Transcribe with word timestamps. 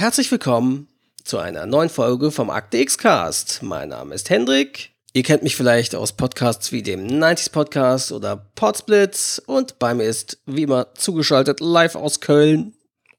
Herzlich 0.00 0.32
willkommen 0.32 0.88
zu 1.24 1.36
einer 1.36 1.66
neuen 1.66 1.90
Folge 1.90 2.30
vom 2.30 2.48
Akte 2.48 2.78
X 2.78 2.96
Cast. 2.96 3.62
Mein 3.62 3.90
Name 3.90 4.14
ist 4.14 4.30
Hendrik. 4.30 4.92
Ihr 5.12 5.22
kennt 5.22 5.42
mich 5.42 5.56
vielleicht 5.56 5.94
aus 5.94 6.14
Podcasts 6.14 6.72
wie 6.72 6.82
dem 6.82 7.06
90s 7.06 7.52
Podcast 7.52 8.10
oder 8.10 8.34
Podsplits 8.54 9.38
und 9.40 9.78
bei 9.78 9.92
mir 9.92 10.04
ist 10.04 10.38
wie 10.46 10.62
immer 10.62 10.94
zugeschaltet 10.94 11.60
live 11.60 11.96
aus 11.96 12.20
Köln. 12.20 12.72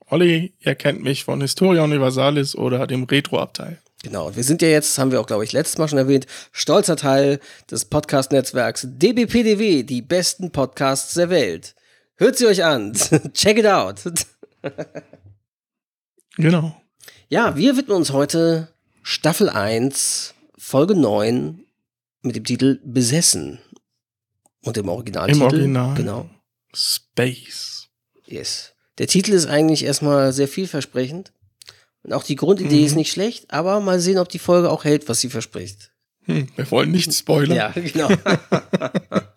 Olli, 0.08 0.56
ihr 0.60 0.74
kennt 0.74 1.04
mich 1.04 1.24
von 1.24 1.40
Historia 1.42 1.84
Universalis 1.84 2.56
oder 2.56 2.88
dem 2.88 3.04
Retro-Abteil. 3.04 3.78
Genau, 4.02 4.30
und 4.30 4.36
wir 4.36 4.44
sind 4.44 4.64
ja 4.64 4.70
jetzt, 4.70 4.98
haben 4.98 5.12
wir 5.12 5.22
auch, 5.22 5.28
glaube 5.28 5.44
ich, 5.44 5.52
letztes 5.52 5.78
Mal 5.78 5.88
schon 5.88 6.00
erwähnt, 6.00 6.26
stolzer 6.52 6.96
Teil 6.96 7.40
des 7.70 7.86
Podcast-Netzwerks 7.86 8.88
DBPDW, 8.90 9.84
die 9.84 10.02
besten 10.02 10.50
Podcasts 10.50 11.14
der 11.14 11.30
Welt. 11.30 11.76
Hört 12.16 12.40
sie 12.40 12.48
euch 12.48 12.64
an. 12.66 12.94
Check 13.36 13.60
it 13.60 13.68
out. 13.68 13.98
Genau. 16.38 16.80
Ja, 17.30 17.56
wir 17.56 17.78
widmen 17.78 17.98
uns 17.98 18.12
heute 18.12 18.70
Staffel 19.04 19.50
1, 19.50 20.34
Folge 20.58 20.96
9 20.96 21.64
mit 22.22 22.36
dem 22.36 22.44
Titel 22.44 22.80
Besessen. 22.84 23.60
Und 24.64 24.78
dem 24.78 24.90
Originaltitel. 24.90 25.38
Im 25.40 25.44
Original. 25.48 25.96
Genau. 25.96 26.30
Space. 26.74 27.88
Yes. 28.26 28.74
Der 29.00 29.08
Titel 29.08 29.32
ist 29.34 29.48
eigentlich 29.48 29.84
erstmal 29.84 30.32
sehr 30.34 30.48
vielversprechend. 30.48 31.34
Und 32.04 32.14
auch 32.14 32.24
die 32.24 32.36
Grundidee 32.36 32.80
Mhm. 32.82 32.86
ist 32.86 32.96
nicht 32.96 33.12
schlecht, 33.12 33.52
aber 33.52 33.80
mal 33.80 34.00
sehen, 34.00 34.18
ob 34.20 34.30
die 34.30 34.40
Folge 34.40 34.70
auch 34.70 34.84
hält, 34.84 35.10
was 35.10 35.20
sie 35.20 35.30
verspricht. 35.30 35.92
Hm, 36.26 36.48
wir 36.56 36.70
wollen 36.70 36.92
nicht 36.92 37.12
spoilern. 37.14 37.58
Ja, 37.58 37.70
genau. 37.70 38.10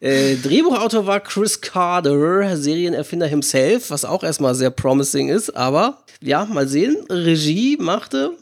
äh, 0.00 0.36
Drehbuchautor 0.36 1.06
war 1.06 1.20
Chris 1.20 1.60
Carter, 1.60 2.56
Serienerfinder 2.56 3.26
himself, 3.26 3.90
was 3.90 4.04
auch 4.04 4.22
erstmal 4.22 4.54
sehr 4.54 4.70
promising 4.70 5.28
ist, 5.28 5.56
aber 5.56 6.04
ja, 6.20 6.44
mal 6.44 6.68
sehen. 6.68 6.96
Regie 7.10 7.76
machte 7.78 8.32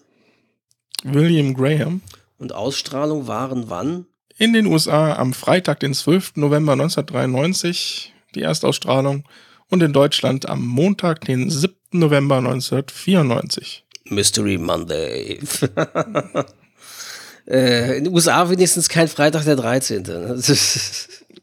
William 1.04 1.54
Graham. 1.54 2.00
und 2.38 2.52
Ausstrahlung 2.52 3.26
waren 3.26 3.68
wann? 3.68 4.06
In 4.38 4.52
den 4.52 4.66
USA 4.66 5.14
am 5.14 5.34
Freitag, 5.34 5.80
den 5.80 5.94
12. 5.94 6.32
November 6.36 6.72
1993, 6.72 8.12
die 8.34 8.42
Erstausstrahlung. 8.42 9.24
Und 9.68 9.82
in 9.82 9.92
Deutschland 9.92 10.48
am 10.48 10.66
Montag, 10.66 11.22
den 11.22 11.48
7. 11.48 11.74
November 11.92 12.36
1994. 12.38 13.84
Mystery 14.04 14.58
Monday. 14.58 15.38
äh, 17.46 17.98
in 17.98 18.04
den 18.04 18.12
USA 18.12 18.48
wenigstens 18.50 18.88
kein 18.88 19.08
Freitag 19.08 19.44
der 19.44 19.56
13. 19.56 20.04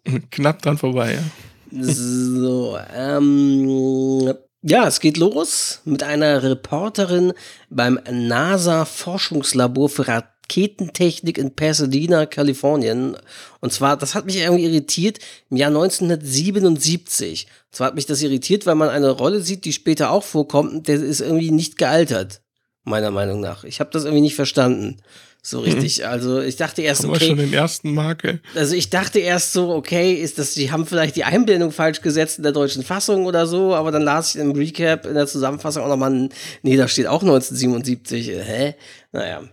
Knapp 0.32 0.62
dran 0.62 0.78
vorbei, 0.78 1.16
ja. 1.16 1.24
So, 1.72 2.78
ähm, 2.96 4.34
ja, 4.62 4.88
es 4.88 5.00
geht 5.00 5.18
los 5.18 5.82
mit 5.86 6.04
einer 6.04 6.44
Reporterin 6.44 7.34
beim 7.70 8.00
NASA-Forschungslabor 8.10 9.88
für 9.88 10.08
Raketentechnik 10.08 11.38
in 11.38 11.56
Pasadena, 11.56 12.26
Kalifornien. 12.26 13.16
Und 13.62 13.72
zwar, 13.72 13.96
das 13.96 14.16
hat 14.16 14.26
mich 14.26 14.38
irgendwie 14.38 14.66
irritiert, 14.66 15.20
im 15.50 15.58
Jahr 15.58 15.70
1977. 15.70 17.46
Und 17.46 17.76
zwar 17.76 17.88
hat 17.88 17.96
mich 17.96 18.06
das 18.06 18.22
irritiert, 18.22 18.66
weil 18.66 18.76
man 18.76 18.90
eine 18.90 19.12
Rolle 19.12 19.42
sieht, 19.42 19.64
die 19.64 19.74
später 19.74 20.12
auch 20.12 20.24
vorkommt, 20.24 20.88
der 20.88 20.96
ist 20.96 21.22
irgendwie 21.22 21.52
nicht 21.52 21.78
gealtert, 21.78 22.42
meiner 22.84 23.12
Meinung 23.12 23.40
nach. 23.40 23.64
Ich 23.64 23.80
habe 23.80 23.92
das 23.92 24.04
irgendwie 24.04 24.24
nicht 24.24 24.36
verstanden. 24.36 24.98
So 25.41 25.61
richtig. 25.61 26.05
Also 26.05 26.41
ich 26.41 26.57
dachte 26.57 26.81
erst, 26.81 27.03
Haben 27.03 27.11
okay, 27.11 27.27
schon 27.27 27.38
den 27.38 27.53
ersten 27.53 27.94
Makel. 27.94 28.41
also 28.55 28.75
ich 28.75 28.89
dachte 28.89 29.19
erst 29.19 29.53
so, 29.53 29.69
okay, 29.69 30.13
ist 30.13 30.38
das, 30.38 30.53
die 30.53 30.72
haben 30.72 30.85
vielleicht 30.85 31.16
die 31.16 31.23
Einblendung 31.23 31.72
falsch 31.72 32.01
gesetzt 32.01 32.38
in 32.38 32.44
der 32.44 32.51
deutschen 32.51 32.83
Fassung 32.83 33.25
oder 33.25 33.47
so, 33.47 33.73
aber 33.73 33.91
dann 33.91 34.01
las 34.01 34.35
ich 34.35 34.41
im 34.41 34.51
Recap 34.51 35.05
in 35.05 35.13
der 35.13 35.27
Zusammenfassung 35.27 35.83
auch 35.83 35.88
nochmal, 35.88 36.29
nee, 36.61 36.75
da 36.77 36.88
steht 36.88 37.07
auch 37.07 37.22
1977, 37.22 38.29
äh, 38.29 38.44
hä? 38.44 38.75
Naja, 39.13 39.44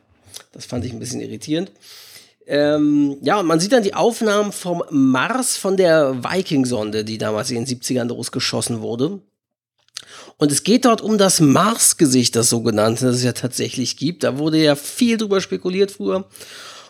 das 0.53 0.67
fand 0.67 0.85
ich 0.85 0.93
ein 0.93 0.99
bisschen 0.99 1.21
irritierend. 1.21 1.71
Ähm, 2.49 3.17
ja, 3.23 3.41
und 3.41 3.47
man 3.47 3.59
sieht 3.61 3.73
dann 3.73 3.83
die 3.83 3.95
Aufnahmen 3.95 4.53
vom 4.53 4.83
Mars 4.91 5.57
von 5.57 5.77
der 5.77 6.23
Viking-Sonde, 6.23 7.05
die 7.05 7.19
damals 7.19 7.51
in 7.51 7.65
den 7.65 7.67
70ern 7.67 8.05
losgeschossen 8.07 8.81
wurde. 8.81 9.21
Und 10.39 10.53
es 10.53 10.65
geht 10.65 10.85
dort 10.85 11.01
um 11.01 11.17
das 11.17 11.41
Mars-Gesicht, 11.41 12.37
das 12.37 12.51
sogenannte, 12.51 13.07
das 13.07 13.17
es 13.17 13.25
ja 13.25 13.33
tatsächlich 13.33 13.97
gibt. 13.97 14.23
Da 14.23 14.39
wurde 14.39 14.63
ja 14.63 14.77
viel 14.77 15.17
drüber 15.17 15.41
spekuliert 15.41 15.91
früher. 15.91 16.29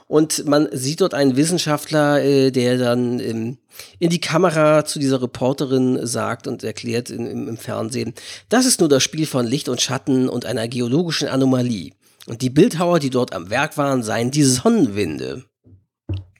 Und 0.09 0.47
man 0.47 0.69
sieht 0.73 1.01
dort 1.01 1.15
einen 1.15 1.37
Wissenschaftler, 1.37 2.23
äh, 2.23 2.51
der 2.53 2.79
dann 2.79 3.19
ähm, 3.19 3.59
in 3.99 4.11
die 4.11 4.21
Kamera 4.21 4.85
zu 4.85 4.99
dieser 4.99 5.21
Reporterin 5.21 6.07
sagt 6.07 6.47
und 6.47 6.63
erklärt 6.63 7.11
in, 7.11 7.27
im, 7.27 7.49
im 7.49 7.57
Fernsehen, 7.57 8.15
das 8.49 8.67
ist 8.67 8.79
nur 8.79 8.89
das 8.89 9.03
Spiel 9.03 9.27
von 9.27 9.47
Licht 9.47 9.69
und 9.69 9.81
Schatten 9.81 10.29
und 10.29 10.47
einer 10.47 10.69
geologischen 10.69 11.29
Anomalie. 11.29 11.93
Und 12.27 12.43
die 12.43 12.51
Bildhauer, 12.51 13.01
die 13.01 13.11
dort 13.11 13.33
am 13.33 13.51
Werk 13.51 13.77
waren, 13.77 14.03
seien 14.03 14.31
die 14.31 14.45
Sonnenwinde. 14.45 15.45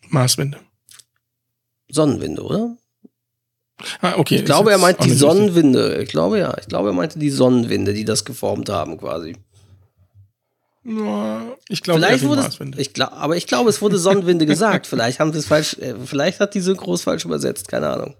Marswinde. 0.09 0.59
Sonnenwinde, 1.89 2.43
oder? 2.43 2.77
Ah, 4.01 4.15
okay. 4.17 4.37
Ich 4.37 4.45
glaube, 4.45 4.71
er 4.71 4.79
meint 4.79 5.05
die 5.05 5.11
Sonnen. 5.11 5.49
Sonnenwinde. 5.49 6.03
Ich 6.03 6.09
glaube 6.09 6.39
ja. 6.39 6.57
Ich 6.59 6.67
glaube, 6.67 6.91
er 6.91 6.93
meinte 6.95 7.19
die 7.19 7.31
Sonnenwinde, 7.31 7.93
die 7.93 8.05
das 8.05 8.25
geformt 8.25 8.69
haben, 8.69 8.99
quasi. 8.99 9.37
Ich 11.69 11.83
glaube, 11.83 12.01
Vielleicht 12.01 12.25
wurde 12.25 12.43
es, 12.43 12.59
ich 12.79 12.93
glaub, 12.95 13.13
aber 13.13 13.37
ich 13.37 13.47
glaube, 13.47 13.69
es 13.69 13.83
wurde 13.83 13.99
Sonnenwinde 13.99 14.47
gesagt. 14.47 14.87
Vielleicht 14.87 15.19
haben 15.19 15.33
sie 15.33 15.41
es 15.41 15.47
falsch, 15.47 15.75
äh, 15.79 15.95
vielleicht 16.05 16.41
hat 16.41 16.55
die 16.55 16.61
Synchros 16.61 17.03
falsch 17.03 17.25
übersetzt. 17.25 17.69
Keine 17.69 17.89
Ahnung. 17.89 18.15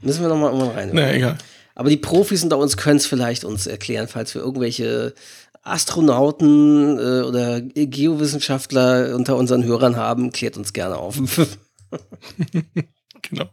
Müssen 0.00 0.22
wir 0.22 0.28
nochmal 0.28 0.54
mal 0.54 0.70
rein. 0.70 0.90
Na, 0.92 1.12
egal. 1.12 1.38
Aber 1.74 1.90
die 1.90 1.96
Profis 1.96 2.42
unter 2.42 2.58
uns 2.58 2.76
können 2.76 2.96
es 2.96 3.06
vielleicht 3.06 3.44
uns 3.44 3.66
erklären, 3.66 4.08
falls 4.08 4.34
wir 4.34 4.42
irgendwelche 4.42 5.14
Astronauten 5.62 6.98
äh, 6.98 7.22
oder 7.22 7.60
Geowissenschaftler 7.60 9.14
unter 9.14 9.36
unseren 9.36 9.64
Hörern 9.64 9.96
haben, 9.96 10.32
klärt 10.32 10.56
uns 10.56 10.72
gerne 10.72 10.96
auf. 10.96 11.16
Genau. 13.22 13.48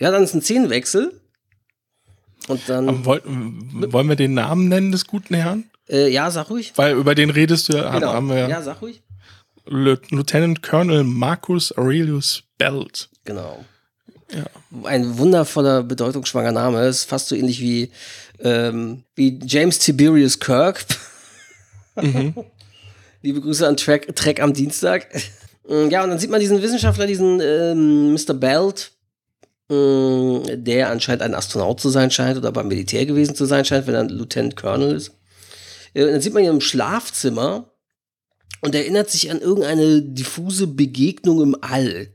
Ja, 0.00 0.10
dann 0.10 0.24
ist 0.24 0.34
ein 0.34 0.42
Szenenwechsel. 0.42 1.20
Und 2.48 2.68
dann, 2.68 3.04
wollten, 3.04 3.92
wollen 3.92 4.08
wir 4.08 4.16
den 4.16 4.34
Namen 4.34 4.68
nennen 4.68 4.90
des 4.90 5.06
guten 5.06 5.34
Herrn? 5.34 5.64
äh, 5.88 6.08
ja, 6.08 6.30
sag 6.30 6.50
ruhig. 6.50 6.72
Weil 6.76 6.96
über 6.96 7.14
den 7.14 7.30
redest 7.30 7.68
du, 7.68 7.76
ja, 7.76 7.92
Genau. 7.94 8.12
haben 8.12 8.28
wir 8.28 8.48
ja. 8.48 8.62
Sag 8.62 8.80
ruhig. 8.82 9.02
Lieu- 9.66 9.96
Lieutenant 10.10 10.62
Colonel 10.62 11.04
Marcus 11.04 11.76
Aurelius 11.76 12.42
Belt. 12.58 13.08
Genau. 13.24 13.64
Ja. 14.32 14.44
Ein 14.84 15.18
wundervoller, 15.18 15.82
bedeutungsschwanger 15.82 16.52
Name. 16.52 16.86
Ist 16.86 17.04
fast 17.04 17.28
so 17.28 17.34
ähnlich 17.36 17.60
wie, 17.60 17.90
ähm, 18.40 19.02
wie 19.16 19.38
James 19.44 19.78
Tiberius 19.80 20.38
Kirk. 20.40 20.84
Liebe 23.22 23.40
Grüße 23.40 23.66
an 23.66 23.76
Track, 23.76 24.14
Track 24.16 24.40
am 24.40 24.52
Dienstag. 24.52 25.06
Ja, 25.68 26.02
und 26.02 26.10
dann 26.10 26.18
sieht 26.18 26.30
man 26.30 26.40
diesen 26.40 26.60
Wissenschaftler, 26.62 27.06
diesen 27.06 27.38
ähm, 27.40 28.12
Mr. 28.12 28.34
Belt, 28.34 28.90
ähm, 29.70 30.42
der 30.64 30.90
anscheinend 30.90 31.22
ein 31.22 31.34
Astronaut 31.34 31.80
zu 31.80 31.90
sein 31.90 32.10
scheint 32.10 32.36
oder 32.36 32.50
beim 32.50 32.68
Militär 32.68 33.06
gewesen 33.06 33.36
zu 33.36 33.44
sein 33.44 33.64
scheint, 33.64 33.86
wenn 33.86 33.94
er 33.94 34.00
ein 34.00 34.08
Lieutenant 34.08 34.56
Colonel 34.56 34.96
ist. 34.96 35.12
Äh, 35.94 36.04
und 36.04 36.12
dann 36.12 36.20
sieht 36.20 36.34
man 36.34 36.42
ihn 36.42 36.50
im 36.50 36.60
Schlafzimmer 36.60 37.70
und 38.60 38.74
erinnert 38.74 39.10
sich 39.10 39.30
an 39.30 39.40
irgendeine 39.40 40.02
diffuse 40.02 40.66
Begegnung 40.66 41.40
im 41.40 41.56
All. 41.60 42.12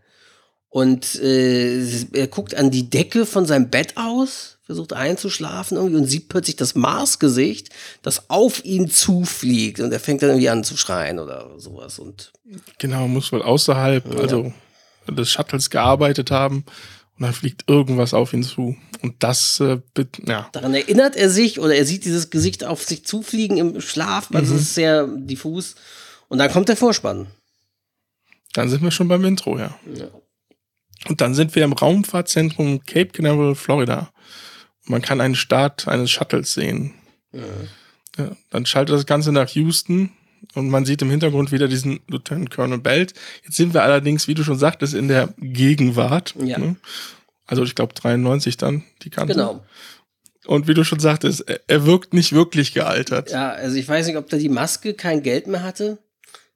Und 0.70 1.16
äh, 1.16 1.82
er 2.12 2.28
guckt 2.28 2.56
an 2.56 2.70
die 2.70 2.90
Decke 2.90 3.26
von 3.26 3.46
seinem 3.46 3.70
Bett 3.70 3.96
aus, 3.96 4.58
versucht 4.64 4.92
einzuschlafen 4.92 5.78
irgendwie 5.78 5.96
und 5.96 6.08
sieht 6.08 6.28
plötzlich 6.28 6.58
das 6.58 6.76
Marsgesicht, 6.76 7.70
das 8.02 8.30
auf 8.30 8.66
ihn 8.66 8.90
zufliegt. 8.90 9.80
Und 9.80 9.94
er 9.94 10.02
fängt 10.02 10.22
dann 10.22 10.32
irgendwie 10.32 10.50
an 10.50 10.66
zu 10.66 10.76
schreien 10.76 11.20
oder 11.20 11.58
sowas. 11.58 12.00
Und 12.00 12.34
Genau, 12.80 13.08
muss 13.08 13.32
wohl 13.32 13.42
außerhalb 13.42 14.06
also 14.20 14.52
des 15.08 15.32
Shuttles 15.32 15.70
gearbeitet 15.70 16.32
haben 16.32 16.66
Und 17.18 17.24
dann 17.24 17.34
fliegt 17.34 17.70
irgendwas 17.70 18.14
auf 18.14 18.34
ihn 18.34 18.44
zu. 18.44 18.76
Und 19.02 19.24
das, 19.24 19.60
äh, 19.60 19.80
ja. 20.26 20.50
Daran 20.52 20.74
erinnert 20.74 21.16
er 21.16 21.30
sich 21.30 21.60
oder 21.60 21.76
er 21.76 21.86
sieht 21.86 22.04
dieses 22.04 22.30
Gesicht 22.30 22.64
auf 22.64 22.84
sich 22.84 23.06
zufliegen 23.06 23.58
im 23.58 23.82
Schlaf. 23.82 24.30
Also 24.34 24.54
mhm. 24.54 24.60
es 24.60 24.64
ist 24.64 24.76
sehr 24.76 25.08
diffus. 25.08 25.76
Und 26.28 26.40
dann 26.40 26.52
kommt 26.52 26.68
der 26.68 26.78
Vorspann. 26.78 27.28
Dann 28.54 28.70
sind 28.70 28.84
wir 28.84 28.92
schon 28.92 29.08
beim 29.08 29.24
Intro, 29.24 29.58
ja. 29.58 29.78
ja. 29.94 30.08
Und 31.08 31.22
dann 31.22 31.36
sind 31.36 31.56
wir 31.56 31.64
im 31.64 31.74
Raumfahrtzentrum 31.74 32.84
Cape 32.86 33.08
Canaveral, 33.08 33.56
Florida. 33.56 34.12
Man 34.86 35.02
kann 35.02 35.22
einen 35.22 35.36
Start 35.36 35.88
eines 35.88 36.12
Shuttles 36.12 36.54
sehen. 36.54 36.94
Ja. 37.32 37.42
Ja, 38.18 38.32
dann 38.50 38.66
schaltet 38.66 38.96
das 38.96 39.06
Ganze 39.06 39.32
nach 39.32 39.50
Houston 39.50 40.12
und 40.54 40.70
man 40.70 40.86
sieht 40.86 41.02
im 41.02 41.10
Hintergrund 41.10 41.52
wieder 41.52 41.68
diesen 41.68 42.00
Lieutenant 42.08 42.52
Colonel 42.52 42.80
Belt. 42.80 43.14
Jetzt 43.44 43.58
sind 43.58 43.74
wir 43.74 43.84
allerdings, 43.84 44.28
wie 44.28 44.34
du 44.34 44.44
schon 44.44 44.58
sagtest, 44.58 44.94
in 44.94 45.08
der 45.08 45.34
Gegenwart. 45.38 46.36
Ja. 46.44 46.58
Ne? 46.58 46.76
Also 47.46 47.64
ich 47.64 47.76
glaube 47.76 47.94
93 47.94 48.58
dann, 48.58 48.84
die 49.04 49.10
Kante. 49.10 49.34
Genau. 49.34 49.64
Und 50.46 50.68
wie 50.68 50.74
du 50.74 50.84
schon 50.84 51.00
sagtest, 51.00 51.46
er 51.68 51.86
wirkt 51.86 52.14
nicht 52.14 52.34
wirklich 52.34 52.74
gealtert. 52.74 53.32
Ja, 53.32 53.52
also 53.52 53.78
ich 53.78 53.88
weiß 53.88 54.06
nicht, 54.08 54.18
ob 54.18 54.30
da 54.30 54.38
die 54.38 54.50
Maske 54.50 54.94
kein 54.94 55.24
Geld 55.24 55.48
mehr 55.48 55.64
hatte. 55.64 55.98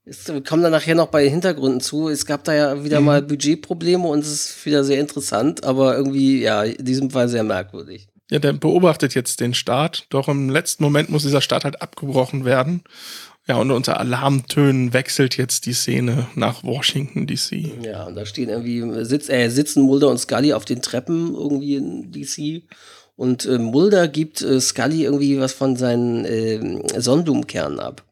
Wir 0.05 0.43
kommen 0.43 0.63
dann 0.63 0.71
nachher 0.71 0.95
noch 0.95 1.07
bei 1.07 1.23
den 1.23 1.31
Hintergründen 1.31 1.81
zu. 1.81 2.09
Es 2.09 2.25
gab 2.25 2.43
da 2.43 2.53
ja 2.53 2.83
wieder 2.83 2.99
mhm. 2.99 3.05
mal 3.05 3.21
Budgetprobleme 3.21 4.07
und 4.07 4.19
es 4.19 4.31
ist 4.31 4.65
wieder 4.65 4.83
sehr 4.83 4.99
interessant, 4.99 5.63
aber 5.63 5.95
irgendwie, 5.95 6.41
ja, 6.41 6.63
in 6.63 6.85
diesem 6.85 7.11
Fall 7.11 7.29
sehr 7.29 7.43
merkwürdig. 7.43 8.07
Ja, 8.31 8.39
der 8.39 8.53
beobachtet 8.53 9.15
jetzt 9.15 9.39
den 9.39 9.53
Start, 9.53 10.05
doch 10.09 10.27
im 10.27 10.49
letzten 10.49 10.83
Moment 10.83 11.09
muss 11.09 11.23
dieser 11.23 11.41
Start 11.41 11.63
halt 11.63 11.81
abgebrochen 11.81 12.45
werden. 12.45 12.83
Ja, 13.49 13.55
und 13.55 13.71
unter 13.71 13.99
Alarmtönen 13.99 14.93
wechselt 14.93 15.35
jetzt 15.35 15.65
die 15.65 15.73
Szene 15.73 16.27
nach 16.35 16.63
Washington 16.63 17.25
DC. 17.25 17.83
Ja, 17.83 18.03
und 18.03 18.13
da 18.13 18.23
stehen 18.27 18.47
irgendwie, 18.47 19.03
sitz, 19.03 19.27
äh, 19.27 19.49
sitzen 19.49 19.81
Mulder 19.81 20.09
und 20.09 20.19
Scully 20.19 20.53
auf 20.53 20.65
den 20.65 20.83
Treppen 20.83 21.33
irgendwie 21.33 21.77
in 21.77 22.11
DC. 22.11 22.61
Und 23.15 23.47
äh, 23.47 23.57
Mulder 23.57 24.07
gibt 24.07 24.43
äh, 24.43 24.61
Scully 24.61 25.03
irgendwie 25.03 25.39
was 25.39 25.53
von 25.53 25.77
seinen 25.77 26.25
äh, 26.25 27.01
Sonnenblumenkernen 27.01 27.79
ab. 27.79 28.03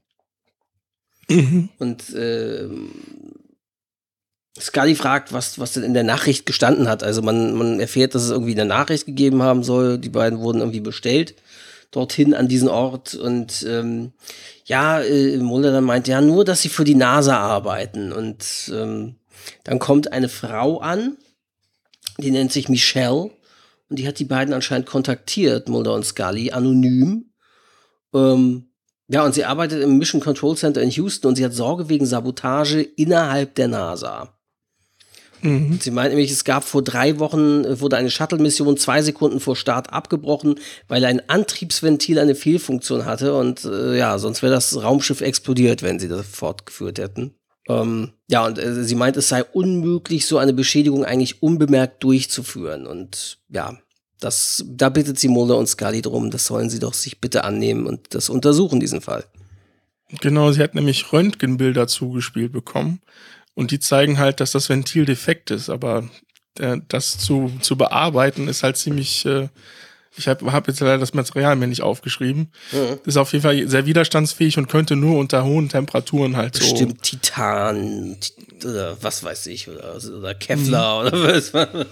Mhm. 1.29 1.69
Und 1.77 2.15
äh, 2.15 2.67
Scully 4.59 4.95
fragt, 4.95 5.33
was, 5.33 5.59
was 5.59 5.73
denn 5.73 5.83
in 5.83 5.93
der 5.93 6.03
Nachricht 6.03 6.47
gestanden 6.47 6.89
hat. 6.89 7.03
Also 7.03 7.21
man, 7.21 7.53
man 7.53 7.79
erfährt, 7.79 8.15
dass 8.15 8.23
es 8.23 8.31
irgendwie 8.31 8.59
eine 8.59 8.65
Nachricht 8.65 9.05
gegeben 9.05 9.43
haben 9.43 9.61
soll. 9.61 9.99
Die 9.99 10.09
beiden 10.09 10.39
wurden 10.39 10.61
irgendwie 10.61 10.79
bestellt 10.79 11.35
dorthin 11.91 12.33
an 12.33 12.47
diesen 12.47 12.69
Ort. 12.69 13.15
Und 13.15 13.65
ähm, 13.67 14.13
ja, 14.65 15.01
äh, 15.01 15.37
Mulder 15.37 15.71
dann 15.71 15.83
meint, 15.83 16.07
ja, 16.07 16.21
nur, 16.21 16.45
dass 16.45 16.61
sie 16.61 16.69
für 16.69 16.83
die 16.83 16.95
NASA 16.95 17.37
arbeiten. 17.37 18.11
Und 18.11 18.71
ähm, 18.73 19.15
dann 19.63 19.79
kommt 19.79 20.11
eine 20.11 20.29
Frau 20.29 20.79
an, 20.79 21.17
die 22.17 22.31
nennt 22.31 22.51
sich 22.51 22.69
Michelle. 22.69 23.31
Und 23.89 23.99
die 23.99 24.07
hat 24.07 24.19
die 24.19 24.25
beiden 24.25 24.53
anscheinend 24.53 24.87
kontaktiert, 24.87 25.69
Mulder 25.69 25.93
und 25.93 26.05
Scully, 26.05 26.51
anonym. 26.51 27.31
Ähm, 28.13 28.67
ja, 29.07 29.23
und 29.23 29.33
sie 29.33 29.45
arbeitet 29.45 29.81
im 29.81 29.97
Mission 29.97 30.19
Control 30.19 30.57
Center 30.57 30.81
in 30.81 30.89
Houston 30.89 31.27
und 31.29 31.35
sie 31.37 31.45
hat 31.45 31.53
Sorge 31.53 31.87
wegen 31.87 32.05
Sabotage 32.05 32.81
innerhalb 32.81 33.55
der 33.55 33.69
NASA. 33.69 34.36
Mhm. 35.41 35.79
Sie 35.79 35.91
meint 35.91 36.09
nämlich, 36.09 36.31
es 36.31 36.43
gab 36.43 36.63
vor 36.63 36.81
drei 36.81 37.19
Wochen, 37.19 37.63
äh, 37.63 37.79
wurde 37.79 37.97
eine 37.97 38.09
Shuttle-Mission 38.09 38.77
zwei 38.77 39.01
Sekunden 39.01 39.39
vor 39.39 39.55
Start 39.55 39.93
abgebrochen, 39.93 40.55
weil 40.87 41.05
ein 41.05 41.27
Antriebsventil 41.29 42.19
eine 42.19 42.35
Fehlfunktion 42.35 43.05
hatte 43.05 43.35
und 43.35 43.65
äh, 43.65 43.97
ja, 43.97 44.17
sonst 44.17 44.41
wäre 44.41 44.53
das 44.53 44.81
Raumschiff 44.81 45.21
explodiert, 45.21 45.83
wenn 45.83 45.99
sie 45.99 46.07
das 46.07 46.25
fortgeführt 46.25 46.99
hätten. 46.99 47.35
Ähm, 47.69 48.13
ja, 48.29 48.45
und 48.45 48.57
äh, 48.57 48.83
sie 48.83 48.95
meint, 48.95 49.17
es 49.17 49.29
sei 49.29 49.43
unmöglich, 49.43 50.25
so 50.25 50.37
eine 50.37 50.53
Beschädigung 50.53 51.05
eigentlich 51.05 51.43
unbemerkt 51.43 52.03
durchzuführen 52.03 52.87
und 52.87 53.39
ja, 53.49 53.77
das, 54.19 54.65
da 54.67 54.89
bittet 54.89 55.19
sie 55.19 55.27
Mulder 55.27 55.57
und 55.57 55.67
Scully 55.67 56.01
drum, 56.01 56.31
das 56.31 56.47
sollen 56.47 56.69
sie 56.69 56.79
doch 56.79 56.93
sich 56.93 57.21
bitte 57.21 57.43
annehmen 57.43 57.85
und 57.85 58.15
das 58.15 58.29
untersuchen, 58.29 58.79
diesen 58.79 59.01
Fall. 59.01 59.25
Genau, 60.21 60.51
sie 60.53 60.63
hat 60.63 60.73
nämlich 60.73 61.11
Röntgenbilder 61.11 61.87
zugespielt 61.87 62.53
bekommen 62.53 63.01
und 63.57 63.71
die 63.71 63.79
zeigen 63.79 64.19
halt, 64.19 64.39
dass 64.39 64.51
das 64.51 64.69
Ventil 64.69 65.05
defekt 65.05 65.49
ist, 65.49 65.71
aber 65.71 66.07
äh, 66.59 66.77
das 66.89 67.17
zu, 67.17 67.51
zu 67.59 67.75
bearbeiten 67.75 68.47
ist 68.47 68.61
halt 68.61 68.77
ziemlich, 68.77 69.25
äh, 69.25 69.49
ich 70.15 70.27
habe 70.27 70.51
hab 70.51 70.67
jetzt 70.67 70.79
leider 70.79 70.99
das 70.99 71.15
Material 71.15 71.55
mir 71.55 71.65
nicht 71.65 71.81
aufgeschrieben. 71.81 72.51
Mhm. 72.71 72.99
Ist 73.05 73.17
auf 73.17 73.33
jeden 73.33 73.41
Fall 73.41 73.67
sehr 73.67 73.87
widerstandsfähig 73.87 74.59
und 74.59 74.67
könnte 74.67 74.95
nur 74.95 75.17
unter 75.17 75.43
hohen 75.43 75.69
Temperaturen 75.69 76.37
halt 76.37 76.53
Bestimmt 76.53 76.77
so. 76.77 76.85
Bestimmt 76.85 77.23
Titan 77.23 78.17
oder 78.63 79.01
was 79.01 79.23
weiß 79.23 79.47
ich, 79.47 79.67
oder, 79.67 79.95
oder 79.95 80.35
Kevlar 80.35 81.01
mhm. 81.01 81.07
oder 81.07 81.23
was. 81.23 81.51
was 81.51 81.87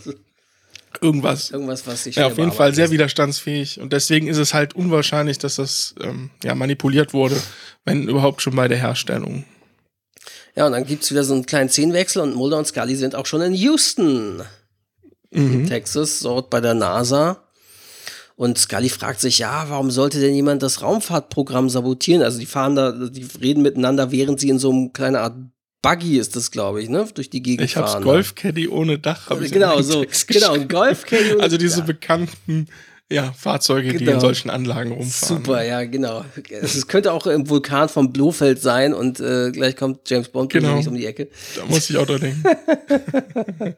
irgendwas. 1.01 1.50
Irgendwas, 1.50 1.88
was 1.88 2.03
sich 2.03 2.15
Ja, 2.15 2.27
auf 2.27 2.38
jeden 2.38 2.51
Fall 2.51 2.75
sehr 2.75 2.91
widerstandsfähig. 2.91 3.79
Und 3.79 3.91
deswegen 3.91 4.27
ist 4.27 4.38
es 4.38 4.53
halt 4.53 4.75
unwahrscheinlich, 4.75 5.39
dass 5.39 5.56
das 5.56 5.95
ähm, 6.00 6.29
ja, 6.44 6.53
manipuliert 6.53 7.13
wurde, 7.13 7.41
wenn 7.85 8.07
überhaupt 8.07 8.44
schon 8.44 8.56
bei 8.56 8.67
der 8.67 8.77
Herstellung. 8.77 9.45
Ja, 10.56 10.66
und 10.66 10.72
dann 10.72 10.86
gibt 10.86 11.04
es 11.04 11.12
wieder 11.12 11.24
so 11.24 11.34
einen 11.34 11.46
kleinen 11.46 11.69
Szenenwechsel 11.69 12.22
und 12.22 12.36
Mulder 12.36 12.57
und 12.57 12.66
Scully 12.66 12.96
sind 12.96 13.16
auch 13.16 13.25
schon 13.25 13.42
in 13.42 13.54
Houston, 13.54 14.38
mhm. 15.31 15.54
in 15.54 15.68
Texas, 15.68 16.19
dort 16.22 16.50
bei 16.50 16.62
der 16.62 16.74
NASA. 16.74 17.42
Und 18.38 18.57
Scully 18.57 18.90
fragt 18.90 19.22
sich, 19.22 19.40
ja, 19.40 19.66
warum 19.69 19.92
sollte 19.92 20.19
denn 20.19 20.34
jemand 20.34 20.62
das 20.62 20.81
Raumfahrtprogramm 20.81 21.69
sabotieren? 21.69 22.22
Also 22.22 22.40
die 22.40 22.46
fahren 22.46 22.75
da, 22.75 22.92
die 22.92 23.25
reden 23.42 23.62
miteinander, 23.62 24.12
während 24.12 24.40
sie 24.40 24.50
in 24.50 24.60
so 24.60 24.72
einem 24.72 24.94
kleinen 24.94 25.16
Art 25.16 25.36
Buggy 25.81 26.18
ist 26.18 26.36
das, 26.36 26.50
glaube 26.52 26.81
ich, 26.81 26.90
ne? 26.90 27.08
Durch 27.13 27.30
die 27.30 27.44
Gegend 27.44 27.66
ich 27.66 27.78
hab's 27.78 27.92
fahren. 27.92 28.01
Ich 28.01 28.08
hab's 28.08 28.13
Golfcaddy 28.13 28.68
ohne 28.68 28.98
Dach. 28.98 29.30
Hab 29.30 29.42
ich 29.42 29.51
genau, 29.51 29.81
so. 29.81 30.04
Genau, 30.28 30.58
Golfcaddy 30.58 31.34
ohne 31.34 31.44
Also 31.44 31.58
diese 31.58 31.80
ja. 31.80 31.86
bekannten 31.86 32.68
ja, 33.12 33.31
Fahrzeuge, 33.34 33.90
genau. 33.90 33.98
die 33.98 34.04
in 34.04 34.10
genau. 34.10 34.19
solchen 34.19 34.50
Anlagen 34.50 34.92
rumfahren. 34.92 35.38
Super, 35.38 35.63
ja, 35.63 35.84
genau. 35.84 36.25
Es 36.50 36.88
könnte 36.88 37.12
auch 37.13 37.28
im 37.28 37.48
Vulkan 37.48 37.88
vom 37.88 38.12
Blofeld 38.12 38.60
sein 38.60 38.96
und 38.96 39.19
äh, 39.19 39.52
gleich 39.52 39.75
kommt 39.75 40.10
James 40.10 40.30
Bond 40.30 40.52
genau. 40.52 40.80
um 40.80 40.96
die 40.96 41.06
Ecke. 41.06 41.28
Da 41.56 41.66
muss 41.66 41.88
ich 41.88 41.98
auch 41.98 42.07
dran 42.07 42.22
denken. 42.22 42.44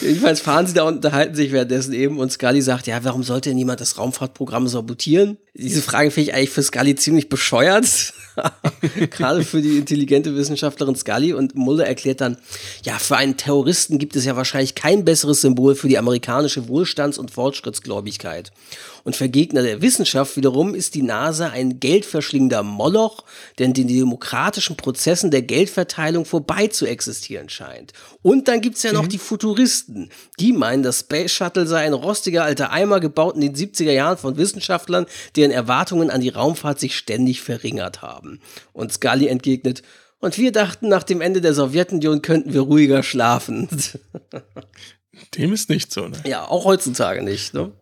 Jedenfalls 0.00 0.40
fahren 0.40 0.66
sie 0.66 0.72
da 0.72 0.84
und 0.84 0.96
unterhalten 0.96 1.34
sich 1.34 1.52
währenddessen 1.52 1.92
eben 1.92 2.18
und 2.18 2.32
Scully 2.32 2.62
sagt, 2.62 2.86
ja, 2.86 3.04
warum 3.04 3.22
sollte 3.22 3.52
niemand 3.52 3.82
das 3.82 3.98
Raumfahrtprogramm 3.98 4.66
sabotieren? 4.66 5.36
Diese 5.56 5.82
Frage 5.82 6.10
finde 6.10 6.30
ich 6.30 6.36
eigentlich 6.36 6.50
für 6.50 6.62
Scully 6.64 6.96
ziemlich 6.96 7.28
bescheuert. 7.28 8.14
Gerade 9.10 9.44
für 9.44 9.62
die 9.62 9.78
intelligente 9.78 10.34
Wissenschaftlerin 10.34 10.96
Scully. 10.96 11.32
Und 11.32 11.54
Mulder 11.54 11.86
erklärt 11.86 12.20
dann, 12.20 12.38
ja, 12.82 12.98
für 12.98 13.16
einen 13.16 13.36
Terroristen 13.36 13.98
gibt 13.98 14.16
es 14.16 14.24
ja 14.24 14.34
wahrscheinlich 14.34 14.74
kein 14.74 15.04
besseres 15.04 15.42
Symbol 15.42 15.76
für 15.76 15.86
die 15.86 15.98
amerikanische 15.98 16.66
Wohlstands- 16.66 17.18
und 17.18 17.30
Fortschrittsgläubigkeit. 17.30 18.50
Und 19.04 19.14
für 19.16 19.28
Gegner 19.28 19.62
der 19.62 19.82
Wissenschaft 19.82 20.36
wiederum 20.36 20.74
ist 20.74 20.94
die 20.94 21.02
NASA 21.02 21.48
ein 21.48 21.78
geldverschlingender 21.78 22.62
Moloch, 22.62 23.24
der 23.58 23.66
in 23.66 23.74
den 23.74 23.86
demokratischen 23.86 24.76
Prozessen 24.76 25.30
der 25.30 25.42
Geldverteilung 25.42 26.24
vorbei 26.24 26.68
zu 26.68 26.86
existieren 26.86 27.50
scheint. 27.50 27.92
Und 28.22 28.48
dann 28.48 28.62
gibt's 28.62 28.82
ja 28.82 28.92
noch 28.92 29.04
mhm. 29.04 29.10
die 29.10 29.18
Futuristen. 29.18 30.10
Die 30.40 30.52
meinen, 30.54 30.82
das 30.82 31.00
Space 31.00 31.32
Shuttle 31.32 31.66
sei 31.66 31.84
ein 31.84 31.92
rostiger 31.92 32.44
alter 32.44 32.70
Eimer 32.70 32.98
gebaut 32.98 33.34
in 33.34 33.42
den 33.42 33.54
70er 33.54 33.92
Jahren 33.92 34.16
von 34.16 34.38
Wissenschaftlern, 34.38 35.04
deren 35.36 35.50
Erwartungen 35.50 36.10
an 36.10 36.22
die 36.22 36.30
Raumfahrt 36.30 36.80
sich 36.80 36.96
ständig 36.96 37.42
verringert 37.42 38.00
haben. 38.00 38.40
Und 38.72 38.92
Scully 38.92 39.28
entgegnet, 39.28 39.82
und 40.20 40.38
wir 40.38 40.52
dachten, 40.52 40.88
nach 40.88 41.02
dem 41.02 41.20
Ende 41.20 41.42
der 41.42 41.52
Sowjetunion 41.52 42.22
könnten 42.22 42.54
wir 42.54 42.62
ruhiger 42.62 43.02
schlafen. 43.02 43.68
Dem 45.36 45.52
ist 45.52 45.68
nicht 45.68 45.92
so, 45.92 46.08
ne? 46.08 46.16
Ja, 46.24 46.46
auch 46.48 46.64
heutzutage 46.64 47.22
nicht, 47.22 47.52
ne? 47.52 47.72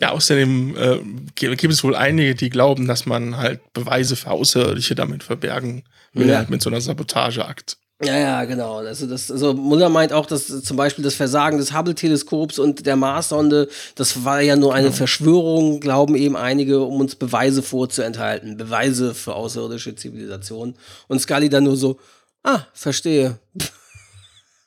Ja, 0.00 0.10
außerdem 0.10 0.76
äh, 0.76 0.98
gibt 1.34 1.72
es 1.72 1.82
wohl 1.82 1.94
einige, 1.94 2.34
die 2.34 2.50
glauben, 2.50 2.86
dass 2.86 3.06
man 3.06 3.36
halt 3.38 3.72
Beweise 3.72 4.16
für 4.16 4.30
Außerirdische 4.30 4.94
damit 4.94 5.22
verbergen 5.22 5.84
will, 6.12 6.28
ja. 6.28 6.38
halt 6.38 6.50
mit 6.50 6.62
so 6.62 6.70
einer 6.70 6.80
Sabotageakt. 6.80 7.78
Ja, 8.04 8.18
ja, 8.18 8.44
genau. 8.44 8.76
Also, 8.76 9.06
das, 9.06 9.30
also 9.30 9.54
Muller 9.54 9.88
meint 9.88 10.12
auch, 10.12 10.26
dass 10.26 10.46
zum 10.62 10.76
Beispiel 10.76 11.02
das 11.02 11.14
Versagen 11.14 11.56
des 11.56 11.72
Hubble-Teleskops 11.72 12.58
und 12.58 12.84
der 12.84 12.96
Marssonde, 12.96 13.68
das 13.94 14.22
war 14.22 14.42
ja 14.42 14.54
nur 14.54 14.74
eine 14.74 14.88
genau. 14.88 14.96
Verschwörung, 14.96 15.80
glauben 15.80 16.14
eben 16.14 16.36
einige, 16.36 16.82
um 16.82 17.00
uns 17.00 17.14
Beweise 17.14 17.62
vorzuenthalten. 17.62 18.58
Beweise 18.58 19.14
für 19.14 19.34
außerirdische 19.34 19.94
Zivilisation. 19.94 20.74
Und 21.08 21.20
Scully 21.20 21.48
dann 21.48 21.64
nur 21.64 21.76
so, 21.78 21.98
ah, 22.42 22.60
verstehe. 22.74 23.38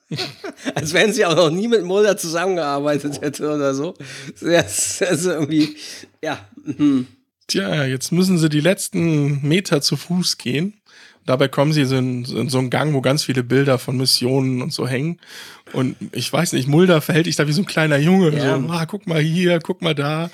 Als 0.75 0.93
wenn 0.93 1.13
sie 1.13 1.25
auch 1.25 1.35
noch 1.35 1.49
nie 1.49 1.67
mit 1.67 1.83
Mulder 1.83 2.17
zusammengearbeitet 2.17 3.21
hätte 3.21 3.53
oder 3.53 3.73
so. 3.73 3.93
Das 4.41 5.01
ist 5.01 5.25
irgendwie, 5.25 5.75
ja. 6.23 6.39
Hm. 6.65 7.07
Tja, 7.47 7.85
jetzt 7.85 8.11
müssen 8.11 8.37
sie 8.37 8.49
die 8.49 8.59
letzten 8.59 9.47
Meter 9.47 9.81
zu 9.81 9.97
Fuß 9.97 10.37
gehen. 10.37 10.79
Dabei 11.25 11.47
kommen 11.47 11.73
sie 11.73 11.81
in, 11.81 12.25
in, 12.25 12.49
so 12.49 12.57
einen 12.57 12.69
Gang, 12.69 12.93
wo 12.93 13.01
ganz 13.01 13.23
viele 13.23 13.43
Bilder 13.43 13.77
von 13.77 13.97
Missionen 13.97 14.61
und 14.61 14.73
so 14.73 14.87
hängen. 14.87 15.19
Und 15.73 15.95
ich 16.11 16.31
weiß 16.31 16.53
nicht, 16.53 16.67
Mulder 16.67 17.01
verhält 17.01 17.25
sich 17.25 17.35
da 17.35 17.47
wie 17.47 17.51
so 17.51 17.61
ein 17.61 17.65
kleiner 17.65 17.97
Junge. 17.97 18.35
Ja. 18.35 18.59
So, 18.59 18.69
ah, 18.69 18.85
guck 18.85 19.07
mal 19.07 19.21
hier, 19.21 19.59
guck 19.59 19.81
mal 19.81 19.95
da. 19.95 20.29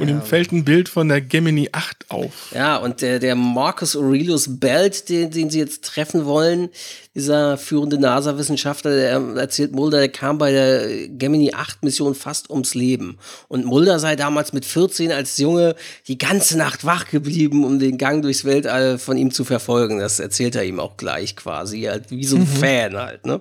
Und 0.00 0.08
ihm 0.08 0.22
fällt 0.22 0.52
ein 0.52 0.64
Bild 0.64 0.88
von 0.88 1.08
der 1.08 1.20
Gemini 1.20 1.68
8 1.72 2.10
auf. 2.10 2.52
Ja, 2.54 2.76
und 2.76 3.02
der, 3.02 3.18
der 3.18 3.34
Marcus 3.34 3.96
Aurelius 3.96 4.58
Belt, 4.58 5.08
den, 5.08 5.30
den 5.30 5.50
sie 5.50 5.58
jetzt 5.58 5.84
treffen 5.84 6.24
wollen, 6.24 6.70
dieser 7.14 7.58
führende 7.58 7.98
NASA-Wissenschaftler, 7.98 8.94
der 8.96 9.10
erzählt 9.36 9.72
Mulder, 9.72 9.98
der 9.98 10.08
kam 10.08 10.38
bei 10.38 10.52
der 10.52 11.08
Gemini 11.08 11.52
8-Mission 11.52 12.14
fast 12.14 12.50
ums 12.50 12.74
Leben. 12.74 13.18
Und 13.48 13.66
Mulder 13.66 13.98
sei 13.98 14.16
damals 14.16 14.52
mit 14.52 14.64
14 14.64 15.12
als 15.12 15.36
Junge 15.38 15.74
die 16.08 16.18
ganze 16.18 16.56
Nacht 16.56 16.84
wach 16.84 17.10
geblieben, 17.10 17.64
um 17.64 17.78
den 17.78 17.98
Gang 17.98 18.22
durchs 18.22 18.44
Weltall 18.44 18.98
von 18.98 19.16
ihm 19.16 19.30
zu 19.32 19.44
verfolgen. 19.44 19.98
Das 19.98 20.18
erzählt 20.18 20.56
er 20.56 20.64
ihm 20.64 20.80
auch 20.80 20.96
gleich 20.96 21.36
quasi, 21.36 21.82
halt 21.82 22.10
wie 22.10 22.24
so 22.24 22.36
ein 22.36 22.46
Fan 22.46 22.96
halt, 22.96 23.26
ne? 23.26 23.40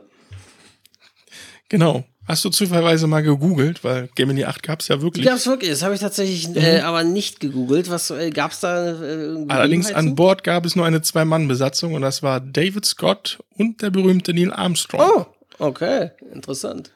Genau. 1.73 2.03
Hast 2.27 2.45
du 2.45 2.51
zufälligerweise 2.51 3.07
mal 3.07 3.23
gegoogelt, 3.23 3.83
weil 3.83 4.07
Gemini 4.13 4.45
8 4.45 4.61
gab 4.61 4.81
es 4.81 4.89
ja 4.89 5.01
wirklich. 5.01 5.25
gab's 5.25 5.47
wirklich, 5.47 5.71
das 5.71 5.81
habe 5.81 5.95
ich 5.95 5.99
tatsächlich 5.99 6.55
äh, 6.55 6.81
aber 6.81 7.03
nicht 7.03 7.39
gegoogelt. 7.39 7.89
Was 7.89 8.11
äh, 8.11 8.29
gab's 8.29 8.59
da? 8.59 8.91
Äh, 8.91 9.45
Allerdings 9.47 9.91
an 9.91 10.09
zu? 10.09 10.15
Bord 10.15 10.43
gab 10.43 10.67
es 10.67 10.75
nur 10.75 10.85
eine 10.85 11.01
Zwei-Mann-Besatzung 11.01 11.95
und 11.95 12.03
das 12.03 12.21
war 12.21 12.39
David 12.39 12.85
Scott 12.85 13.39
und 13.57 13.81
der 13.81 13.89
berühmte 13.89 14.35
Neil 14.35 14.53
Armstrong. 14.53 15.01
Oh, 15.01 15.25
okay, 15.57 16.11
interessant. 16.31 16.91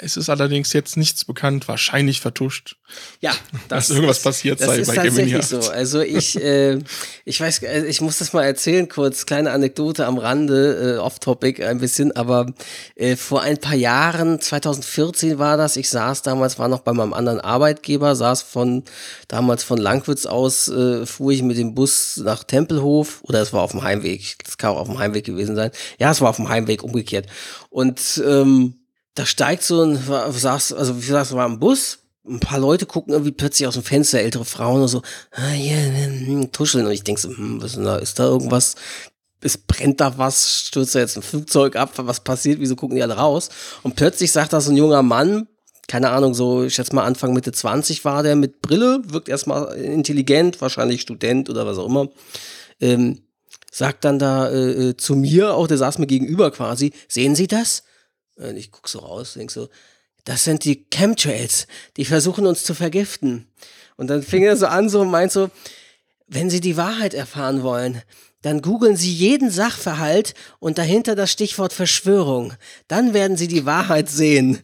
Es 0.00 0.16
ist 0.16 0.30
allerdings 0.30 0.72
jetzt 0.72 0.96
nichts 0.96 1.24
bekannt, 1.24 1.66
wahrscheinlich 1.66 2.20
vertuscht. 2.20 2.76
Ja, 3.20 3.32
Dass 3.68 3.90
irgendwas 3.90 4.22
passiert 4.22 4.60
das 4.60 4.68
sei 4.68 4.78
ist 4.78 4.86
bei 4.86 4.94
Gemini 4.94 5.32
tatsächlich 5.32 5.36
8. 5.36 5.64
so. 5.64 5.70
Also 5.70 6.00
ich, 6.00 6.40
äh, 6.40 6.78
ich 7.24 7.40
weiß, 7.40 7.64
äh, 7.64 7.84
ich 7.86 8.00
muss 8.00 8.18
das 8.18 8.32
mal 8.32 8.44
erzählen, 8.44 8.88
kurz 8.88 9.26
kleine 9.26 9.50
Anekdote 9.50 10.06
am 10.06 10.18
Rande, 10.18 10.96
äh, 10.96 10.98
off-topic 10.98 11.64
ein 11.64 11.80
bisschen, 11.80 12.14
aber 12.14 12.52
äh, 12.94 13.16
vor 13.16 13.42
ein 13.42 13.58
paar 13.58 13.74
Jahren, 13.74 14.40
2014 14.40 15.40
war 15.40 15.56
das. 15.56 15.76
Ich 15.76 15.90
saß 15.90 16.22
damals, 16.22 16.60
war 16.60 16.68
noch 16.68 16.80
bei 16.80 16.92
meinem 16.92 17.12
anderen 17.12 17.40
Arbeitgeber, 17.40 18.14
saß 18.14 18.42
von 18.42 18.84
damals 19.26 19.64
von 19.64 19.78
Langwitz 19.78 20.26
aus, 20.26 20.68
äh, 20.68 21.06
fuhr 21.06 21.32
ich 21.32 21.42
mit 21.42 21.58
dem 21.58 21.74
Bus 21.74 22.18
nach 22.18 22.44
Tempelhof 22.44 23.20
oder 23.22 23.42
es 23.42 23.52
war 23.52 23.62
auf 23.62 23.72
dem 23.72 23.82
Heimweg. 23.82 24.36
Das 24.44 24.58
kann 24.58 24.70
auch 24.70 24.78
auf 24.78 24.88
dem 24.88 24.98
Heimweg 24.98 25.24
gewesen 25.24 25.56
sein. 25.56 25.72
Ja, 25.98 26.12
es 26.12 26.20
war 26.20 26.30
auf 26.30 26.36
dem 26.36 26.48
Heimweg 26.48 26.84
umgekehrt. 26.84 27.26
Und 27.68 28.22
ähm, 28.24 28.74
da 29.18 29.26
steigt 29.26 29.64
so 29.64 29.82
ein, 29.82 29.98
saß, 30.30 30.74
also 30.74 30.96
wie 30.96 31.06
gesagt, 31.06 31.26
es 31.26 31.32
war 31.32 31.48
ein 31.48 31.58
Bus, 31.58 31.98
ein 32.24 32.38
paar 32.38 32.60
Leute 32.60 32.86
gucken 32.86 33.12
irgendwie 33.12 33.32
plötzlich 33.32 33.66
aus 33.66 33.74
dem 33.74 33.82
Fenster, 33.82 34.20
ältere 34.20 34.44
Frauen 34.44 34.82
und 34.82 34.88
so, 34.88 35.02
ah, 35.32 35.48
hier, 35.48 35.76
hm, 35.76 36.52
tuscheln. 36.52 36.86
Und 36.86 36.92
ich 36.92 37.02
denk 37.02 37.18
so, 37.18 37.28
hm, 37.28 37.60
was 37.60 37.70
ist 37.70 37.76
denn 37.76 37.84
da? 37.84 37.96
Ist 37.96 38.18
da 38.18 38.24
irgendwas? 38.24 38.76
Es 39.40 39.58
brennt 39.58 40.00
da 40.00 40.18
was? 40.18 40.66
Stürzt 40.66 40.94
da 40.94 41.00
jetzt 41.00 41.16
ein 41.16 41.22
Flugzeug 41.22 41.74
ab? 41.74 41.92
Was 41.96 42.20
passiert? 42.20 42.60
Wieso 42.60 42.76
gucken 42.76 42.96
die 42.96 43.02
alle 43.02 43.16
raus? 43.16 43.48
Und 43.82 43.96
plötzlich 43.96 44.30
sagt 44.30 44.52
da 44.52 44.60
so 44.60 44.70
ein 44.70 44.76
junger 44.76 45.02
Mann, 45.02 45.48
keine 45.88 46.10
Ahnung, 46.10 46.34
so, 46.34 46.64
ich 46.64 46.74
schätze 46.74 46.94
mal 46.94 47.04
Anfang 47.04 47.32
Mitte 47.32 47.50
20 47.50 48.04
war 48.04 48.22
der 48.22 48.36
mit 48.36 48.60
Brille, 48.60 49.00
wirkt 49.06 49.28
erstmal 49.28 49.74
intelligent, 49.74 50.60
wahrscheinlich 50.60 51.00
Student 51.00 51.48
oder 51.48 51.66
was 51.66 51.78
auch 51.78 51.86
immer. 51.86 52.08
Ähm, 52.80 53.22
sagt 53.72 54.04
dann 54.04 54.18
da 54.18 54.48
äh, 54.48 54.90
äh, 54.90 54.96
zu 54.96 55.16
mir, 55.16 55.54
auch 55.54 55.66
der 55.66 55.78
saß 55.78 55.98
mir 55.98 56.06
gegenüber 56.06 56.50
quasi, 56.50 56.92
sehen 57.08 57.34
Sie 57.34 57.46
das? 57.46 57.84
Und 58.38 58.56
ich 58.56 58.70
guck 58.70 58.88
so 58.88 59.00
raus, 59.00 59.34
denk 59.34 59.50
so, 59.50 59.68
das 60.24 60.44
sind 60.44 60.64
die 60.64 60.84
Chemtrails, 60.90 61.66
die 61.96 62.04
versuchen 62.04 62.46
uns 62.46 62.62
zu 62.62 62.74
vergiften. 62.74 63.46
Und 63.96 64.08
dann 64.08 64.22
fing 64.22 64.42
er 64.44 64.56
so 64.56 64.66
an, 64.66 64.88
so 64.88 65.00
und 65.00 65.10
meint 65.10 65.32
so, 65.32 65.50
wenn 66.26 66.50
Sie 66.50 66.60
die 66.60 66.76
Wahrheit 66.76 67.14
erfahren 67.14 67.62
wollen, 67.62 68.02
dann 68.42 68.62
googeln 68.62 68.96
Sie 68.96 69.12
jeden 69.12 69.50
Sachverhalt 69.50 70.34
und 70.60 70.78
dahinter 70.78 71.16
das 71.16 71.32
Stichwort 71.32 71.72
Verschwörung. 71.72 72.52
Dann 72.86 73.14
werden 73.14 73.36
Sie 73.36 73.48
die 73.48 73.66
Wahrheit 73.66 74.08
sehen. 74.08 74.60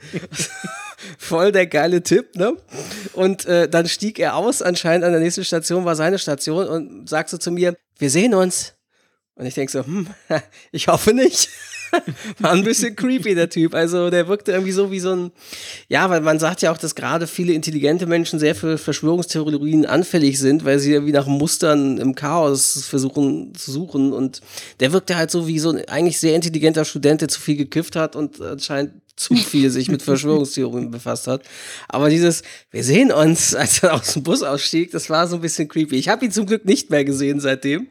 Voll 1.19 1.51
der 1.51 1.67
geile 1.67 2.03
Tipp, 2.03 2.37
ne? 2.37 2.57
Und 3.15 3.45
äh, 3.47 3.69
dann 3.69 3.89
stieg 3.89 4.19
er 4.19 4.37
aus, 4.37 4.63
anscheinend 4.63 5.05
an 5.05 5.13
der 5.13 5.21
nächsten 5.21 5.45
Station 5.45 5.85
war 5.85 5.97
seine 5.97 6.19
Station 6.19 6.69
und 6.69 7.09
sagte 7.09 7.33
so 7.33 7.39
zu 7.39 7.51
mir, 7.51 7.77
wir 7.99 8.11
sehen 8.11 8.35
uns. 8.35 8.75
Und 9.35 9.47
ich 9.47 9.55
denk 9.55 9.71
so, 9.71 9.85
hm, 9.85 10.09
ich 10.73 10.89
hoffe 10.89 11.13
nicht. 11.13 11.49
War 12.39 12.53
ein 12.53 12.65
bisschen 12.65 12.97
creepy, 12.97 13.35
der 13.35 13.49
Typ. 13.49 13.75
Also 13.75 14.11
der 14.11 14.29
wirkte 14.29 14.53
irgendwie 14.53 14.73
so 14.73 14.91
wie 14.91 15.01
so 15.01 15.13
ein, 15.15 15.33
ja, 15.89 16.09
weil 16.11 16.21
man 16.21 16.39
sagt 16.39 16.63
ja 16.63 16.73
auch, 16.73 16.79
dass 16.79 16.95
gerade 16.95 17.27
viele 17.27 17.53
intelligente 17.53 18.07
Menschen 18.07 18.39
sehr 18.39 18.55
für 18.55 18.79
Verschwörungstheorien 18.79 19.87
anfällig 19.87 20.39
sind, 20.39 20.65
weil 20.65 20.79
sie 20.79 20.93
irgendwie 20.93 21.13
nach 21.13 21.27
Mustern 21.27 21.99
im 21.99 22.15
Chaos 22.15 22.85
versuchen 22.87 23.55
zu 23.55 23.73
suchen. 23.73 24.13
Und 24.13 24.41
der 24.81 24.93
wirkte 24.93 25.17
halt 25.17 25.31
so 25.31 25.47
wie 25.47 25.59
so 25.59 25.71
ein 25.71 25.89
eigentlich 25.89 26.19
sehr 26.19 26.35
intelligenter 26.35 26.85
Student, 26.85 27.21
der 27.21 27.29
zu 27.29 27.41
viel 27.41 27.57
gekifft 27.57 27.97
hat 27.97 28.17
und 28.17 28.41
anscheinend 28.41 28.93
zu 29.17 29.35
viel 29.35 29.71
sich 29.71 29.89
mit 29.89 30.03
Verschwörungstheorien 30.03 30.91
befasst 30.91 31.27
hat. 31.27 31.43
Aber 31.89 32.09
dieses, 32.09 32.43
wir 32.71 32.85
sehen 32.85 33.13
uns, 33.13 33.55
als 33.55 33.83
er 33.83 33.95
aus 33.95 34.15
dem 34.15 34.23
Bus 34.23 34.43
ausstieg, 34.43 34.91
das 34.91 35.11
war 35.11 35.27
so 35.27 35.37
ein 35.37 35.43
bisschen 35.43 35.69
creepy. 35.69 35.97
Ich 35.97 36.09
habe 36.09 36.25
ihn 36.25 36.33
zum 36.33 36.47
Glück 36.47 36.65
nicht 36.65 36.91
mehr 36.91 37.05
gesehen 37.05 37.41
seitdem. 37.41 37.89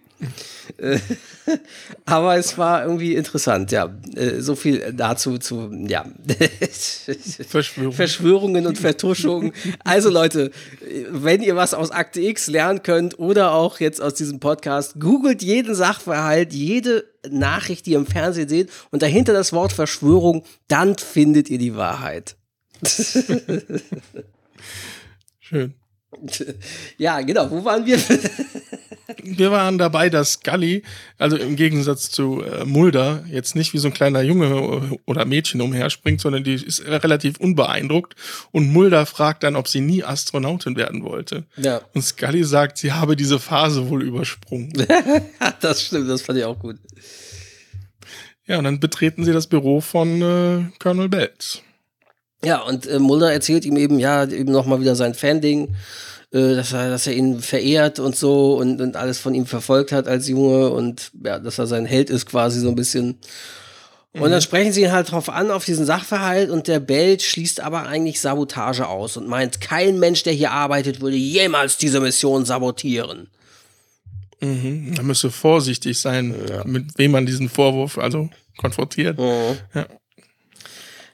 Aber 2.05 2.37
es 2.37 2.57
war 2.57 2.83
irgendwie 2.83 3.15
interessant, 3.15 3.71
ja. 3.71 3.93
Äh, 4.15 4.39
So 4.41 4.55
viel 4.55 4.93
dazu 4.93 5.37
zu, 5.37 5.69
ja. 5.87 6.05
Verschwörung. 7.47 7.93
Verschwörungen 7.93 8.65
und 8.67 8.77
Vertuschungen. 8.77 9.53
Also 9.83 10.09
Leute, 10.09 10.51
wenn 11.09 11.41
ihr 11.41 11.55
was 11.55 11.73
aus 11.73 11.91
Akte 11.91 12.21
X 12.21 12.47
lernen 12.47 12.83
könnt 12.83 13.19
oder 13.19 13.53
auch 13.53 13.79
jetzt 13.79 14.01
aus 14.01 14.13
diesem 14.13 14.39
Podcast, 14.39 14.99
googelt 14.99 15.41
jeden 15.41 15.75
Sachverhalt, 15.75 16.53
jede 16.53 17.05
Nachricht, 17.29 17.85
die 17.85 17.91
ihr 17.91 17.97
im 17.97 18.05
Fernsehen 18.05 18.49
seht 18.49 18.69
und 18.91 19.01
dahinter 19.01 19.33
das 19.33 19.53
Wort 19.53 19.73
Verschwörung, 19.73 20.43
dann 20.67 20.97
findet 20.97 21.49
ihr 21.49 21.57
die 21.57 21.75
Wahrheit. 21.75 22.35
Schön. 25.39 25.73
Ja, 26.97 27.21
genau. 27.21 27.49
Wo 27.49 27.63
waren 27.65 27.85
wir? 27.85 27.97
Wir 29.21 29.51
waren 29.51 29.77
dabei, 29.77 30.09
dass 30.09 30.33
Scully, 30.33 30.83
also 31.17 31.37
im 31.37 31.55
Gegensatz 31.55 32.09
zu 32.09 32.41
äh, 32.41 32.65
Mulder, 32.65 33.23
jetzt 33.29 33.55
nicht 33.55 33.73
wie 33.73 33.77
so 33.77 33.87
ein 33.87 33.93
kleiner 33.93 34.21
Junge 34.21 34.97
oder 35.05 35.25
Mädchen 35.25 35.61
umherspringt, 35.61 36.21
sondern 36.21 36.43
die 36.43 36.53
ist 36.53 36.85
relativ 36.85 37.37
unbeeindruckt. 37.37 38.15
Und 38.51 38.71
Mulder 38.71 39.05
fragt 39.05 39.43
dann, 39.43 39.55
ob 39.55 39.67
sie 39.67 39.81
nie 39.81 40.03
Astronautin 40.03 40.75
werden 40.75 41.03
wollte. 41.03 41.45
Ja. 41.57 41.81
Und 41.93 42.01
Scully 42.01 42.43
sagt, 42.43 42.77
sie 42.77 42.93
habe 42.93 43.15
diese 43.15 43.39
Phase 43.39 43.89
wohl 43.89 44.03
übersprungen. 44.03 44.71
das 45.61 45.83
stimmt, 45.83 46.09
das 46.09 46.21
fand 46.21 46.39
ich 46.39 46.45
auch 46.45 46.59
gut. 46.59 46.77
ja, 48.45 48.57
und 48.57 48.63
dann 48.63 48.79
betreten 48.79 49.23
sie 49.25 49.33
das 49.33 49.47
Büro 49.47 49.81
von 49.81 50.21
äh, 50.21 50.63
Colonel 50.79 51.09
Bells. 51.09 51.61
Ja, 52.43 52.61
und 52.61 52.85
äh, 52.85 52.99
Mulder 52.99 53.31
erzählt 53.31 53.65
ihm 53.65 53.77
eben, 53.77 53.99
ja, 53.99 54.25
eben 54.25 54.51
nochmal 54.51 54.81
wieder 54.81 54.95
sein 54.95 55.13
Fan-Ding, 55.13 55.75
äh, 56.33 56.55
dass, 56.55 56.73
er, 56.73 56.89
dass 56.89 57.05
er 57.05 57.13
ihn 57.13 57.39
verehrt 57.41 57.99
und 57.99 58.15
so 58.15 58.57
und, 58.57 58.81
und 58.81 58.95
alles 58.95 59.19
von 59.19 59.35
ihm 59.35 59.45
verfolgt 59.45 59.91
hat 59.91 60.07
als 60.07 60.27
Junge 60.27 60.69
und 60.69 61.11
ja, 61.23 61.37
dass 61.37 61.59
er 61.59 61.67
sein 61.67 61.85
Held 61.85 62.09
ist 62.09 62.25
quasi 62.25 62.59
so 62.59 62.69
ein 62.69 62.75
bisschen. 62.75 63.19
Und 64.15 64.29
dann 64.29 64.41
sprechen 64.43 64.71
sie 64.71 64.83
ihn 64.83 64.91
halt 64.91 65.11
drauf 65.11 65.27
an, 65.29 65.49
auf 65.49 65.65
diesen 65.65 65.87
Sachverhalt 65.87 66.51
und 66.51 66.67
der 66.67 66.79
Belt 66.79 67.23
schließt 67.23 67.61
aber 67.61 67.87
eigentlich 67.87 68.21
Sabotage 68.21 68.87
aus 68.87 69.17
und 69.17 69.27
meint, 69.27 69.59
kein 69.59 69.97
Mensch, 69.97 70.21
der 70.21 70.33
hier 70.33 70.51
arbeitet, 70.51 71.01
würde 71.01 71.17
jemals 71.17 71.77
diese 71.77 71.99
Mission 71.99 72.45
sabotieren. 72.45 73.29
Mhm. 74.39 74.93
Man 74.97 75.07
müsse 75.07 75.31
vorsichtig 75.31 75.99
sein, 75.99 76.35
mit 76.65 76.97
wem 76.97 77.11
man 77.11 77.25
diesen 77.25 77.49
Vorwurf 77.49 77.97
also 77.97 78.29
konfrontiert. 78.57 79.17
Ja. 79.73 79.87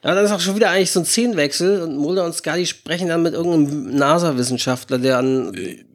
Ja, 0.03 0.15
dann 0.15 0.23
ist 0.23 0.31
auch 0.31 0.39
schon 0.39 0.55
wieder 0.55 0.71
eigentlich 0.71 0.91
so 0.91 1.01
ein 1.01 1.05
Szenenwechsel 1.05 1.81
und 1.81 1.97
Mulder 1.97 2.25
und 2.25 2.33
Scully 2.33 2.65
sprechen 2.65 3.09
dann 3.09 3.21
mit 3.21 3.33
irgendeinem 3.33 3.95
NASA-Wissenschaftler, 3.95 4.97
der 4.97 5.17
an 5.17 5.53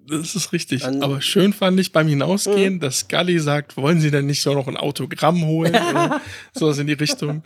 Das 0.09 0.35
ist 0.35 0.53
richtig. 0.53 0.85
An- 0.85 1.03
Aber 1.03 1.23
schön 1.23 1.55
fand 1.55 1.81
ich 1.81 1.93
beim 1.93 2.07
Hinausgehen, 2.07 2.81
dass 2.81 3.01
Scully 3.01 3.39
sagt, 3.39 3.79
wollen 3.79 4.01
Sie 4.01 4.11
denn 4.11 4.27
nicht 4.27 4.43
so 4.43 4.53
noch 4.53 4.69
ein 4.69 4.77
Autogramm 4.77 5.47
holen? 5.47 5.75
oder 5.91 6.21
sowas 6.53 6.79
in 6.79 6.87
die 6.87 6.93
Richtung. 6.93 7.43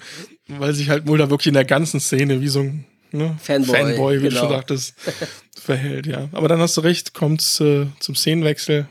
Weil 0.49 0.75
sich 0.75 0.91
halt 0.91 1.07
Mulder 1.07 1.31
wirklich 1.31 1.49
in 1.49 1.55
der 1.55 1.65
ganzen 1.65 2.00
Szene 2.00 2.41
wie 2.41 2.49
so 2.49 2.61
ein 2.61 2.85
ne, 3.12 3.37
Fanboy, 3.41 4.19
wie 4.19 4.25
du 4.25 4.29
genau. 4.31 4.41
schon 4.41 4.49
sagtest, 4.50 4.95
verhält, 5.55 6.07
ja. 6.07 6.29
Aber 6.33 6.49
dann 6.49 6.59
hast 6.59 6.77
du 6.77 6.81
recht, 6.81 7.15
kommt's 7.15 7.61
äh, 7.61 7.87
zum 8.00 8.17
Szenenwechsel 8.17 8.88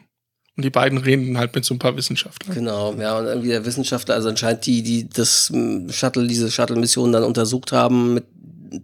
und 0.58 0.64
die 0.64 0.72
beiden 0.72 0.98
reden 0.98 1.38
halt 1.38 1.54
mit 1.54 1.64
so 1.64 1.76
ein 1.76 1.80
paar 1.80 1.96
Wissenschaftlern. 1.96 2.56
Genau, 2.56 2.94
ja, 2.96 3.20
und 3.20 3.26
irgendwie 3.26 3.50
der 3.50 3.64
Wissenschaftler, 3.64 4.16
also 4.16 4.30
anscheinend 4.30 4.66
die, 4.66 4.82
die 4.82 5.08
das 5.08 5.52
mm, 5.54 5.90
Shuttle, 5.90 6.28
diese 6.28 6.50
Shuttle-Mission 6.50 7.12
dann 7.12 7.24
untersucht 7.24 7.72
haben, 7.72 8.16
mit 8.16 8.26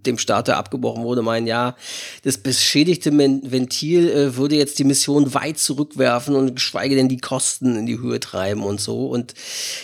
dem 0.05 0.17
Start, 0.17 0.47
der 0.47 0.57
abgebrochen 0.57 1.03
wurde, 1.03 1.21
meinen, 1.21 1.47
ja, 1.47 1.75
das 2.23 2.37
beschädigte 2.37 3.11
Ventil 3.11 4.09
äh, 4.09 4.35
würde 4.37 4.55
jetzt 4.55 4.79
die 4.79 4.83
Mission 4.83 5.33
weit 5.33 5.57
zurückwerfen 5.57 6.35
und 6.35 6.55
geschweige 6.55 6.95
denn 6.95 7.09
die 7.09 7.17
Kosten 7.17 7.75
in 7.75 7.85
die 7.85 7.99
Höhe 7.99 8.19
treiben 8.19 8.63
und 8.63 8.79
so. 8.79 9.07
Und 9.07 9.33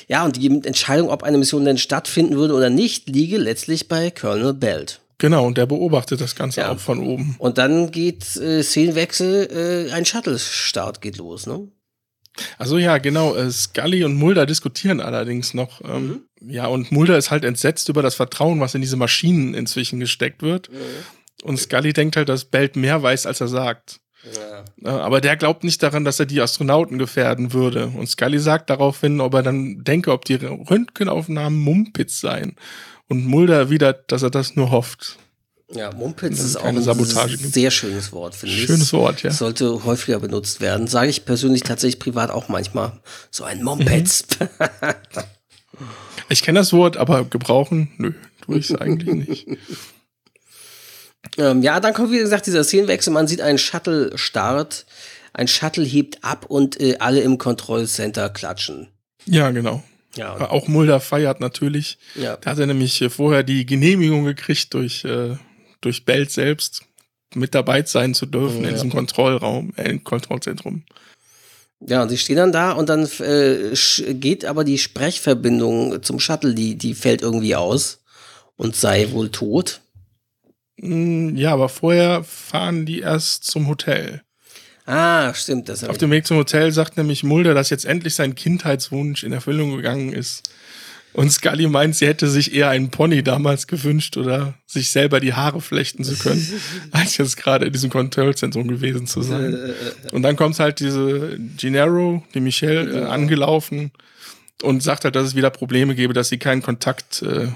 ja, 0.08 0.24
und 0.24 0.38
die 0.38 0.48
Entscheidung, 0.48 1.10
ob 1.10 1.24
eine 1.24 1.38
Mission 1.38 1.65
denn 1.65 1.77
stattfinden 1.77 2.36
würde 2.36 2.53
oder 2.53 2.69
nicht, 2.69 3.10
liege 3.10 3.38
letztlich 3.38 3.88
bei 3.88 4.12
Colonel 4.12 4.53
Belt. 4.53 5.01
Genau, 5.17 5.46
und 5.46 5.58
der 5.58 5.65
beobachtet 5.65 6.22
das 6.22 6.36
Ganze 6.36 6.62
Ja. 6.62 6.72
auch 6.72 6.79
von 6.79 7.05
oben. 7.05 7.36
Und 7.39 7.58
dann 7.58 7.91
geht 7.91 8.38
äh, 8.38 8.63
Szenenwechsel, 8.63 9.88
äh, 9.89 9.91
ein 9.91 10.05
Shuttle-Start 10.05 11.01
geht 11.01 11.17
los, 11.17 11.46
ne? 11.46 11.67
Also 12.58 12.77
ja, 12.77 12.98
genau. 12.98 13.36
Äh, 13.36 13.51
Scully 13.51 14.03
und 14.03 14.15
Mulder 14.15 14.46
diskutieren 14.46 15.01
allerdings 15.01 15.53
noch. 15.53 15.81
Ähm, 15.84 16.08
mhm. 16.41 16.51
Ja, 16.51 16.67
und 16.67 16.91
Mulder 16.91 17.17
ist 17.17 17.31
halt 17.31 17.43
entsetzt 17.43 17.89
über 17.89 18.01
das 18.01 18.15
Vertrauen, 18.15 18.60
was 18.60 18.75
in 18.75 18.81
diese 18.81 18.96
Maschinen 18.96 19.53
inzwischen 19.53 20.00
gesteckt 20.00 20.41
wird. 20.41 20.72
Mhm. 20.72 20.75
Und 21.43 21.58
Scully 21.58 21.93
denkt 21.93 22.17
halt, 22.17 22.29
dass 22.29 22.46
Belt 22.46 22.75
mehr 22.75 23.01
weiß, 23.01 23.25
als 23.25 23.41
er 23.41 23.48
sagt. 23.48 24.00
Ja. 24.84 24.98
Aber 25.00 25.22
der 25.22 25.38
glaubt 25.38 25.63
nicht 25.63 25.81
daran, 25.81 26.03
dass 26.03 26.19
er 26.19 26.25
die 26.25 26.41
Astronauten 26.41 26.98
gefährden 26.98 27.53
würde. 27.53 27.88
Und 27.88 28.08
Scully 28.08 28.39
sagt 28.39 28.69
daraufhin, 28.69 29.22
ob 29.22 29.34
er 29.34 29.43
dann 29.43 29.84
denke, 29.84 30.12
ob 30.12 30.25
die 30.25 30.36
Röntgenaufnahmen 30.36 31.58
Mumpitz 31.58 32.19
seien. 32.19 32.55
Und 33.08 33.25
Mulder 33.25 33.55
erwidert, 33.55 34.12
dass 34.12 34.24
er 34.24 34.29
das 34.29 34.55
nur 34.55 34.72
hofft. 34.72 35.17
Ja, 35.71 35.93
Mumpitz 35.93 36.39
ist 36.39 36.55
auch 36.55 36.65
ein 36.65 36.81
Sabotage 36.81 37.38
sehr 37.38 37.69
schönes 37.69 38.11
Wort, 38.11 38.33
finde 38.33 38.55
ich. 38.55 38.65
Schönes 38.65 38.91
Wort, 38.91 39.21
ja. 39.21 39.31
Sollte 39.31 39.83
häufiger 39.85 40.19
benutzt 40.19 40.61
werden. 40.61 40.88
Sage 40.88 41.09
ich 41.09 41.25
persönlich 41.25 41.61
tatsächlich 41.61 41.99
privat 41.99 42.31
auch 42.31 42.47
manchmal. 42.47 42.93
So 43.29 43.43
ein 43.43 43.63
Mumpitz. 43.63 44.25
Mhm. 44.39 45.85
ich 46.29 46.41
kenne 46.41 46.59
das 46.59 46.73
Wort, 46.73 46.97
aber 46.97 47.23
gebrauchen, 47.25 47.91
nö, 47.97 48.13
tue 48.41 48.57
ich 48.57 48.69
es 48.69 48.75
eigentlich 48.75 49.27
nicht. 49.27 49.47
Ähm, 51.38 51.61
ja, 51.61 51.79
dann 51.79 51.93
kommt, 51.93 52.11
wie 52.11 52.17
gesagt, 52.17 52.47
dieser 52.47 52.63
Szenenwechsel. 52.63 53.13
Man 53.13 53.27
sieht 53.27 53.41
einen 53.41 53.57
Shuttle-Start. 53.57 54.85
Ein 55.33 55.47
Shuttle 55.47 55.85
hebt 55.85 56.23
ab 56.23 56.45
und 56.47 56.79
äh, 56.79 56.97
alle 56.99 57.21
im 57.21 57.38
Kontrollcenter 57.38 58.29
klatschen. 58.29 58.88
Ja, 59.25 59.51
genau. 59.51 59.83
Ja, 60.15 60.49
auch 60.49 60.67
Mulder 60.67 60.99
feiert 60.99 61.39
natürlich. 61.39 61.97
Ja. 62.15 62.38
Da 62.38 62.51
hat 62.51 62.59
er 62.59 62.65
nämlich 62.65 63.01
äh, 63.01 63.09
vorher 63.09 63.43
die 63.43 63.65
Genehmigung 63.65 64.25
gekriegt 64.25 64.73
durch, 64.73 65.05
äh, 65.05 65.35
durch 65.81 66.05
Belt 66.05 66.31
selbst, 66.31 66.83
mit 67.36 67.53
dabei 67.55 67.83
sein 67.83 68.13
zu 68.13 68.25
dürfen 68.25 68.63
ja. 68.63 68.69
in 68.69 68.75
diesem 68.75 68.89
Kontrollraum, 68.89 69.74
äh, 69.75 69.89
im 69.89 70.03
Kontrollzentrum. 70.03 70.83
Ja, 71.81 72.01
und 72.01 72.09
sie 72.09 72.17
stehen 72.17 72.36
dann 72.36 72.51
da 72.51 72.71
und 72.74 72.89
dann 72.89 73.07
äh, 73.19 73.74
geht 74.13 74.43
aber 74.45 74.63
die 74.63 74.77
Sprechverbindung 74.77 76.03
zum 76.03 76.19
Shuttle, 76.19 76.53
die, 76.53 76.75
die 76.75 76.93
fällt 76.93 77.21
irgendwie 77.21 77.55
aus 77.55 78.00
und 78.57 78.75
sei 78.75 79.12
wohl 79.12 79.29
tot. 79.29 79.81
Hm, 80.79 81.36
ja, 81.38 81.53
aber 81.53 81.69
vorher 81.69 82.24
fahren 82.24 82.86
die 82.86 83.00
erst 83.00 83.45
zum 83.45 83.67
Hotel. 83.67 84.21
Ah, 84.86 85.33
stimmt. 85.36 85.69
Das 85.69 85.83
Auf 85.83 86.00
dem 86.00 86.09
Weg 86.09 86.25
zum 86.25 86.38
Hotel 86.38 86.71
sagt 86.71 86.98
nämlich 86.98 87.24
Mulder, 87.24 87.53
dass 87.53 87.69
jetzt 87.69 87.86
endlich 87.86 88.15
sein 88.15 88.33
Kindheitswunsch 88.33 89.24
in 89.24 89.31
Erfüllung 89.31 89.75
gegangen 89.75 90.12
ist. 90.12 90.50
Und 91.13 91.32
Scully 91.32 91.68
meint, 91.68 91.96
sie 91.96 92.08
hätte 92.08 92.28
sich 92.28 92.54
eher 92.54 92.70
einen 92.70 92.92
Pony 92.92 93.24
damals 93.24 93.68
gewünscht 93.68 94.16
oder 94.16 94.54
sich 94.68 94.92
selber 94.92 95.20
die 95.20 95.34
Haare 95.34 95.60
flechten 95.60 96.04
zu 96.04 96.16
können, 96.16 96.46
als 96.92 97.18
jetzt 97.18 97.36
gerade 97.36 97.66
in 97.66 97.74
diesem 97.74 97.89
Kontrollzentrum 97.89 98.68
gewesen 98.68 99.08
zu 99.08 99.22
sein. 99.22 99.74
Und 100.12 100.22
dann 100.22 100.36
kommt 100.36 100.60
halt 100.60 100.80
diese 100.80 101.38
Gennaro, 101.58 102.24
die 102.34 102.42
Michelle, 102.42 103.01
äh, 103.01 103.06
angelaufen 103.06 103.92
und 104.62 104.84
sagt 104.84 105.04
halt, 105.04 105.16
dass 105.16 105.28
es 105.28 105.36
wieder 105.36 105.50
Probleme 105.50 105.96
gäbe, 105.96 106.13
dass 106.13 106.30
sie 106.30 106.38
keinen 106.38 106.62
Kontakt 106.62 107.24
äh, 107.24 107.48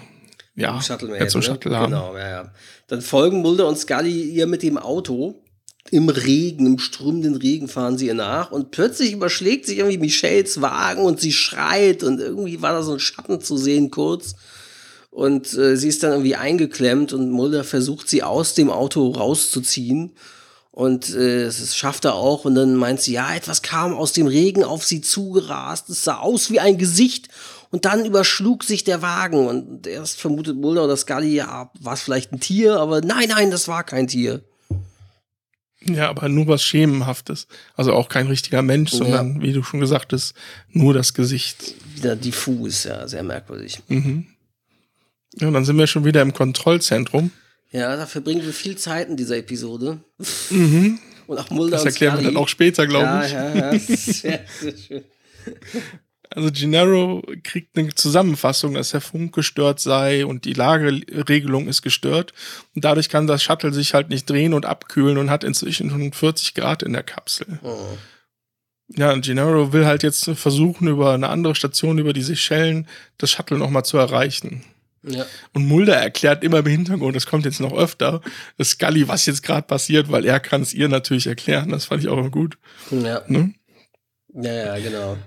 ja, 0.56 0.82
Shuttle 0.82 1.10
mehr 1.10 1.28
zum 1.28 1.42
Shuttle 1.42 1.72
ne? 1.72 1.78
haben. 1.78 1.92
Genau, 1.92 2.16
ja, 2.18 2.30
ja. 2.30 2.52
Dann 2.88 3.02
folgen 3.02 3.42
Mulder 3.42 3.68
und 3.68 3.78
Scully 3.78 4.30
ihr 4.30 4.48
mit 4.48 4.64
dem 4.64 4.78
Auto. 4.78 5.43
Im 5.92 6.10
Regen, 6.10 6.66
im 6.66 6.80
strömenden 6.80 7.36
Regen 7.36 7.68
fahren 7.68 7.98
sie 7.98 8.08
ihr 8.08 8.14
nach 8.14 8.52
und 8.52 8.72
plötzlich 8.72 9.12
überschlägt 9.12 9.66
sich 9.66 9.78
irgendwie 9.78 9.98
Michelles 9.98 10.62
Wagen 10.62 11.04
und 11.04 11.20
sie 11.20 11.34
schreit 11.34 12.04
und 12.04 12.20
irgendwie 12.20 12.62
war 12.62 12.74
da 12.74 12.84
so 12.84 12.94
ein 12.94 13.00
Schatten 13.00 13.42
zu 13.42 13.58
sehen 13.58 13.92
kurz. 13.92 14.36
Und 15.12 15.54
äh, 15.54 15.78
sie 15.78 15.90
ist 15.90 16.02
dann 16.02 16.12
irgendwie 16.12 16.36
eingeklemmt 16.36 17.14
und 17.14 17.30
Mulder 17.30 17.64
versucht 17.64 18.10
sie 18.10 18.24
aus 18.24 18.56
dem 18.56 18.72
Auto 18.72 19.12
rauszuziehen. 19.12 20.14
Und 20.72 21.14
äh, 21.14 21.46
das 21.46 21.76
schafft 21.76 22.06
er 22.06 22.16
auch. 22.16 22.46
Und 22.46 22.56
dann 22.56 22.76
meint 22.76 23.00
sie, 23.00 23.14
ja, 23.14 23.36
etwas 23.36 23.62
kam 23.62 23.94
aus 23.94 24.14
dem 24.14 24.26
Regen 24.26 24.64
auf 24.64 24.84
sie 24.84 25.02
zugerast. 25.02 25.88
Es 25.90 26.04
sah 26.04 26.18
aus 26.18 26.50
wie 26.50 26.60
ein 26.60 26.80
Gesicht. 26.80 27.28
Und 27.70 27.86
dann 27.86 28.06
überschlug 28.06 28.64
sich 28.64 28.84
der 28.84 29.04
Wagen 29.04 29.48
und 29.48 29.88
erst 29.88 30.22
vermutet 30.22 30.56
Mulder 30.56 30.84
oder 30.84 30.96
Scully, 30.96 31.34
ja, 31.34 31.72
war 31.80 31.94
es 31.94 32.02
vielleicht 32.02 32.32
ein 32.32 32.40
Tier, 32.40 32.80
aber 32.80 33.02
nein, 33.02 33.30
nein, 33.30 33.50
das 33.50 33.68
war 33.68 33.84
kein 33.84 34.08
Tier. 34.08 34.44
Ja, 35.86 36.10
aber 36.10 36.30
nur 36.30 36.48
was 36.48 36.64
Schemenhaftes. 36.64 37.48
Also 37.76 37.94
auch 37.94 38.10
kein 38.10 38.28
richtiger 38.28 38.62
Mensch, 38.62 38.92
sondern, 38.92 39.36
ja. 39.36 39.42
wie 39.42 39.54
du 39.54 39.64
schon 39.64 39.80
gesagt 39.80 40.14
hast, 40.14 40.34
nur 40.70 40.94
das 40.94 41.14
Gesicht. 41.14 41.76
Wieder 41.96 42.16
diffus, 42.16 42.86
ja, 42.86 43.08
sehr 43.08 43.24
merkwürdig. 43.24 43.80
Mhm. 43.88 44.28
Ja, 45.40 45.48
und 45.48 45.54
dann 45.54 45.66
sind 45.66 45.78
wir 45.78 45.88
schon 45.88 46.06
wieder 46.06 46.22
im 46.22 46.34
Kontrollzentrum. 46.34 47.32
Ja, 47.72 47.96
da 47.96 48.06
verbringen 48.06 48.46
wir 48.46 48.54
viel 48.54 48.78
Zeit 48.78 49.10
in 49.10 49.18
dieser 49.18 49.38
Episode. 49.38 50.00
Mhm. 50.50 51.00
Und 51.28 51.38
auch 51.40 51.50
Mulder 51.50 51.78
Das 51.78 51.86
erklären 51.86 52.18
wir 52.18 52.26
dann 52.26 52.38
auch 52.38 52.48
später, 52.48 52.86
glaube 52.86 53.06
ja, 53.06 53.26
ich. 53.26 53.32
Ja, 53.32 53.56
ja, 53.56 53.80
sehr, 53.80 54.46
sehr 54.60 54.78
schön. 54.78 55.04
Also 56.36 56.50
Gennaro 56.52 57.24
kriegt 57.44 57.78
eine 57.78 57.94
Zusammenfassung, 57.94 58.74
dass 58.74 58.92
der 58.92 59.02
Funk 59.02 59.34
gestört 59.36 59.80
sei 59.80 60.26
und 60.26 60.46
die 60.46 60.54
Lageregelung 60.54 61.68
ist 61.68 61.82
gestört. 61.82 62.34
Und 62.76 62.84
dadurch 62.86 63.10
kann 63.10 63.28
das 63.28 63.44
Shuttle 63.44 63.74
sich 63.74 63.94
halt 63.94 64.10
nicht 64.10 64.30
drehen 64.30 64.54
und 64.54 64.66
abkühlen 64.66 65.18
und 65.18 65.30
hat 65.30 65.44
inzwischen 65.44 65.90
schon 65.90 66.12
40 66.12 66.54
Grad 66.56 66.84
in 66.84 66.94
der 66.94 67.04
Kapsel. 67.04 67.60
Oh. 67.62 67.98
Ja, 68.90 69.12
und 69.12 69.26
Gennaro 69.26 69.74
will 69.74 69.86
halt 69.86 70.04
jetzt 70.04 70.30
versuchen, 70.36 70.88
über 70.88 71.14
eine 71.14 71.30
andere 71.30 71.56
Station, 71.56 72.00
über 72.00 72.14
die 72.14 72.22
Seychellen, 72.22 72.88
das 73.18 73.32
Shuttle 73.32 73.58
nochmal 73.58 73.86
zu 73.86 73.98
erreichen. 73.98 74.64
Ja. 75.04 75.26
Und 75.54 75.68
Mulder 75.68 75.96
erklärt 75.96 76.44
immer 76.44 76.60
im 76.60 76.66
Hintergrund, 76.66 77.16
das 77.16 77.26
kommt 77.26 77.46
jetzt 77.46 77.60
noch 77.60 77.74
öfter, 77.74 78.22
das 78.58 78.70
Scully, 78.70 79.08
was 79.08 79.26
jetzt 79.26 79.44
gerade 79.44 79.68
passiert, 79.68 80.12
weil 80.12 80.26
er 80.26 80.40
kann 80.40 80.62
es 80.62 80.74
ihr 80.74 80.88
natürlich 80.88 81.28
erklären. 81.28 81.70
Das 81.70 81.86
fand 81.86 82.04
ich 82.04 82.10
auch 82.10 82.18
immer 82.18 82.30
gut. 82.30 82.58
Ja. 82.92 83.22
Ne? 83.28 83.54
Ja, 84.34 84.54
ja, 84.54 84.80
genau. 84.80 85.18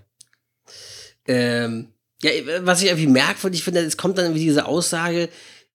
Ähm, 1.29 1.89
ja, 2.23 2.31
was 2.63 2.83
ich 2.83 2.89
irgendwie 2.89 3.09
merkwürdig 3.09 3.63
finde, 3.63 3.81
es 3.81 3.97
kommt 3.97 4.19
dann 4.19 4.27
irgendwie 4.27 4.45
diese 4.45 4.67
Aussage, 4.67 5.29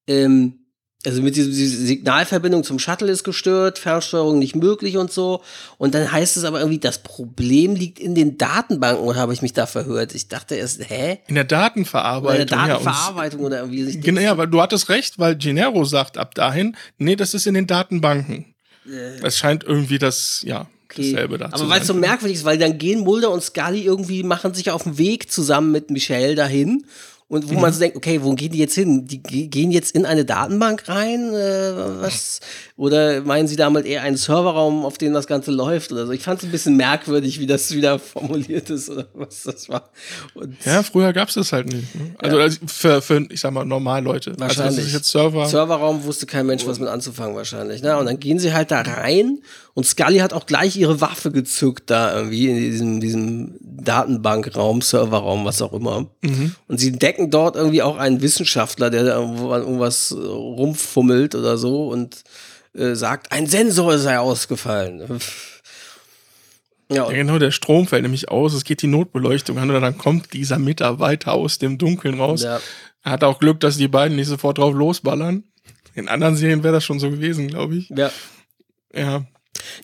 ähm, 0.08 0.58
also 1.06 1.22
mit 1.22 1.36
dieser 1.36 1.50
diese 1.50 1.78
Signalverbindung 1.78 2.64
zum 2.64 2.78
Shuttle 2.78 3.12
ist 3.12 3.24
gestört, 3.24 3.80
Fernsteuerung 3.80 4.38
nicht 4.38 4.56
möglich 4.56 4.98
und 4.98 5.12
so. 5.12 5.42
Und 5.80 5.96
dann 5.96 6.12
heißt 6.12 6.38
es 6.38 6.44
aber 6.44 6.60
irgendwie, 6.60 6.80
das 6.80 7.00
Problem 7.00 7.76
liegt 7.76 8.00
in 8.00 8.14
den 8.14 8.38
Datenbanken, 8.38 9.04
oder 9.04 9.20
habe 9.20 9.34
ich 9.34 9.42
mich 9.42 9.54
da 9.54 9.66
verhört? 9.66 10.14
Ich 10.14 10.28
dachte 10.28 10.56
erst, 10.56 10.88
hä? 10.88 11.20
In 11.28 11.36
der 11.36 11.44
Datenverarbeitung. 11.44 12.42
in 12.42 12.48
der 12.48 12.58
Datenverarbeitung 12.58 13.40
ja, 13.40 13.46
oder 13.48 13.60
irgendwie. 13.62 14.00
Genau, 14.00 14.22
ja, 14.22 14.32
aber 14.32 14.46
du 14.46 14.62
hattest 14.62 14.90
recht, 14.90 15.18
weil 15.18 15.36
Genero 15.36 15.86
sagt 15.86 16.18
ab 16.20 16.36
dahin, 16.36 16.76
nee, 17.00 17.16
das 17.16 17.34
ist 17.34 17.48
in 17.48 17.56
den 17.56 17.66
Datenbanken. 17.66 18.54
Äh. 18.86 19.26
Es 19.26 19.40
scheint 19.40 19.64
irgendwie 19.64 19.98
das, 19.98 20.44
ja 20.46 20.68
okay. 20.92 21.12
dasselbe 21.12 21.38
dazu. 21.38 21.56
Aber 21.56 21.70
weil 21.70 21.82
es 21.82 21.88
so 21.88 21.94
merkwürdig 21.94 22.38
ist, 22.38 22.46
weil 22.46 22.58
dann 22.58 22.78
gehen 22.78 23.02
Mulder 23.02 23.32
und 23.32 23.42
Scully 23.44 23.84
irgendwie, 23.84 24.24
machen 24.24 24.54
sich 24.54 24.72
auf 24.72 24.84
den 24.84 24.98
Weg 24.98 25.32
zusammen 25.32 25.72
mit 25.72 25.90
Michelle 25.90 26.36
dahin 26.36 26.86
und 27.32 27.50
wo 27.50 27.54
mhm. 27.54 27.62
man 27.62 27.72
so 27.72 27.80
denkt, 27.80 27.96
okay, 27.96 28.22
wo 28.22 28.34
gehen 28.34 28.52
die 28.52 28.58
jetzt 28.58 28.76
hin? 28.76 29.08
Die 29.08 29.22
gehen 29.22 29.72
jetzt 29.72 29.96
in 29.96 30.06
eine 30.06 30.26
Datenbank 30.26 30.90
rein? 30.90 31.34
Äh, 31.34 32.02
was? 32.02 32.42
Oder 32.76 33.22
meinen 33.22 33.48
sie 33.48 33.56
damit 33.56 33.86
eher 33.86 34.02
einen 34.02 34.18
Serverraum, 34.18 34.84
auf 34.84 34.98
dem 34.98 35.14
das 35.14 35.28
Ganze 35.28 35.52
läuft 35.52 35.94
oder 35.94 36.06
so? 36.06 36.12
Ich 36.12 36.24
fand 36.24 36.40
es 36.40 36.46
ein 36.46 36.52
bisschen 36.52 36.76
merkwürdig, 36.76 37.40
wie 37.40 37.48
das 37.48 37.74
wieder 37.74 38.00
formuliert 38.00 38.70
ist 38.70 38.90
oder 38.90 39.06
was 39.14 39.44
das 39.44 39.70
war. 39.70 39.92
Und 40.34 40.58
ja, 40.66 40.84
früher 40.84 41.14
gab 41.14 41.30
es 41.30 41.36
das 41.36 41.54
halt 41.54 41.68
nicht. 41.72 41.96
Ne? 41.96 42.16
Also, 42.18 42.38
ja. 42.38 42.50
für, 42.68 43.02
für, 43.02 43.26
ich 43.30 43.40
sag 43.40 43.54
mal, 43.54 43.64
normal 43.64 44.04
Leute. 44.04 44.32
Also, 44.32 44.42
wahrscheinlich. 44.42 44.84
Also 44.84 44.98
jetzt 44.98 45.08
Server 45.08 45.46
Serverraum 45.46 46.04
wusste 46.04 46.26
kein 46.26 46.46
Mensch, 46.46 46.66
was 46.68 46.80
mit 46.80 46.90
anzufangen 46.90 47.38
wahrscheinlich. 47.38 47.82
Ne? 47.82 47.98
Und 47.98 48.08
dann 48.08 48.20
gehen 48.20 48.40
sie 48.40 48.52
halt 48.52 48.72
da 48.72 48.82
rein 48.82 49.40
und 49.74 49.86
Scully 49.86 50.18
hat 50.18 50.34
auch 50.34 50.46
gleich 50.46 50.76
ihre 50.76 51.00
Waffe 51.00 51.32
gezückt 51.32 51.90
da 51.90 52.14
irgendwie 52.16 52.50
in 52.50 52.58
diesem, 52.58 53.00
diesem 53.00 53.56
Datenbankraum, 53.62 54.82
Serverraum, 54.82 55.46
was 55.46 55.62
auch 55.62 55.72
immer. 55.72 56.08
Mhm. 56.22 56.56
Und 56.68 56.80
sie 56.80 56.92
decken 56.92 57.21
dort 57.30 57.56
irgendwie 57.56 57.82
auch 57.82 57.98
einen 57.98 58.22
Wissenschaftler, 58.22 58.90
der 58.90 59.04
da 59.04 59.20
irgendwas 59.20 60.16
rumfummelt 60.18 61.36
oder 61.36 61.58
so 61.58 61.88
und 61.88 62.24
äh, 62.74 62.96
sagt, 62.96 63.32
ein 63.32 63.48
Sensor 63.48 63.98
sei 63.98 64.20
ausgefallen. 64.20 65.20
Ja, 66.94 67.10
ja, 67.10 67.14
genau, 67.14 67.40
der 67.40 67.52
Strom 67.52 67.88
fällt 67.88 68.02
nämlich 68.02 68.28
aus, 68.28 68.54
es 68.54 68.66
geht 68.66 68.82
die 68.82 68.88
Notbeleuchtung 68.88 69.58
an 69.58 69.72
und 69.72 69.82
dann 69.82 69.98
kommt 69.98 70.34
dieser 70.34 70.60
Mitarbeiter 70.60 71.32
aus 71.32 71.58
dem 71.58 71.78
Dunkeln 71.78 72.20
raus. 72.20 72.44
Ja. 72.44 72.60
Er 73.04 73.12
hat 73.14 73.24
auch 73.24 73.40
Glück, 73.40 73.62
dass 73.62 73.78
die 73.78 73.88
beiden 73.88 74.18
nicht 74.18 74.28
sofort 74.28 74.58
drauf 74.58 74.74
losballern. 74.74 75.46
In 75.94 76.10
anderen 76.10 76.36
Serien 76.36 76.64
wäre 76.64 76.74
das 76.74 76.84
schon 76.84 77.00
so 77.00 77.10
gewesen, 77.10 77.48
glaube 77.48 77.78
ich. 77.78 77.90
Ja. 77.96 78.12
Ja. 78.94 79.26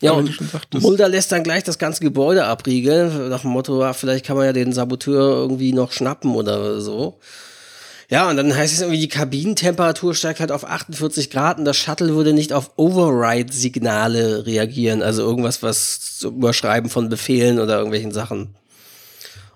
Ja, 0.02 0.12
und 0.14 0.32
Mulder 0.74 1.10
lässt 1.10 1.32
dann 1.32 1.44
gleich 1.44 1.64
das 1.64 1.78
ganze 1.78 2.02
Gebäude 2.02 2.46
abriegeln, 2.46 3.30
nach 3.30 3.42
dem 3.42 3.52
Motto, 3.52 3.82
ja, 3.82 3.94
vielleicht 3.94 4.26
kann 4.26 4.38
man 4.38 4.46
ja 4.46 4.54
den 4.54 4.74
Saboteur 4.74 5.38
irgendwie 5.38 5.74
noch 5.74 5.92
schnappen 5.92 6.36
oder 6.36 6.82
so. 6.82 7.20
Ja, 8.10 8.30
und 8.30 8.38
dann 8.38 8.56
heißt 8.56 8.74
es 8.74 8.80
irgendwie, 8.80 9.02
die 9.02 9.10
Kabinentemperatur 9.10 10.16
steigt 10.16 10.40
halt 10.40 10.52
auf 10.52 10.66
48 10.66 11.30
Grad 11.30 11.58
und 11.58 11.66
das 11.66 11.76
Shuttle 11.76 12.16
würde 12.16 12.32
nicht 12.32 12.54
auf 12.54 12.72
Override-Signale 12.78 14.46
reagieren, 14.46 15.02
also 15.02 15.24
irgendwas, 15.24 15.62
was 15.62 16.18
zu 16.20 16.30
Überschreiben 16.30 16.90
von 16.90 17.10
Befehlen 17.10 17.60
oder 17.60 17.76
irgendwelchen 17.76 18.14
Sachen. 18.14 18.56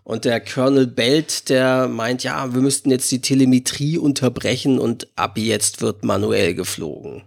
Und 0.04 0.26
der 0.26 0.42
Colonel 0.42 0.88
Belt, 0.88 1.48
der 1.48 1.88
meint, 1.88 2.24
ja, 2.24 2.54
wir 2.54 2.62
müssten 2.62 2.92
jetzt 2.92 3.10
die 3.12 3.22
Telemetrie 3.22 3.98
unterbrechen 3.98 4.80
und 4.80 5.08
ab 5.16 5.38
jetzt 5.38 5.82
wird 5.82 6.04
manuell 6.04 6.54
geflogen. 6.54 7.24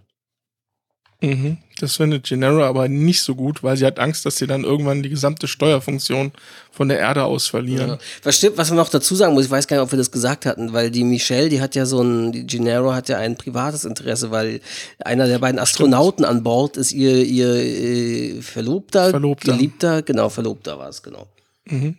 Mhm. 1.24 1.58
Das 1.80 1.96
findet 1.96 2.28
Gennaro 2.28 2.62
aber 2.64 2.88
nicht 2.88 3.22
so 3.22 3.34
gut, 3.34 3.62
weil 3.62 3.76
sie 3.76 3.84
hat 3.84 3.98
Angst, 3.98 4.24
dass 4.24 4.36
sie 4.36 4.46
dann 4.46 4.62
irgendwann 4.62 5.02
die 5.02 5.08
gesamte 5.08 5.48
Steuerfunktion 5.48 6.32
von 6.70 6.88
der 6.88 6.98
Erde 6.98 7.24
aus 7.24 7.48
verlieren. 7.48 7.88
Ja. 7.90 7.98
Was 8.22 8.36
stimmt, 8.36 8.56
was 8.56 8.68
man 8.68 8.76
noch 8.76 8.88
dazu 8.88 9.14
sagen 9.16 9.34
muss, 9.34 9.46
ich 9.46 9.50
weiß 9.50 9.66
gar 9.66 9.76
nicht, 9.76 9.84
ob 9.84 9.92
wir 9.92 9.98
das 9.98 10.12
gesagt 10.12 10.46
hatten, 10.46 10.72
weil 10.72 10.90
die 10.90 11.02
Michelle, 11.02 11.48
die 11.48 11.60
hat 11.60 11.74
ja 11.74 11.84
so 11.84 12.00
ein, 12.00 12.30
die 12.30 12.46
Gennaro 12.46 12.92
hat 12.92 13.08
ja 13.08 13.18
ein 13.18 13.36
privates 13.36 13.84
Interesse, 13.84 14.30
weil 14.30 14.60
einer 15.00 15.26
der 15.26 15.40
beiden 15.40 15.58
Astronauten 15.58 16.24
stimmt. 16.24 16.38
an 16.38 16.42
Bord 16.44 16.76
ist 16.76 16.92
ihr, 16.92 17.24
ihr 17.24 17.54
äh, 17.54 18.42
Verlobter, 18.42 19.10
Verlobter, 19.10 19.52
Geliebter, 19.52 20.02
genau, 20.02 20.28
Verlobter 20.28 20.78
war 20.78 20.88
es, 20.88 21.02
genau. 21.02 21.26
Mhm. 21.64 21.96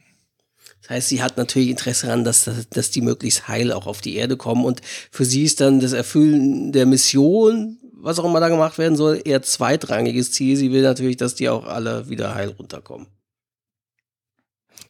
Das 0.82 0.98
heißt, 0.98 1.10
sie 1.10 1.24
hat 1.24 1.36
natürlich 1.38 1.70
Interesse 1.70 2.06
daran, 2.06 2.24
dass, 2.24 2.50
dass 2.70 2.92
die 2.92 3.02
möglichst 3.02 3.48
heil 3.48 3.72
auch 3.72 3.88
auf 3.88 4.02
die 4.02 4.16
Erde 4.18 4.38
kommen. 4.38 4.64
Und 4.64 4.82
für 5.10 5.26
sie 5.26 5.44
ist 5.44 5.60
dann 5.60 5.80
das 5.80 5.94
Erfüllen 5.94 6.72
der 6.74 6.86
Mission, 6.86 7.80
was 7.98 8.20
auch 8.20 8.26
immer 8.26 8.40
da 8.40 8.50
gemacht 8.50 8.78
werden 8.78 8.96
soll, 8.96 9.22
eher 9.24 9.42
zweitrangiges 9.42 10.32
Ziel. 10.32 10.56
Sie 10.56 10.72
will 10.72 10.82
natürlich, 10.82 11.18
dass 11.18 11.36
die 11.36 11.50
auch 11.50 11.66
alle 11.66 12.10
wieder 12.10 12.36
heil 12.36 12.50
runterkommen. 12.50 13.08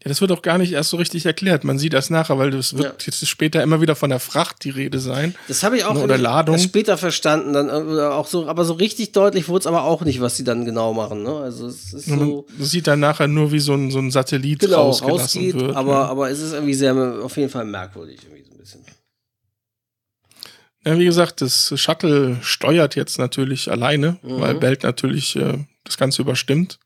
Ja, 0.06 0.10
das 0.10 0.22
wird 0.22 0.32
auch 0.32 0.44
gar 0.44 0.60
nicht 0.60 0.72
erst 0.72 0.92
so 0.92 0.98
richtig 0.98 1.26
erklärt. 1.26 1.64
Man 1.64 1.80
sieht 1.80 1.94
das 1.94 2.12
nachher, 2.12 2.38
weil 2.38 2.52
das 2.52 2.78
wird 2.78 2.86
ja. 2.86 2.94
jetzt 3.08 3.28
später 3.28 3.64
immer 3.64 3.82
wieder 3.82 3.96
von 3.96 4.12
der 4.12 4.20
Fracht 4.20 4.64
die 4.64 4.70
Rede 4.70 5.00
sein. 5.00 5.34
Das 5.48 5.64
habe 5.64 5.78
ich 5.78 5.86
auch 5.86 5.96
oder 5.96 6.20
Ladung. 6.20 6.60
später 6.60 6.96
verstanden. 6.96 7.54
Dann 7.54 7.70
äh, 7.70 8.02
auch 8.02 8.28
so, 8.28 8.46
aber 8.48 8.66
so 8.66 8.74
richtig 8.74 9.14
deutlich 9.14 9.50
wurde 9.50 9.62
es 9.62 9.68
aber 9.68 9.84
auch 9.84 10.04
nicht, 10.04 10.22
was 10.22 10.38
sie 10.38 10.44
dann 10.44 10.64
genau 10.64 10.94
machen. 10.94 11.24
Ne? 11.24 11.36
Also 11.36 11.66
es 11.66 11.92
ist 11.92 12.06
so. 12.06 12.46
Man 12.56 12.68
sieht 12.68 12.86
dann 12.86 13.00
nachher 13.00 13.28
nur, 13.28 13.52
wie 13.52 13.60
so 13.60 13.74
ein, 13.74 13.90
so 13.90 13.98
ein 13.98 14.12
Satellit 14.12 14.60
genau, 14.60 14.84
rausgelassen 14.84 15.42
rausgeht, 15.42 15.56
wird. 15.56 15.76
Aber, 15.76 15.92
ja. 15.92 16.06
aber 16.06 16.30
es 16.30 16.40
ist 16.40 16.54
irgendwie 16.54 16.76
sehr 16.76 16.96
auf 16.96 17.36
jeden 17.38 17.50
Fall 17.50 17.66
merkwürdig. 17.66 18.20
Irgendwie. 18.24 18.45
Ja, 20.86 21.00
wie 21.00 21.06
gesagt, 21.06 21.42
das 21.42 21.74
Shuttle 21.76 22.38
steuert 22.42 22.96
jetzt 22.96 23.18
natürlich 23.18 23.72
alleine, 23.72 24.18
mhm. 24.22 24.40
weil 24.40 24.56
Belt 24.56 24.84
natürlich 24.84 25.36
äh, 25.36 25.58
das 25.84 25.98
Ganze 25.98 26.22
überstimmt. 26.22 26.80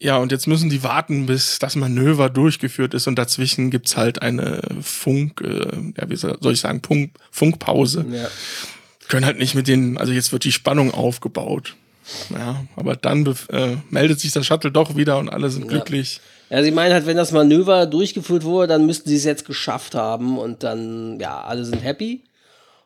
Ja, 0.00 0.16
und 0.16 0.32
jetzt 0.32 0.48
müssen 0.48 0.68
die 0.68 0.82
warten, 0.82 1.26
bis 1.26 1.60
das 1.60 1.76
Manöver 1.76 2.28
durchgeführt 2.28 2.92
ist 2.92 3.06
und 3.06 3.16
dazwischen 3.16 3.70
gibt's 3.70 3.96
halt 3.96 4.20
eine 4.20 4.60
Funk, 4.80 5.40
äh, 5.42 5.92
ja, 5.96 6.10
wie 6.10 6.16
soll 6.16 6.52
ich 6.52 6.60
sagen, 6.60 6.82
Funk, 6.84 7.12
Funkpause. 7.30 8.04
Ja. 8.10 8.28
Können 9.06 9.24
halt 9.24 9.38
nicht 9.38 9.54
mit 9.54 9.68
denen, 9.68 9.98
also 9.98 10.12
jetzt 10.12 10.32
wird 10.32 10.42
die 10.42 10.50
Spannung 10.50 10.92
aufgebaut. 10.92 11.76
Ja, 12.30 12.64
aber 12.74 12.96
dann 12.96 13.24
äh, 13.50 13.76
meldet 13.90 14.18
sich 14.18 14.32
das 14.32 14.44
Shuttle 14.44 14.72
doch 14.72 14.96
wieder 14.96 15.18
und 15.18 15.28
alle 15.28 15.50
sind 15.50 15.66
ja. 15.66 15.68
glücklich. 15.68 16.20
Ja, 16.50 16.64
sie 16.64 16.72
meinen 16.72 16.92
halt, 16.92 17.06
wenn 17.06 17.16
das 17.16 17.30
Manöver 17.30 17.86
durchgeführt 17.86 18.42
wurde, 18.42 18.66
dann 18.66 18.86
müssten 18.86 19.08
sie 19.08 19.16
es 19.16 19.24
jetzt 19.24 19.44
geschafft 19.44 19.94
haben 19.94 20.36
und 20.36 20.64
dann, 20.64 21.20
ja, 21.20 21.42
alle 21.42 21.64
sind 21.64 21.82
happy. 21.84 22.22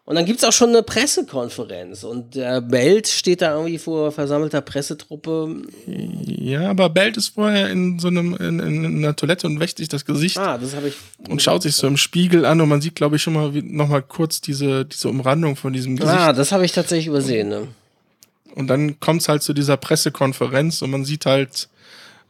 Und 0.06 0.14
dann 0.14 0.24
gibt's 0.24 0.44
auch 0.44 0.52
schon 0.52 0.68
eine 0.68 0.84
Pressekonferenz 0.84 2.04
und 2.04 2.36
der 2.36 2.60
Belt 2.60 3.08
steht 3.08 3.42
da 3.42 3.56
irgendwie 3.56 3.76
vor 3.76 4.12
versammelter 4.12 4.60
Pressetruppe. 4.60 5.62
Ja, 5.84 6.70
aber 6.70 6.90
Belt 6.90 7.16
ist 7.16 7.34
vorher 7.34 7.70
in 7.70 7.98
so 7.98 8.06
einem 8.06 8.36
in, 8.36 8.60
in 8.60 8.84
einer 8.98 9.16
Toilette 9.16 9.48
und 9.48 9.58
wäscht 9.58 9.78
sich 9.78 9.88
das 9.88 10.04
Gesicht. 10.04 10.38
Ah, 10.38 10.58
das 10.58 10.76
habe 10.76 10.88
ich. 10.88 10.94
Und 11.28 11.42
schaut 11.42 11.62
sich 11.62 11.74
so 11.74 11.88
im 11.88 11.96
Spiegel 11.96 12.44
an 12.44 12.60
und 12.60 12.68
man 12.68 12.80
sieht, 12.80 12.94
glaube 12.94 13.16
ich, 13.16 13.22
schon 13.22 13.32
mal 13.32 13.50
noch 13.50 13.88
mal 13.88 14.00
kurz 14.00 14.40
diese 14.40 14.84
diese 14.84 15.08
Umrandung 15.08 15.56
von 15.56 15.72
diesem 15.72 15.96
Gesicht. 15.96 16.16
Ah, 16.16 16.32
das 16.32 16.52
habe 16.52 16.64
ich 16.64 16.70
tatsächlich 16.70 17.08
übersehen. 17.08 17.48
Ne? 17.48 17.66
Und 18.54 18.68
dann 18.68 19.00
kommt's 19.00 19.28
halt 19.28 19.42
zu 19.42 19.54
dieser 19.54 19.76
Pressekonferenz 19.76 20.82
und 20.82 20.90
man 20.90 21.04
sieht 21.04 21.26
halt 21.26 21.68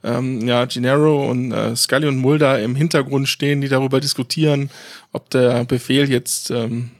ähm, 0.02 0.48
ja, 0.48 0.64
Gennaro 0.64 1.30
und 1.30 1.52
äh, 1.52 1.76
Scully 1.76 2.08
und 2.08 2.16
Mulder 2.16 2.58
im 2.62 2.74
Hintergrund 2.74 3.28
stehen, 3.28 3.60
die 3.60 3.68
darüber 3.68 4.00
diskutieren, 4.00 4.70
ob 5.12 5.28
der 5.28 5.64
Befehl 5.66 6.10
jetzt 6.10 6.50
ähm, 6.50 6.90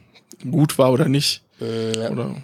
gut 0.49 0.77
war 0.77 0.91
oder 0.91 1.07
nicht. 1.07 1.41
Äh, 1.61 1.97
ja. 1.97 2.11
Oder? 2.11 2.35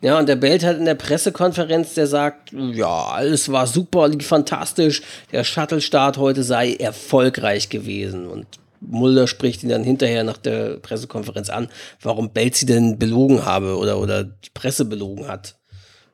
ja, 0.00 0.18
und 0.18 0.28
der 0.28 0.36
Belt 0.36 0.64
hat 0.64 0.78
in 0.78 0.84
der 0.84 0.94
Pressekonferenz, 0.94 1.94
der 1.94 2.06
sagt, 2.06 2.52
ja, 2.52 3.06
alles 3.06 3.50
war 3.50 3.66
super, 3.66 4.08
lief 4.08 4.26
fantastisch, 4.26 5.02
der 5.32 5.44
Shuttle-Start 5.44 6.18
heute 6.18 6.42
sei 6.42 6.74
erfolgreich 6.74 7.68
gewesen. 7.68 8.26
Und 8.26 8.46
Mulder 8.80 9.26
spricht 9.26 9.62
ihn 9.62 9.68
dann 9.68 9.84
hinterher 9.84 10.24
nach 10.24 10.36
der 10.36 10.76
Pressekonferenz 10.76 11.48
an, 11.48 11.68
warum 12.00 12.30
Belt 12.30 12.56
sie 12.56 12.66
denn 12.66 12.98
belogen 12.98 13.44
habe 13.44 13.76
oder, 13.76 13.98
oder 13.98 14.24
die 14.24 14.50
Presse 14.52 14.84
belogen 14.84 15.28
hat. 15.28 15.56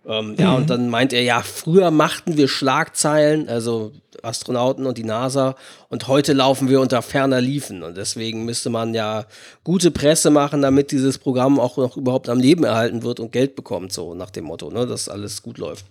Ähm, 0.04 0.34
ja, 0.38 0.54
und 0.54 0.62
mhm. 0.62 0.66
dann 0.66 0.88
meint 0.88 1.12
er, 1.12 1.22
ja, 1.22 1.42
früher 1.42 1.90
machten 1.90 2.36
wir 2.36 2.48
Schlagzeilen, 2.48 3.48
also 3.48 3.92
Astronauten 4.22 4.86
und 4.86 4.98
die 4.98 5.04
NASA, 5.04 5.54
und 5.88 6.08
heute 6.08 6.32
laufen 6.32 6.68
wir 6.68 6.80
unter 6.80 7.02
ferner 7.02 7.40
Liefen. 7.40 7.82
Und 7.82 7.96
deswegen 7.96 8.44
müsste 8.44 8.70
man 8.70 8.94
ja 8.94 9.26
gute 9.64 9.90
Presse 9.90 10.30
machen, 10.30 10.62
damit 10.62 10.90
dieses 10.90 11.18
Programm 11.18 11.60
auch 11.60 11.76
noch 11.76 11.96
überhaupt 11.96 12.28
am 12.28 12.40
Leben 12.40 12.64
erhalten 12.64 13.02
wird 13.02 13.20
und 13.20 13.32
Geld 13.32 13.54
bekommt, 13.54 13.92
so 13.92 14.14
nach 14.14 14.30
dem 14.30 14.44
Motto, 14.44 14.70
ne, 14.70 14.86
dass 14.86 15.08
alles 15.08 15.42
gut 15.42 15.58
läuft. 15.58 15.86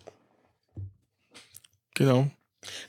Genau. 1.96 2.28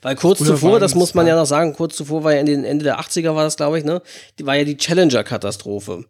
Weil 0.01 0.15
kurz 0.15 0.39
Früher 0.39 0.47
zuvor, 0.47 0.79
das 0.79 0.93
muss 0.93 1.13
man 1.13 1.25
ja 1.25 1.35
noch 1.35 1.45
sagen, 1.45 1.73
kurz 1.73 1.95
zuvor 1.95 2.23
war 2.23 2.33
ja 2.33 2.39
in 2.39 2.45
den 2.45 2.63
Ende 2.63 2.83
der 2.83 2.99
80er 2.99 3.33
war 3.33 3.43
das, 3.43 3.57
glaube 3.57 3.79
ich, 3.79 3.85
ne? 3.85 4.01
Die 4.37 4.45
war 4.45 4.55
ja 4.55 4.65
die 4.65 4.77
Challenger-Katastrophe 4.77 6.05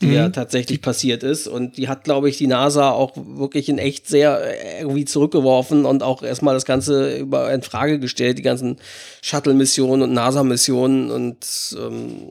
die 0.00 0.06
mhm. 0.06 0.12
ja 0.12 0.28
tatsächlich 0.28 0.82
passiert 0.82 1.22
ist. 1.22 1.46
Und 1.46 1.76
die 1.76 1.88
hat, 1.88 2.04
glaube 2.04 2.28
ich, 2.28 2.36
die 2.36 2.46
NASA 2.46 2.90
auch 2.90 3.12
wirklich 3.16 3.68
in 3.68 3.78
echt 3.78 4.06
sehr 4.06 4.40
äh, 4.42 4.80
irgendwie 4.80 5.04
zurückgeworfen 5.04 5.84
und 5.84 6.02
auch 6.02 6.22
erstmal 6.22 6.54
das 6.54 6.64
Ganze 6.64 7.16
über 7.16 7.52
in 7.52 7.62
Frage 7.62 7.98
gestellt, 7.98 8.38
die 8.38 8.42
ganzen 8.42 8.76
Shuttle-Missionen 9.22 10.02
und 10.02 10.12
NASA-Missionen 10.12 11.10
und 11.10 11.76
ähm, 11.78 12.30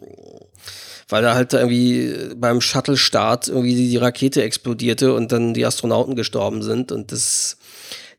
weil 1.08 1.22
da 1.22 1.36
halt 1.36 1.54
irgendwie 1.54 2.36
beim 2.36 2.62
Shuttle-Start 2.62 3.48
irgendwie 3.48 3.76
die 3.76 3.98
Rakete 3.98 4.44
explodierte 4.44 5.14
und 5.14 5.32
dann 5.32 5.54
die 5.54 5.66
Astronauten 5.66 6.16
gestorben 6.16 6.64
sind 6.64 6.92
und 6.92 7.12
das 7.12 7.58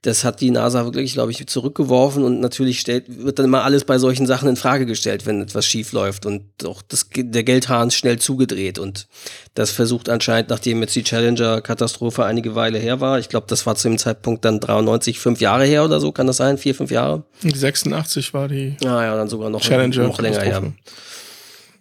das 0.02 0.24
hat 0.24 0.40
die 0.40 0.50
NASA 0.50 0.84
wirklich, 0.84 1.14
glaube 1.14 1.32
ich, 1.32 1.46
zurückgeworfen 1.46 2.22
und 2.22 2.40
natürlich 2.40 2.80
stellt, 2.80 3.04
wird 3.08 3.38
dann 3.38 3.46
immer 3.46 3.64
alles 3.64 3.84
bei 3.84 3.98
solchen 3.98 4.26
Sachen 4.26 4.48
in 4.48 4.56
Frage 4.56 4.86
gestellt, 4.86 5.26
wenn 5.26 5.42
etwas 5.42 5.66
schief 5.66 5.92
läuft 5.92 6.26
und 6.26 6.44
auch 6.64 6.82
das, 6.82 7.08
der 7.14 7.42
Geldhahn 7.42 7.90
schnell 7.90 8.18
zugedreht 8.18 8.78
und 8.78 9.08
das 9.54 9.70
versucht 9.70 10.08
anscheinend, 10.08 10.50
nachdem 10.50 10.80
jetzt 10.80 10.94
die 10.94 11.02
Challenger-Katastrophe 11.02 12.24
einige 12.24 12.54
Weile 12.54 12.78
her 12.78 13.00
war, 13.00 13.18
ich 13.18 13.28
glaube, 13.28 13.46
das 13.48 13.66
war 13.66 13.74
zu 13.76 13.88
dem 13.88 13.98
Zeitpunkt 13.98 14.44
dann 14.44 14.60
93, 14.60 15.18
fünf 15.18 15.40
Jahre 15.40 15.64
her 15.64 15.84
oder 15.84 16.00
so, 16.00 16.12
kann 16.12 16.26
das 16.26 16.36
sein? 16.36 16.58
Vier, 16.58 16.74
fünf 16.74 16.90
Jahre? 16.90 17.24
86 17.42 18.34
war 18.34 18.48
die 18.48 18.76
ah, 18.84 19.02
ja, 19.02 19.16
dann 19.16 19.28
sogar 19.28 19.50
noch, 19.50 19.60
Challenger 19.60 20.04
noch 20.04 20.20
länger 20.20 20.40
her. 20.40 20.72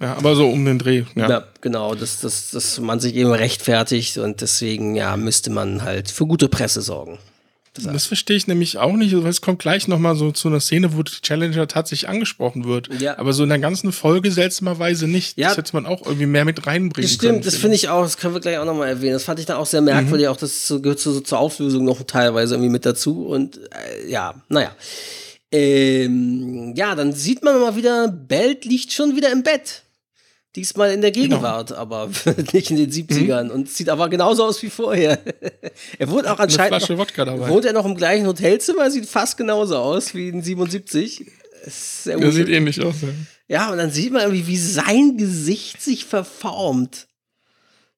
Ja, 0.01 0.17
aber 0.17 0.35
so 0.35 0.49
um 0.49 0.65
den 0.65 0.79
Dreh. 0.79 1.03
Ja, 1.15 1.29
ja 1.29 1.43
genau, 1.61 1.95
dass, 1.95 2.19
dass, 2.19 2.51
dass 2.51 2.79
man 2.79 2.99
sich 2.99 3.15
eben 3.15 3.31
rechtfertigt 3.31 4.17
und 4.17 4.41
deswegen 4.41 4.95
ja 4.95 5.15
müsste 5.15 5.49
man 5.49 5.83
halt 5.83 6.11
für 6.11 6.25
gute 6.25 6.49
Presse 6.49 6.81
sorgen. 6.81 7.17
Das, 7.75 7.83
das 7.83 8.05
verstehe 8.05 8.37
ich 8.37 8.47
nämlich 8.47 8.77
auch 8.77 8.93
nicht, 8.93 9.13
weil 9.15 9.29
es 9.29 9.41
kommt 9.41 9.59
gleich 9.59 9.89
nochmal 9.89 10.15
so 10.15 10.31
zu 10.31 10.47
einer 10.47 10.61
Szene, 10.61 10.95
wo 10.95 11.03
die 11.03 11.11
Challenger 11.21 11.67
tatsächlich 11.67 12.09
angesprochen 12.09 12.63
wird. 12.63 12.89
Ja. 13.01 13.19
Aber 13.19 13.33
so 13.33 13.43
in 13.43 13.49
der 13.49 13.59
ganzen 13.59 13.91
Folge 13.91 14.31
seltsamerweise 14.31 15.07
nicht. 15.07 15.37
Ja. 15.37 15.49
Das 15.49 15.57
hätte 15.57 15.75
man 15.75 15.85
auch 15.85 16.01
irgendwie 16.05 16.25
mehr 16.25 16.45
mit 16.45 16.65
reinbringen 16.65 17.07
das 17.07 17.15
stimmt, 17.15 17.21
können. 17.21 17.33
Stimmt, 17.41 17.53
das 17.53 17.55
finde 17.59 17.75
ich 17.75 17.89
auch, 17.89 18.03
das 18.03 18.17
können 18.17 18.33
wir 18.33 18.39
gleich 18.39 18.57
auch 18.57 18.65
nochmal 18.65 18.87
erwähnen. 18.87 19.13
Das 19.13 19.25
fand 19.25 19.39
ich 19.39 19.45
dann 19.45 19.57
auch 19.57 19.65
sehr 19.65 19.81
merkwürdig, 19.81 20.27
mhm. 20.27 20.31
auch 20.31 20.37
das 20.37 20.73
gehört 20.81 20.99
so, 20.99 21.11
so 21.11 21.19
zur 21.19 21.37
Auflösung 21.37 21.83
noch 21.83 22.01
teilweise 22.03 22.55
irgendwie 22.55 22.71
mit 22.71 22.85
dazu. 22.85 23.25
Und 23.25 23.57
äh, 23.57 24.09
ja, 24.09 24.35
naja. 24.47 24.71
Ähm, 25.51 26.73
ja, 26.75 26.95
dann 26.95 27.13
sieht 27.13 27.43
man 27.43 27.59
mal 27.59 27.75
wieder, 27.75 28.07
Belt 28.07 28.65
liegt 28.65 28.93
schon 28.93 29.15
wieder 29.15 29.31
im 29.31 29.43
Bett. 29.43 29.84
Diesmal 30.55 30.93
in 30.93 31.01
der 31.01 31.11
genau. 31.11 31.23
Gegenwart, 31.23 31.69
genau. 31.69 31.79
aber 31.79 32.09
nicht 32.53 32.71
in 32.71 32.77
den 32.77 32.91
70ern. 32.91 33.45
Mhm. 33.45 33.51
Und 33.51 33.69
sieht 33.69 33.89
aber 33.89 34.09
genauso 34.09 34.45
aus 34.45 34.61
wie 34.63 34.69
vorher. 34.69 35.19
er 35.99 36.09
wohnt 36.09 36.27
auch 36.27 36.39
anscheinend. 36.39 36.77
Flasche 36.77 36.93
noch, 36.93 36.99
Wodka 36.99 37.25
dabei. 37.25 37.49
Wohnt 37.49 37.65
er 37.65 37.73
noch 37.73 37.85
im 37.85 37.95
gleichen 37.95 38.25
Hotelzimmer, 38.25 38.89
sieht 38.89 39.05
fast 39.05 39.37
genauso 39.37 39.77
aus 39.77 40.13
wie 40.13 40.29
in 40.29 40.41
77. 40.41 41.25
Er 42.05 42.31
sieht 42.31 42.49
ähnlich 42.49 42.81
aus, 42.81 42.95
ja. 43.01 43.09
Ja, 43.47 43.71
und 43.71 43.77
dann 43.77 43.91
sieht 43.91 44.11
man 44.11 44.23
irgendwie, 44.23 44.47
wie 44.47 44.57
sein 44.57 45.17
Gesicht 45.17 45.81
sich 45.81 46.05
verformt. 46.05 47.07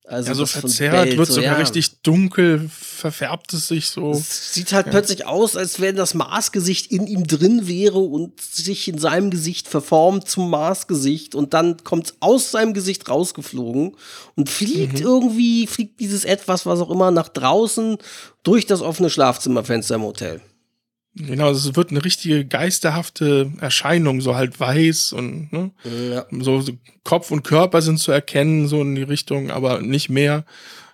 Also 0.09 0.29
ja, 0.29 0.35
so 0.35 0.45
verzerrt, 0.45 1.17
wird 1.17 1.27
so, 1.27 1.33
sogar 1.33 1.51
ja. 1.51 1.57
richtig 1.57 2.01
dunkel, 2.01 2.69
verfärbt 2.69 3.51
es 3.51 3.67
sich 3.67 3.89
so. 3.89 4.11
Es 4.11 4.53
sieht 4.53 4.71
halt 4.71 4.85
ja. 4.85 4.91
plötzlich 4.93 5.25
aus, 5.25 5.57
als 5.57 5.81
wenn 5.81 5.97
das 5.97 6.13
Marsgesicht 6.13 6.89
in 6.93 7.07
ihm 7.07 7.27
drin 7.27 7.67
wäre 7.67 7.99
und 7.99 8.39
sich 8.39 8.87
in 8.87 8.99
seinem 8.99 9.31
Gesicht 9.31 9.67
verformt 9.67 10.29
zum 10.29 10.49
Marsgesicht 10.49 11.35
und 11.35 11.53
dann 11.53 11.83
kommt 11.83 12.05
es 12.07 12.13
aus 12.21 12.51
seinem 12.51 12.73
Gesicht 12.73 13.09
rausgeflogen 13.09 13.97
und 14.35 14.49
fliegt 14.49 15.01
mhm. 15.01 15.05
irgendwie, 15.05 15.67
fliegt 15.67 15.99
dieses 15.99 16.23
etwas, 16.23 16.65
was 16.65 16.79
auch 16.79 16.89
immer, 16.89 17.11
nach 17.11 17.27
draußen 17.27 17.97
durch 18.43 18.65
das 18.65 18.81
offene 18.81 19.09
Schlafzimmerfenster 19.09 19.95
im 19.95 20.03
Hotel. 20.03 20.39
Genau, 21.19 21.49
es 21.49 21.75
wird 21.75 21.89
eine 21.89 22.05
richtige 22.05 22.45
geisterhafte 22.45 23.51
Erscheinung, 23.59 24.21
so 24.21 24.35
halt 24.35 24.59
weiß 24.59 25.13
und 25.13 25.51
ne? 25.51 25.71
ja. 26.11 26.25
so, 26.31 26.61
so, 26.61 26.73
Kopf 27.03 27.31
und 27.31 27.43
Körper 27.43 27.81
sind 27.81 27.97
zu 27.97 28.11
erkennen, 28.11 28.67
so 28.67 28.81
in 28.81 28.95
die 28.95 29.03
Richtung, 29.03 29.49
aber 29.49 29.81
nicht 29.81 30.09
mehr. 30.09 30.45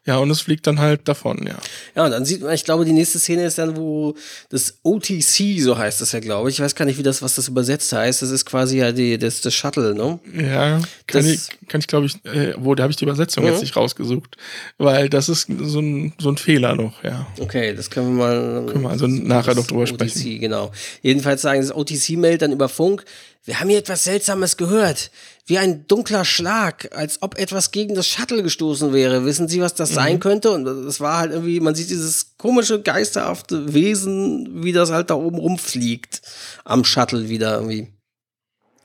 Ja, 0.05 0.17
und 0.17 0.29
es 0.31 0.41
fliegt 0.41 0.67
dann 0.67 0.79
halt 0.79 1.07
davon, 1.07 1.45
ja. 1.47 1.55
Ja, 1.95 2.03
und 2.03 2.11
dann 2.11 2.25
sieht 2.25 2.41
man, 2.41 2.53
ich 2.53 2.65
glaube, 2.65 2.83
die 2.83 2.91
nächste 2.91 3.19
Szene 3.19 3.45
ist 3.45 3.57
dann, 3.57 3.77
wo 3.77 4.15
das 4.49 4.79
OTC, 4.83 5.59
so 5.61 5.77
heißt 5.77 6.01
das 6.01 6.11
ja, 6.11 6.19
glaube 6.19 6.49
ich. 6.49 6.55
Ich 6.57 6.61
weiß 6.61 6.75
gar 6.75 6.83
nicht, 6.83 6.97
wie 6.97 7.03
das, 7.03 7.21
was 7.21 7.35
das 7.35 7.47
übersetzt 7.47 7.93
heißt. 7.93 8.21
Das 8.21 8.29
ist 8.29 8.43
quasi 8.45 8.79
ja 8.79 8.91
die, 8.91 9.17
das, 9.17 9.39
das 9.39 9.53
Shuttle, 9.53 9.95
ne? 9.95 10.19
Ja, 10.35 10.79
kann 11.07 11.23
Das- 11.23 11.25
ich, 11.27 11.47
kann 11.69 11.79
ich 11.79 11.87
glaube 11.87 12.07
ich, 12.07 12.15
äh, 12.25 12.53
wo, 12.57 12.75
da 12.75 12.83
habe 12.83 12.91
ich 12.91 12.97
die 12.97 13.05
Übersetzung 13.05 13.45
Mhm. 13.45 13.51
jetzt 13.51 13.61
nicht 13.61 13.75
rausgesucht. 13.77 14.35
Weil 14.77 15.07
das 15.09 15.29
ist 15.29 15.47
so 15.61 15.79
ein, 15.79 16.11
so 16.19 16.29
ein 16.29 16.37
Fehler 16.37 16.75
noch, 16.75 17.01
ja. 17.03 17.25
Okay, 17.39 17.73
das 17.73 17.89
können 17.89 18.17
wir 18.17 18.25
mal. 18.25 18.65
Können 18.69 18.81
wir 18.83 18.89
also 18.89 19.07
nachher 19.07 19.55
noch 19.55 19.67
drüber 19.67 19.83
OTC, 19.83 19.89
sprechen. 20.09 20.39
genau. 20.41 20.71
Jedenfalls 21.01 21.41
sagen 21.41 21.61
das 21.61 21.73
OTC 21.73 22.17
meldet 22.17 22.41
dann 22.41 22.51
über 22.51 22.67
Funk. 22.67 23.05
Wir 23.45 23.60
haben 23.60 23.67
hier 23.69 23.79
etwas 23.79 24.06
Seltsames 24.06 24.56
gehört. 24.56 25.12
Wie 25.45 25.58
ein 25.58 25.86
dunkler 25.88 26.23
Schlag, 26.23 26.89
als 26.95 27.21
ob 27.21 27.38
etwas 27.38 27.71
gegen 27.71 27.93
das 27.93 28.08
Shuttle 28.08 28.41
gestoßen 28.41 28.93
wäre. 28.93 29.25
Wissen 29.25 29.49
Sie, 29.49 29.60
was 29.60 29.75
das 29.75 29.91
Mhm. 29.91 29.95
sein 29.95 30.19
könnte? 30.21 30.51
Und 30.51 30.65
es 30.65 31.01
war 31.01 31.17
halt 31.17 31.32
irgendwie, 31.34 31.60
man 31.60 31.75
sieht 31.75 31.89
dieses 31.89 32.38
komische, 32.38 32.82
geisterhafte 32.82 33.73
Wesen, 33.73 34.63
wie 34.63 34.71
das 34.71 34.91
halt 34.91 35.10
da 35.10 35.15
oben 35.15 35.38
rumfliegt. 35.39 36.21
Am 36.63 36.86
Shuttle 36.86 37.27
wieder 37.27 37.56
irgendwie. 37.56 37.89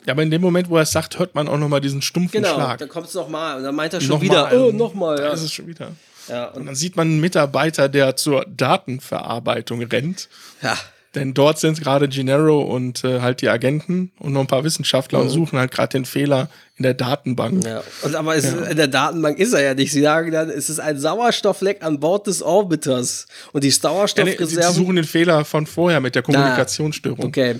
Ja, 0.06 0.12
aber 0.14 0.22
in 0.24 0.30
dem 0.32 0.40
Moment, 0.42 0.68
wo 0.70 0.76
er 0.76 0.82
es 0.82 0.90
sagt, 0.92 1.18
hört 1.20 1.34
man 1.36 1.46
auch 1.48 1.58
nochmal 1.58 1.80
diesen 1.80 2.02
stumpfen 2.02 2.42
Genau, 2.42 2.54
Schlag. 2.54 2.78
dann 2.78 2.88
kommt 2.88 3.06
es 3.08 3.14
nochmal. 3.14 3.58
Und 3.58 3.62
dann 3.62 3.74
meint 3.76 3.92
er 3.94 4.00
schon 4.00 4.18
Nochmal. 4.20 4.50
wieder, 4.50 4.66
oh, 4.66 4.72
nochmal. 4.72 5.16
Da 5.18 5.24
Ja. 5.26 5.32
ist 5.34 5.42
es 5.42 5.52
schon 5.52 5.66
wieder. 5.68 5.92
Ja, 6.28 6.46
Und 6.48 6.60
und, 6.60 6.66
dann 6.66 6.74
sieht 6.74 6.96
man 6.96 7.06
einen 7.08 7.20
Mitarbeiter, 7.20 7.88
der 7.88 8.16
zur 8.16 8.44
Datenverarbeitung 8.46 9.82
rennt. 9.84 10.28
ja. 10.62 10.76
Denn 11.14 11.32
dort 11.32 11.58
sind 11.58 11.80
gerade 11.80 12.06
Gennaro 12.06 12.60
und 12.60 13.02
äh, 13.02 13.20
halt 13.20 13.40
die 13.40 13.48
Agenten 13.48 14.12
und 14.18 14.34
noch 14.34 14.42
ein 14.42 14.46
paar 14.46 14.62
Wissenschaftler 14.64 15.20
und 15.20 15.30
suchen 15.30 15.58
halt 15.58 15.70
gerade 15.70 15.88
den 15.88 16.04
Fehler 16.04 16.50
in 16.76 16.82
der 16.82 16.92
Datenbank. 16.92 17.64
Ja, 17.64 17.82
und 18.02 18.14
aber 18.14 18.36
es, 18.36 18.44
in 18.52 18.76
der 18.76 18.88
Datenbank 18.88 19.38
ist 19.38 19.54
er 19.54 19.62
ja 19.62 19.74
nicht. 19.74 19.90
Sie 19.90 20.02
sagen 20.02 20.30
dann, 20.32 20.50
es 20.50 20.68
ist 20.68 20.80
ein 20.80 20.98
Sauerstoffleck 20.98 21.82
an 21.82 21.98
Bord 21.98 22.26
des 22.26 22.42
Orbiters. 22.42 23.26
Und 23.52 23.64
die 23.64 23.68
Ja, 23.68 23.72
nee, 23.72 23.72
sie, 23.72 23.80
Sauerstoffreserven. 23.80 24.74
suchen 24.74 24.96
den 24.96 25.04
Fehler 25.04 25.44
von 25.46 25.66
vorher 25.66 26.00
mit 26.00 26.14
der 26.14 26.22
Kommunikationsstörung. 26.22 27.24
okay. 27.24 27.56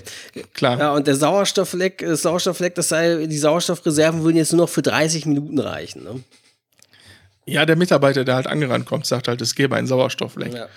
Klar. 0.53 0.77
Ja, 0.79 0.93
und 0.93 1.07
der 1.07 1.15
Sauerstoffleck, 1.15 1.97
das 1.99 2.21
Sauerstoffleck, 2.21 2.75
das 2.75 2.89
sei, 2.89 3.25
die 3.25 3.37
Sauerstoffreserven 3.37 4.23
würden 4.23 4.37
jetzt 4.37 4.53
nur 4.53 4.61
noch 4.65 4.69
für 4.69 4.83
30 4.83 5.25
Minuten 5.25 5.57
reichen. 5.57 6.03
Ne? 6.03 6.23
Ja, 7.45 7.65
der 7.65 7.75
Mitarbeiter, 7.75 8.23
der 8.23 8.35
halt 8.35 8.45
angerannt 8.47 8.85
kommt, 8.85 9.07
sagt 9.07 9.27
halt, 9.27 9.41
es 9.41 9.55
gäbe 9.55 9.75
einen 9.75 9.87
Sauerstoffleck. 9.87 10.53
Ja. 10.53 10.67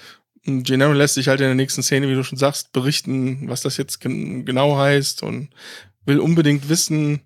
Und 0.46 0.64
Gennaro 0.64 0.92
lässt 0.92 1.14
sich 1.14 1.28
halt 1.28 1.40
in 1.40 1.46
der 1.46 1.54
nächsten 1.54 1.82
Szene, 1.82 2.08
wie 2.08 2.14
du 2.14 2.24
schon 2.24 2.38
sagst, 2.38 2.72
berichten, 2.72 3.48
was 3.48 3.62
das 3.62 3.76
jetzt 3.76 4.00
gen 4.00 4.44
genau 4.44 4.76
heißt 4.76 5.22
und 5.22 5.50
will 6.04 6.18
unbedingt 6.18 6.68
wissen, 6.68 7.20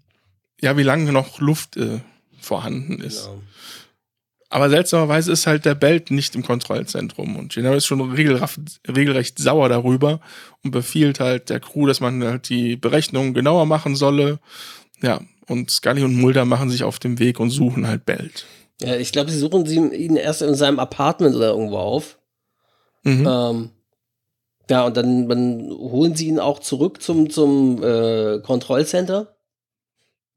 ja, 0.60 0.76
wie 0.76 0.82
lange 0.82 1.12
noch 1.12 1.40
Luft 1.40 1.76
äh, 1.76 2.00
vorhanden 2.40 3.00
ist. 3.00 3.24
Genau. 3.24 3.42
Aber 4.48 4.70
seltsamerweise 4.70 5.32
ist 5.32 5.46
halt 5.46 5.64
der 5.64 5.74
Belt 5.74 6.10
nicht 6.10 6.34
im 6.36 6.42
Kontrollzentrum 6.44 7.36
und 7.36 7.52
Gennaro 7.52 7.74
ist 7.74 7.86
schon 7.86 8.00
regelrecht, 8.00 9.38
sauer 9.38 9.68
darüber 9.68 10.20
und 10.62 10.70
befiehlt 10.70 11.18
halt 11.18 11.50
der 11.50 11.60
Crew, 11.60 11.86
dass 11.86 12.00
man 12.00 12.22
halt 12.22 12.48
die 12.48 12.76
Berechnungen 12.76 13.34
genauer 13.34 13.66
machen 13.66 13.96
solle. 13.96 14.38
Ja, 15.02 15.20
und 15.48 15.70
Scully 15.70 16.04
und 16.04 16.14
Mulder 16.14 16.44
machen 16.44 16.70
sich 16.70 16.84
auf 16.84 16.98
den 16.98 17.18
Weg 17.18 17.40
und 17.40 17.50
suchen 17.50 17.88
halt 17.88 18.06
Belt. 18.06 18.46
Ja, 18.80 18.96
ich 18.96 19.10
glaube, 19.10 19.30
sie 19.30 19.38
suchen 19.38 19.66
ihn 19.66 20.16
erst 20.16 20.42
in 20.42 20.54
seinem 20.54 20.78
Apartment 20.78 21.34
oder 21.34 21.48
irgendwo 21.48 21.78
auf. 21.78 22.18
Mhm. 23.06 23.26
Ähm, 23.26 23.70
ja, 24.68 24.84
und 24.84 24.96
dann, 24.96 25.28
dann 25.28 25.70
holen 25.70 26.16
sie 26.16 26.26
ihn 26.26 26.40
auch 26.40 26.58
zurück 26.58 27.00
zum, 27.00 27.30
zum 27.30 27.82
äh, 27.84 28.40
Kontrollcenter. 28.40 29.35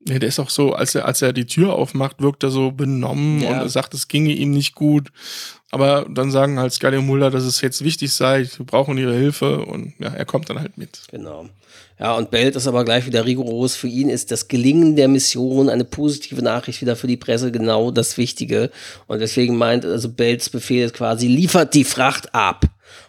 Ja, 0.07 0.17
der 0.17 0.29
ist 0.29 0.39
auch 0.39 0.49
so, 0.49 0.73
als 0.73 0.95
er, 0.95 1.05
als 1.05 1.21
er 1.21 1.33
die 1.33 1.45
Tür 1.45 1.73
aufmacht, 1.73 2.21
wirkt 2.21 2.43
er 2.43 2.51
so 2.51 2.71
benommen 2.71 3.41
Ja. 3.41 3.49
und 3.49 3.55
er 3.57 3.69
sagt, 3.69 3.93
es 3.93 4.07
ginge 4.07 4.31
ihm 4.31 4.51
nicht 4.51 4.73
gut. 4.75 5.09
Aber 5.71 6.07
dann 6.09 6.31
sagen 6.31 6.57
halt 6.57 6.73
Scully 6.73 6.97
und 6.97 7.05
Mulder, 7.05 7.29
dass 7.29 7.43
es 7.43 7.61
jetzt 7.61 7.83
wichtig 7.83 8.11
sei, 8.13 8.47
wir 8.57 8.65
brauchen 8.65 8.97
ihre 8.97 9.13
Hilfe 9.13 9.59
und 9.65 9.93
ja, 9.99 10.07
er 10.07 10.25
kommt 10.25 10.49
dann 10.49 10.59
halt 10.59 10.77
mit. 10.77 11.01
Genau. 11.11 11.47
Ja, 11.99 12.15
und 12.15 12.31
Belt 12.31 12.55
ist 12.55 12.65
aber 12.65 12.85
gleich 12.85 13.05
wieder 13.05 13.25
rigoros. 13.25 13.75
Für 13.75 13.89
ihn 13.89 14.09
ist 14.09 14.31
das 14.31 14.47
Gelingen 14.47 14.95
der 14.95 15.09
Mission, 15.09 15.67
eine 15.69 15.83
positive 15.83 16.41
Nachricht 16.41 16.81
wieder 16.81 16.95
für 16.95 17.07
die 17.07 17.17
Presse, 17.17 17.51
genau 17.51 17.91
das 17.91 18.17
Wichtige. 18.17 18.71
Und 19.07 19.19
deswegen 19.19 19.57
meint, 19.57 19.85
also 19.85 20.07
Belts 20.09 20.49
Befehl 20.49 20.85
ist 20.85 20.95
quasi, 20.95 21.27
liefert 21.27 21.73
die 21.73 21.83
Fracht 21.83 22.33
ab. 22.33 22.63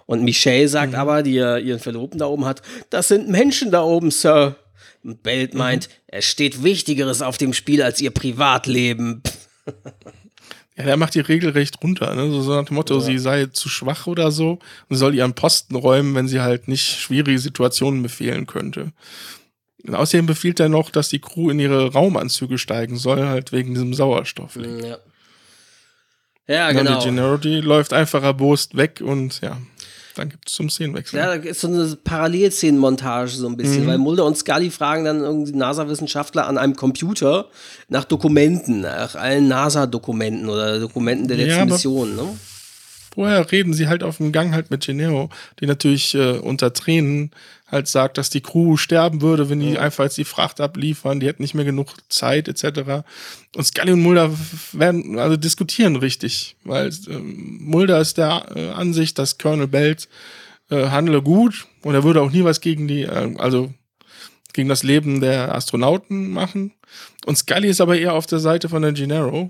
Und 0.07 0.25
Michelle 0.25 0.67
sagt 0.69 0.97
aber, 0.97 1.23
die 1.23 1.35
ja 1.35 1.57
ihren 1.57 1.79
Verlobten 1.79 2.19
da 2.19 2.27
oben 2.27 2.45
hat, 2.47 2.63
das 2.91 3.07
sind 3.09 3.29
Menschen 3.29 3.71
da 3.71 3.83
oben, 3.85 4.11
Sir. 4.11 4.57
Und 5.03 5.23
Belt 5.23 5.55
meint, 5.55 5.89
es 6.07 6.27
steht 6.27 6.63
Wichtigeres 6.63 7.23
auf 7.23 7.39
dem 7.39 7.55
Spiel 7.55 7.83
als 7.83 8.01
ihr 8.01 8.11
Privatleben. 8.11 9.23
Ja, 10.81 10.87
der 10.87 10.97
macht 10.97 11.15
die 11.15 11.21
regelrecht 11.21 11.83
runter, 11.83 12.15
ne? 12.15 12.31
So, 12.31 12.41
so 12.41 12.55
nach 12.55 12.65
dem 12.65 12.77
Motto, 12.77 13.01
sie 13.01 13.19
sei 13.19 13.47
zu 13.47 13.69
schwach 13.69 14.07
oder 14.07 14.31
so 14.31 14.61
und 14.89 14.97
soll 14.97 15.15
ihren 15.15 15.35
Posten 15.35 15.75
räumen, 15.75 16.15
wenn 16.15 16.27
sie 16.27 16.41
halt 16.41 16.69
nicht 16.69 16.99
schwierige 16.99 17.39
Situationen 17.39 18.03
befehlen 18.03 18.47
könnte. 18.47 18.93
Und 19.87 19.95
außerdem 19.95 20.25
befiehlt 20.25 20.59
er 20.59 20.71
noch, 20.71 20.89
dass 20.89 21.11
die 21.11 21.19
Crew 21.19 21.51
in 21.51 21.59
ihre 21.59 21.93
Raumanzüge 21.93 22.57
steigen 22.57 22.97
soll, 22.97 23.27
halt 23.27 23.53
wegen 23.53 23.75
diesem 23.75 23.93
Sauerstoff. 23.93 24.57
Ja, 24.57 24.87
ja 24.87 24.99
Ja, 26.47 26.73
genau. 26.73 26.99
Die 26.99 27.05
Gennaro, 27.05 27.37
die 27.37 27.61
läuft 27.61 27.93
einfach 27.93 28.23
erbost 28.23 28.75
weg 28.75 29.03
und 29.05 29.43
ja, 29.43 29.59
dann 30.15 30.29
gibt 30.29 30.49
es 30.49 30.55
zum 30.55 30.69
Szenenwechsel. 30.71 31.19
Ja, 31.19 31.27
da 31.37 31.43
ist 31.43 31.61
so 31.61 31.69
eine 31.69 31.97
Parallelszenenmontage 32.03 33.31
so 33.37 33.47
ein 33.49 33.57
bisschen, 33.57 33.87
weil 33.87 33.99
Mulder 33.99 34.25
und 34.25 34.37
Scully 34.37 34.71
fragen 34.71 35.05
dann 35.05 35.21
irgendwie 35.21 35.53
NASA-Wissenschaftler 35.53 36.47
an 36.47 36.59
einem 36.59 36.77
Computer 36.77 37.47
nach 37.89 38.05
Dokumenten, 38.05 38.81
nach 38.81 39.15
allen 39.15 39.49
NASA-Dokumenten 39.49 40.49
oder 40.49 40.79
Dokumenten 40.81 41.29
der 41.29 41.37
Ja, 41.37 41.45
letzten 41.47 41.63
aber- 41.63 41.73
Mission, 41.75 42.17
ne? 42.17 42.23
Vorher 43.13 43.51
reden 43.51 43.75
sie 43.75 43.89
halt 43.89 44.03
auf 44.03 44.19
dem 44.19 44.33
Gang 44.33 44.53
halt 44.53 44.71
mit 44.71 44.87
Gennaro, 44.87 45.31
die 45.59 45.67
natürlich 45.67 46.15
äh, 46.15 46.39
unter 46.39 46.73
Tränen 46.73 47.33
halt 47.71 47.89
sagt, 47.89 48.19
dass 48.19 48.31
die 48.31 48.41
Crew 48.41 48.77
sterben 48.77 49.21
würde, 49.21 49.49
wenn 49.49 49.61
die 49.61 49.79
einfach 49.79 50.05
jetzt 50.05 50.19
die 50.19 50.25
Fracht 50.25 50.61
abliefern, 50.61 51.21
die 51.21 51.27
hätten 51.27 51.43
nicht 51.43 51.55
mehr 51.55 51.65
genug 51.65 51.95
Zeit 52.09 52.49
etc. 52.49 53.05
Und 53.57 53.65
Scully 53.65 53.93
und 53.93 54.03
Mulder 54.03 54.31
werden 54.73 55.19
also 55.19 55.37
diskutieren 55.37 55.97
richtig, 55.97 56.57
weil 56.65 56.91
ähm, 57.09 57.59
Mulder 57.61 58.01
ist 58.01 58.19
der 58.19 58.47
äh, 58.55 58.71
Ansicht, 58.71 59.19
dass 59.19 59.39
Colonel 59.39 59.69
Belt 59.69 60.09
äh, 60.71 60.89
handle 60.89 61.23
gut 61.23 61.67
und 61.83 61.95
er 61.95 62.05
würde 62.05 62.23
auch 62.23 62.31
nie 62.31 62.45
was 62.45 62.61
gegen 62.61 62.89
die, 62.89 63.03
äh, 63.03 63.35
also 63.39 63.73
gegen 64.53 64.69
das 64.69 64.83
Leben 64.83 65.21
der 65.21 65.55
Astronauten 65.55 66.31
machen. 66.31 66.73
Und 67.25 67.37
Scully 67.37 67.69
ist 67.69 67.81
aber 67.81 67.97
eher 67.97 68.15
auf 68.15 68.27
der 68.27 68.41
Seite 68.41 68.69
von 68.69 68.83
der 68.83 68.93
Gennaro. 68.93 69.49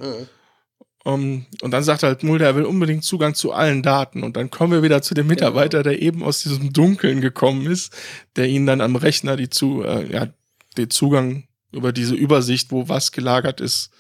Um, 1.03 1.47
und 1.63 1.71
dann 1.71 1.83
sagt 1.83 2.03
halt 2.03 2.23
Mulder, 2.23 2.47
er 2.47 2.57
will 2.57 2.65
unbedingt 2.65 3.05
Zugang 3.05 3.35
zu 3.35 3.53
allen 3.53 3.83
Daten. 3.83 4.23
Und 4.23 4.37
dann 4.37 4.51
kommen 4.51 4.73
wir 4.73 4.83
wieder 4.83 5.01
zu 5.01 5.15
dem 5.15 5.29
Mitarbeiter, 5.29 5.83
der 5.83 6.03
eben 6.03 6.23
aus 6.23 6.43
diesem 6.43 6.73
Dunkeln 6.73 7.23
gekommen 7.23 7.67
ist, 7.67 7.97
der 8.37 8.49
ihnen 8.49 8.67
dann 8.67 8.83
am 8.83 8.97
Rechner 8.97 9.37
die 9.37 9.49
zu, 9.49 9.83
äh, 9.83 10.13
ja, 10.13 10.29
den 10.77 10.91
Zugang 10.91 11.45
über 11.73 11.93
diese 11.93 12.15
Übersicht, 12.15 12.71
wo 12.71 12.89
was 12.89 13.13
gelagert 13.13 13.61
ist. 13.61 13.91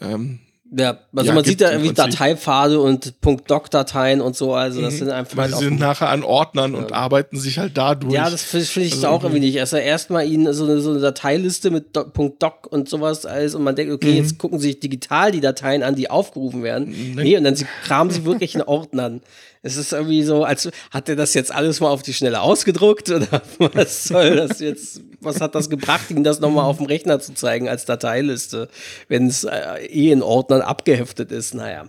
Ähm, 0.00 0.40
Ja, 0.72 0.98
also 1.16 1.28
Ja, 1.28 1.34
man 1.34 1.44
sieht 1.44 1.60
da 1.60 1.70
im 1.70 1.80
irgendwie. 1.82 1.94
Datei-Pfade 1.94 2.78
und 2.80 3.14
.doc-Dateien 3.24 4.20
und 4.20 4.36
so, 4.36 4.54
also 4.54 4.80
das 4.80 4.98
sind 4.98 5.10
einfach 5.10 5.36
halt 5.36 5.48
sie 5.50 5.56
auch- 5.56 5.58
sind 5.60 5.80
nachher 5.80 6.08
an 6.10 6.22
Ordnern 6.22 6.76
und 6.76 6.92
arbeiten 6.92 7.36
sich 7.38 7.58
halt 7.58 7.76
dadurch. 7.76 8.12
Ja, 8.14 8.30
das 8.30 8.42
finde 8.44 8.66
find 8.66 8.86
ich 8.86 8.92
Also 8.92 9.08
auch 9.08 9.22
irgendwie 9.24 9.40
nicht. 9.40 9.58
Also 9.58 9.78
erstmal 9.78 10.28
ihnen 10.28 10.52
so 10.52 10.64
eine, 10.64 10.80
so 10.80 10.90
eine 10.90 11.00
Dateiliste 11.00 11.70
mit 11.72 11.96
Do 11.96 12.04
.doc 12.38 12.68
und 12.70 12.88
sowas 12.88 13.26
alles 13.26 13.56
und 13.56 13.64
man 13.64 13.74
denkt, 13.74 13.90
Mhm. 13.90 13.96
okay, 13.96 14.16
jetzt 14.16 14.38
gucken 14.38 14.60
sie 14.60 14.68
sich 14.68 14.80
digital 14.80 15.32
die 15.32 15.40
Dateien 15.40 15.82
an, 15.82 15.96
die 15.96 16.08
aufgerufen 16.08 16.62
werden. 16.62 17.14
Nee, 17.16 17.36
und 17.36 17.42
dann 17.42 17.56
sie, 17.56 17.66
kramen 17.84 18.12
sie 18.12 18.24
wirklich 18.24 18.54
in 18.54 18.62
Ordnern. 18.62 19.22
Es 19.62 19.76
ist 19.76 19.92
irgendwie 19.92 20.22
so, 20.22 20.44
als 20.44 20.70
hat 20.90 21.08
er 21.08 21.16
das 21.16 21.34
jetzt 21.34 21.52
alles 21.54 21.80
mal 21.80 21.88
auf 21.88 22.02
die 22.02 22.14
Schnelle 22.14 22.40
ausgedruckt 22.40 23.10
oder 23.10 23.42
was 23.58 24.04
soll 24.04 24.36
das 24.36 24.60
jetzt, 24.60 25.02
was 25.20 25.40
hat 25.40 25.54
das 25.54 25.68
gebracht, 25.68 26.10
ihnen 26.10 26.24
das 26.24 26.40
nochmal 26.40 26.64
auf 26.64 26.78
dem 26.78 26.86
Rechner 26.86 27.20
zu 27.20 27.34
zeigen 27.34 27.68
als 27.68 27.84
Dateiliste, 27.84 28.68
wenn 29.08 29.26
es 29.26 29.44
äh, 29.44 29.84
eh 29.86 30.12
in 30.12 30.22
Ordnern 30.22 30.62
abgeheftet 30.62 31.30
ist? 31.30 31.54
Naja, 31.54 31.88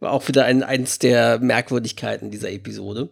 war 0.00 0.12
auch 0.12 0.28
wieder 0.28 0.46
ein, 0.46 0.62
eins 0.62 0.98
der 0.98 1.40
Merkwürdigkeiten 1.40 2.30
dieser 2.30 2.50
Episode. 2.50 3.10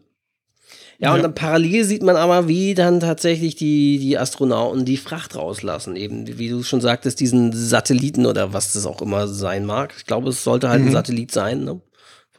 Ja, 0.98 1.12
und 1.14 1.22
dann 1.22 1.34
parallel 1.34 1.84
sieht 1.84 2.04
man 2.04 2.14
aber, 2.14 2.46
wie 2.46 2.74
dann 2.74 3.00
tatsächlich 3.00 3.56
die, 3.56 3.98
die 3.98 4.16
Astronauten 4.16 4.84
die 4.84 4.96
Fracht 4.96 5.34
rauslassen. 5.34 5.96
Eben, 5.96 6.38
wie 6.38 6.48
du 6.48 6.62
schon 6.62 6.80
sagtest, 6.80 7.18
diesen 7.18 7.52
Satelliten 7.52 8.24
oder 8.24 8.52
was 8.52 8.72
das 8.72 8.86
auch 8.86 9.02
immer 9.02 9.26
sein 9.26 9.66
mag. 9.66 9.92
Ich 9.98 10.06
glaube, 10.06 10.30
es 10.30 10.44
sollte 10.44 10.68
halt 10.68 10.82
ein 10.82 10.92
Satellit 10.92 11.32
sein, 11.32 11.64
ne? 11.64 11.80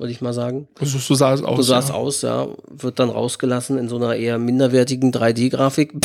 Würde 0.03 0.11
ich 0.11 0.19
mal 0.19 0.33
sagen. 0.33 0.67
so, 0.81 0.99
so 0.99 1.15
sah 1.15 1.33
es 1.33 1.41
aus. 1.41 1.55
So 1.55 1.63
sah 1.63 1.79
es 1.79 1.87
ja. 1.87 1.93
aus, 1.93 2.21
ja. 2.23 2.47
Wird 2.69 2.99
dann 2.99 3.09
rausgelassen 3.09 3.77
in 3.77 3.87
so 3.87 3.95
einer 3.95 4.15
eher 4.17 4.37
minderwertigen 4.37 5.13
3D-Grafik. 5.13 5.93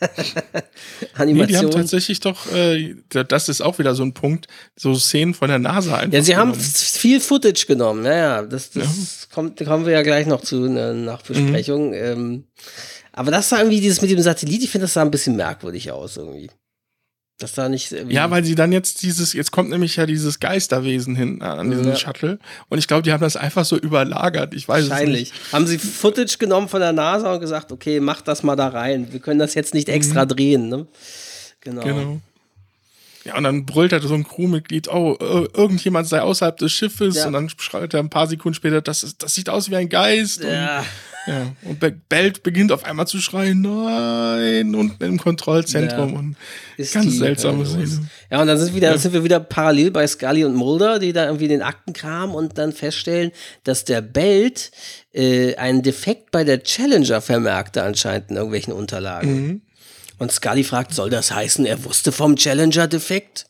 Nee, 0.00 0.06
die 0.06 1.08
haben 1.16 1.28
Animation. 1.40 1.70
tatsächlich 1.72 2.20
doch, 2.20 2.46
äh, 2.52 2.94
das 3.08 3.48
ist 3.48 3.60
auch 3.60 3.80
wieder 3.80 3.96
so 3.96 4.04
ein 4.04 4.14
Punkt, 4.14 4.46
so 4.76 4.94
Szenen 4.94 5.34
von 5.34 5.48
der 5.48 5.58
NASA 5.58 5.96
einfach. 5.96 6.12
ja, 6.14 6.22
sie 6.22 6.36
haben 6.36 6.52
genommen. 6.52 6.64
f- 6.64 6.76
viel 7.00 7.20
Footage 7.20 7.66
genommen. 7.66 8.04
Naja, 8.04 8.42
das, 8.42 8.70
das 8.70 9.28
kommt, 9.34 9.60
da 9.60 9.64
kommen 9.64 9.86
wir 9.86 9.92
ja 9.94 10.02
gleich 10.02 10.28
noch 10.28 10.40
zu 10.42 10.64
in 10.66 10.76
der 10.76 10.92
Nachbesprechung. 10.92 11.94
Ähm, 11.94 12.44
aber 13.12 13.32
das 13.32 13.48
sah 13.48 13.58
irgendwie, 13.58 13.80
dieses 13.80 14.00
mit 14.00 14.10
dem 14.12 14.20
Satellit, 14.20 14.62
ich 14.62 14.70
finde, 14.70 14.84
das 14.84 14.94
sah 14.94 15.02
ein 15.02 15.10
bisschen 15.10 15.34
merkwürdig 15.34 15.90
aus 15.90 16.16
irgendwie. 16.16 16.48
Das 17.40 17.52
da 17.52 17.68
nicht. 17.68 17.92
Ja, 18.08 18.30
weil 18.32 18.42
sie 18.44 18.56
dann 18.56 18.72
jetzt 18.72 19.02
dieses, 19.02 19.32
jetzt 19.32 19.52
kommt 19.52 19.70
nämlich 19.70 19.94
ja 19.94 20.06
dieses 20.06 20.40
Geisterwesen 20.40 21.14
hin 21.14 21.40
äh, 21.40 21.44
an 21.44 21.70
diesen 21.70 21.86
Ja. 21.86 21.94
Shuttle. 21.96 22.40
Und 22.68 22.78
ich 22.78 22.88
glaube, 22.88 23.02
die 23.02 23.12
haben 23.12 23.20
das 23.20 23.36
einfach 23.36 23.64
so 23.64 23.76
überlagert. 23.76 24.54
Ich 24.54 24.66
weiß 24.66 24.84
es 24.84 24.90
Wahrscheinlich. 24.90 25.30
nicht. 25.32 25.52
Haben 25.52 25.66
sie 25.68 25.78
Footage 25.78 26.38
genommen 26.38 26.68
von 26.68 26.80
der 26.80 26.92
NASA 26.92 27.32
und 27.34 27.40
gesagt, 27.40 27.70
okay, 27.70 28.00
mach 28.00 28.22
das 28.22 28.42
mal 28.42 28.56
da 28.56 28.66
rein. 28.68 29.12
Wir 29.12 29.20
können 29.20 29.38
das 29.38 29.54
jetzt 29.54 29.72
nicht 29.72 29.88
extra 29.88 30.26
drehen, 30.26 30.68
ne? 30.68 30.86
Genau. 31.60 31.82
Mhm. 31.82 31.86
Genau. 31.86 32.20
Ja, 33.24 33.36
und 33.36 33.44
dann 33.44 33.66
brüllt 33.66 33.92
er 33.92 34.00
so 34.00 34.14
ein 34.14 34.26
Crewmitglied, 34.26 34.88
oh, 34.88 35.12
ir- 35.20 35.48
irgendjemand 35.56 36.08
sei 36.08 36.20
außerhalb 36.22 36.56
des 36.56 36.72
Schiffes. 36.72 37.16
Ja. 37.16 37.26
Und 37.26 37.34
dann 37.34 37.48
schreit 37.50 37.92
er 37.94 38.00
ein 38.00 38.10
paar 38.10 38.26
Sekunden 38.26 38.54
später, 38.54 38.80
das, 38.80 39.02
ist, 39.04 39.22
das 39.22 39.34
sieht 39.34 39.48
aus 39.50 39.70
wie 39.70 39.76
ein 39.76 39.88
Geist. 39.88 40.42
Ja. 40.42 40.78
Und, 40.80 40.86
ja. 41.28 41.52
und 41.62 41.78
Be- 41.78 41.94
Belt 42.08 42.42
beginnt 42.42 42.72
auf 42.72 42.84
einmal 42.84 43.06
zu 43.06 43.20
schreien, 43.20 43.60
nein, 43.60 44.74
unten 44.74 45.04
im 45.04 45.18
Kontrollzentrum. 45.18 46.12
Ja. 46.12 46.18
Und 46.18 46.36
Ist 46.76 46.94
ganz 46.94 47.18
seltsame. 47.18 47.66
Szene. 47.66 48.08
Ja, 48.30 48.40
und 48.40 48.46
dann 48.46 48.58
sind, 48.58 48.74
wieder, 48.74 48.96
sind 48.98 49.12
wir 49.12 49.22
wieder 49.24 49.40
parallel 49.40 49.90
bei 49.90 50.06
Scully 50.06 50.44
und 50.44 50.54
Mulder, 50.54 50.98
die 50.98 51.12
da 51.12 51.26
irgendwie 51.26 51.48
den 51.48 51.62
Akten 51.62 51.92
kramen 51.92 52.34
und 52.34 52.58
dann 52.58 52.72
feststellen, 52.72 53.30
dass 53.64 53.84
der 53.84 54.00
Belt 54.00 54.70
äh, 55.12 55.54
einen 55.56 55.82
Defekt 55.82 56.30
bei 56.30 56.44
der 56.44 56.62
Challenger 56.62 57.20
vermerkte 57.20 57.82
anscheinend 57.82 58.30
in 58.30 58.36
irgendwelchen 58.36 58.72
Unterlagen. 58.72 59.46
Mhm. 59.46 59.62
Und 60.18 60.32
Scully 60.32 60.64
fragt, 60.64 60.94
soll 60.94 61.10
das 61.10 61.30
heißen, 61.30 61.64
er 61.64 61.84
wusste 61.84 62.10
vom 62.10 62.34
Challenger-Defekt? 62.36 63.46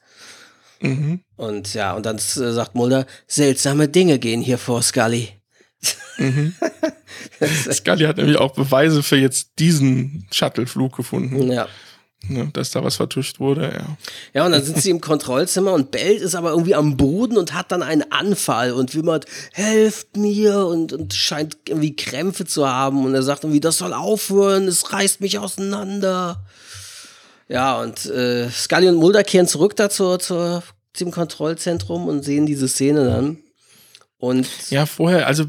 Mhm. 0.81 1.21
Und 1.37 1.75
ja, 1.75 1.95
und 1.95 2.07
dann 2.07 2.17
äh, 2.17 2.21
sagt 2.53 2.75
Mulder, 2.75 3.07
seltsame 3.27 3.89
Dinge 3.89 4.19
gehen 4.19 4.41
hier 4.41 4.59
vor, 4.59 4.83
Scully. 4.83 5.31
Scully 7.73 8.05
hat 8.05 8.17
nämlich 8.17 8.37
auch 8.39 8.53
Beweise 8.53 9.03
für 9.03 9.17
jetzt 9.17 9.51
diesen 9.59 10.27
Shuttle-Flug 10.33 10.97
gefunden, 10.97 11.51
Ja. 11.53 11.69
ne, 12.27 12.51
dass 12.53 12.71
da 12.73 12.83
was 12.83 12.97
vertuscht 12.97 13.39
wurde. 13.39 13.73
Ja. 13.75 13.97
Ja, 14.35 14.47
und 14.47 14.53
dann 14.53 14.65
sind 14.65 14.79
sie 14.83 14.91
im 14.91 15.01
Kontrollzimmer 15.01 15.73
und 15.73 15.91
Belt 15.93 16.21
ist 16.21 16.35
aber 16.35 16.51
irgendwie 16.51 16.75
am 16.75 16.97
Boden 16.97 17.37
und 17.39 17.55
hat 17.55 17.71
dann 17.71 17.83
einen 17.83 18.11
Anfall 18.11 18.73
und 18.73 18.95
wimmert, 18.95 19.27
helft 19.53 20.17
mir 20.17 20.67
und, 20.67 20.93
und 20.93 21.15
scheint 21.15 21.57
irgendwie 21.69 21.95
Krämpfe 21.95 22.45
zu 22.45 22.69
haben 22.69 23.05
und 23.05 23.15
er 23.15 23.23
sagt 23.23 23.45
irgendwie, 23.45 23.61
das 23.61 23.79
soll 23.79 23.93
aufhören, 23.93 24.67
es 24.67 24.93
reißt 24.93 25.21
mich 25.21 25.39
auseinander. 25.39 26.45
Ja, 27.49 27.81
und 27.81 28.05
äh, 28.07 28.51
Scully 28.51 28.89
und 28.89 28.97
Mulder 28.97 29.23
kehren 29.25 29.47
zurück 29.47 29.75
da 29.77 29.89
zur, 29.89 30.19
zur, 30.19 30.63
zum 30.93 31.11
Kontrollzentrum 31.13 32.07
und 32.09 32.23
sehen 32.25 32.45
diese 32.45 32.69
Szene 32.69 33.05
dann. 33.07 33.39
Und 34.19 34.49
Ja, 34.71 34.85
vorher, 34.85 35.29
also 35.29 35.45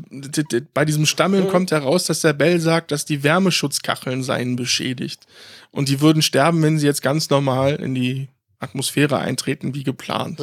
bei 0.73 0.85
diesem 0.85 1.07
Stammeln 1.07 1.47
kommt 1.47 1.71
heraus, 1.71 2.05
dass 2.05 2.21
der 2.21 2.33
Bell 2.33 2.59
sagt, 2.59 2.91
dass 2.91 3.03
die 3.03 3.23
Wärmeschutzkacheln 3.23 4.21
seien 4.21 4.55
beschädigt. 4.55 5.25
Und 5.71 5.89
die 5.89 6.01
würden 6.01 6.21
sterben, 6.21 6.61
wenn 6.61 6.77
sie 6.77 6.85
jetzt 6.85 7.01
ganz 7.01 7.29
normal 7.31 7.75
in 7.75 7.95
die 7.95 8.29
Atmosphäre 8.59 9.17
eintreten, 9.17 9.73
wie 9.73 9.83
geplant. 9.83 10.39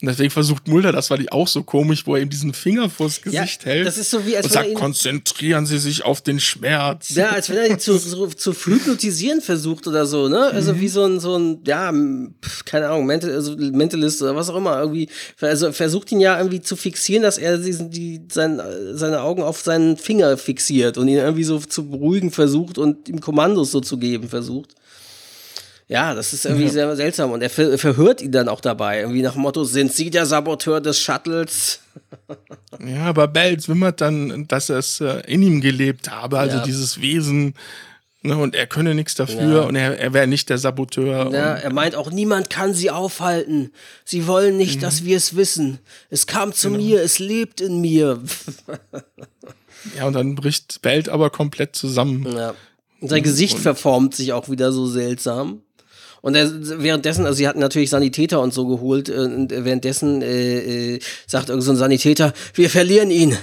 Und 0.00 0.06
deswegen 0.06 0.30
versucht 0.30 0.68
Mulder, 0.68 0.92
das 0.92 1.10
war 1.10 1.18
die 1.18 1.32
auch 1.32 1.48
so 1.48 1.64
komisch, 1.64 2.06
wo 2.06 2.14
er 2.14 2.22
ihm 2.22 2.30
diesen 2.30 2.54
Finger 2.54 2.88
vors 2.88 3.20
Gesicht 3.20 3.64
hält. 3.64 3.84
das 3.84 3.98
ist 3.98 4.10
so 4.10 4.24
wie, 4.26 4.36
als 4.36 4.46
und 4.46 4.54
er 4.54 4.62
sagt, 4.62 4.74
konzentrieren 4.74 5.66
Sie 5.66 5.78
sich 5.78 6.04
auf 6.04 6.20
den 6.20 6.38
Schmerz. 6.38 7.10
Ja, 7.16 7.30
als 7.30 7.48
wenn 7.48 7.56
er 7.56 7.66
ihn 7.68 7.80
zu, 7.80 7.98
zu, 7.98 8.26
zu 8.28 8.52
hypnotisieren 8.52 9.40
versucht 9.40 9.88
oder 9.88 10.06
so, 10.06 10.28
ne? 10.28 10.50
Also 10.52 10.78
wie 10.78 10.86
so 10.86 11.04
ein, 11.04 11.18
so 11.18 11.36
ein, 11.36 11.60
ja, 11.66 11.92
keine 12.64 12.88
Ahnung, 12.88 13.06
Mental, 13.06 13.32
also 13.32 13.56
Mentalist 13.56 14.22
oder 14.22 14.36
was 14.36 14.50
auch 14.50 14.56
immer, 14.56 14.78
irgendwie, 14.78 15.08
also 15.40 15.72
versucht 15.72 16.12
ihn 16.12 16.20
ja 16.20 16.38
irgendwie 16.38 16.60
zu 16.60 16.76
fixieren, 16.76 17.24
dass 17.24 17.38
er 17.38 17.58
diesen, 17.58 17.90
die, 17.90 18.20
sein, 18.30 18.60
seine 18.92 19.22
Augen 19.22 19.42
auf 19.42 19.60
seinen 19.62 19.96
Finger 19.96 20.36
fixiert 20.36 20.96
und 20.96 21.08
ihn 21.08 21.16
irgendwie 21.16 21.44
so 21.44 21.58
zu 21.58 21.90
beruhigen 21.90 22.30
versucht 22.30 22.78
und 22.78 23.08
ihm 23.08 23.20
Kommandos 23.20 23.72
so 23.72 23.80
zu 23.80 23.98
geben 23.98 24.28
versucht. 24.28 24.76
Ja, 25.90 26.14
das 26.14 26.34
ist 26.34 26.44
irgendwie 26.44 26.68
sehr 26.68 26.94
seltsam 26.96 27.32
und 27.32 27.42
er 27.42 27.48
ver 27.48 27.78
verhört 27.78 28.20
ihn 28.20 28.30
dann 28.30 28.48
auch 28.48 28.60
dabei, 28.60 29.00
irgendwie 29.00 29.22
nach 29.22 29.32
dem 29.32 29.40
Motto, 29.42 29.64
sind 29.64 29.90
Sie 29.92 30.10
der 30.10 30.26
Saboteur 30.26 30.80
des 30.80 30.98
Shuttles? 31.00 31.80
Ja, 32.86 33.06
aber 33.06 33.26
Bell 33.26 33.56
wimmert 33.66 34.00
dann, 34.00 34.46
dass 34.46 34.68
es 34.68 35.00
äh, 35.00 35.20
in 35.26 35.42
ihm 35.42 35.60
gelebt 35.60 36.10
habe, 36.10 36.38
also 36.38 36.58
Ja. 36.58 36.62
dieses 36.62 37.00
Wesen. 37.00 37.54
Ne, 38.22 38.36
und 38.36 38.54
er 38.54 38.66
könne 38.66 38.94
nichts 38.94 39.14
dafür 39.14 39.40
Ja. 39.52 39.60
und 39.62 39.74
er, 39.74 39.98
er 39.98 40.12
wäre 40.12 40.26
nicht 40.26 40.48
der 40.50 40.58
Saboteur. 40.58 41.30
Ja, 41.32 41.54
und, 41.54 41.62
er 41.62 41.72
meint 41.72 41.94
auch, 41.96 42.10
niemand 42.10 42.50
kann 42.50 42.74
sie 42.74 42.90
aufhalten. 42.90 43.72
Sie 44.04 44.26
wollen 44.26 44.56
nicht, 44.56 44.82
dass 44.82 45.04
wir 45.04 45.16
es 45.16 45.34
wissen. 45.36 45.78
Es 46.10 46.26
kam 46.26 46.52
zu 46.52 46.70
mir, 46.70 47.02
es 47.02 47.18
lebt 47.18 47.60
in 47.60 47.80
mir. 47.80 48.20
ja, 49.96 50.06
und 50.06 50.12
dann 50.12 50.34
bricht 50.34 50.82
Belt 50.82 51.08
aber 51.08 51.30
komplett 51.30 51.74
zusammen. 51.74 52.26
Ja. 52.30 52.54
Und 53.00 53.08
sein 53.08 53.22
Gesicht 53.22 53.58
verformt 53.58 54.14
sich 54.14 54.32
auch 54.32 54.48
wieder 54.48 54.72
so 54.72 54.86
seltsam. 54.86 55.62
Und 56.20 56.34
er, 56.34 56.50
währenddessen, 56.82 57.26
also 57.26 57.36
sie 57.36 57.48
hatten 57.48 57.60
natürlich 57.60 57.90
Sanitäter 57.90 58.40
und 58.40 58.52
so 58.52 58.66
geholt, 58.66 59.08
äh, 59.08 59.12
und 59.12 59.50
währenddessen 59.50 60.22
äh, 60.22 60.94
äh, 60.94 61.00
sagt 61.26 61.48
irgend 61.48 61.64
so 61.64 61.72
ein 61.72 61.76
Sanitäter, 61.76 62.32
wir 62.54 62.70
verlieren 62.70 63.10
ihn. 63.10 63.36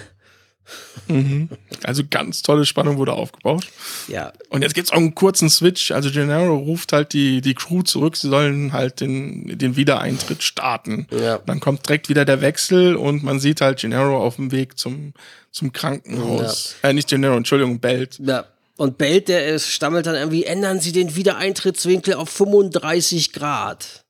Also 1.84 2.04
ganz 2.10 2.42
tolle 2.42 2.66
Spannung 2.66 2.98
wurde 2.98 3.14
aufgebaut. 3.14 3.68
Ja, 4.08 4.34
Und 4.50 4.64
jetzt 4.64 4.74
gibt's 4.74 4.92
auch 4.92 4.98
einen 4.98 5.14
kurzen 5.14 5.50
Switch. 5.50 5.92
Also 5.92 6.10
Gennaro 6.10 6.56
ruft 6.56 6.94
halt 6.94 7.14
die, 7.14 7.42
die 7.42 7.54
Crew 7.54 7.84
zurück, 7.84 8.16
sie 8.18 8.30
sollen 8.30 8.74
halt 8.74 9.02
den, 9.02 9.58
den 9.60 9.76
Wiedereintritt 9.76 10.42
starten. 10.42 11.08
Ja. 11.12 11.38
Dann 11.46 11.60
kommt 11.60 11.88
direkt 11.88 12.10
wieder 12.10 12.26
der 12.26 12.42
Wechsel 12.42 12.96
und 12.96 13.24
man 13.24 13.40
sieht 13.40 13.62
halt 13.62 13.80
Gennaro 13.80 14.18
auf 14.18 14.38
dem 14.38 14.52
Weg 14.52 14.80
zum, 14.80 15.14
zum 15.52 15.72
Krankenhaus. 15.72 16.76
Äh, 16.82 16.94
nicht 16.94 17.10
Gennaro, 17.10 17.38
Entschuldigung, 17.38 17.80
Belt. 17.80 18.20
ja. 18.24 18.46
Und 18.78 18.98
Belt, 18.98 19.30
der 19.30 19.48
äh, 19.48 19.60
stammelt 19.60 20.06
dann 20.06 20.16
irgendwie, 20.16 20.44
ändern 20.44 20.80
Sie 20.80 20.92
den 20.92 21.16
Wiedereintrittswinkel 21.16 22.16
auf 22.16 22.30
35 22.30 23.32
Grad. 23.32 24.06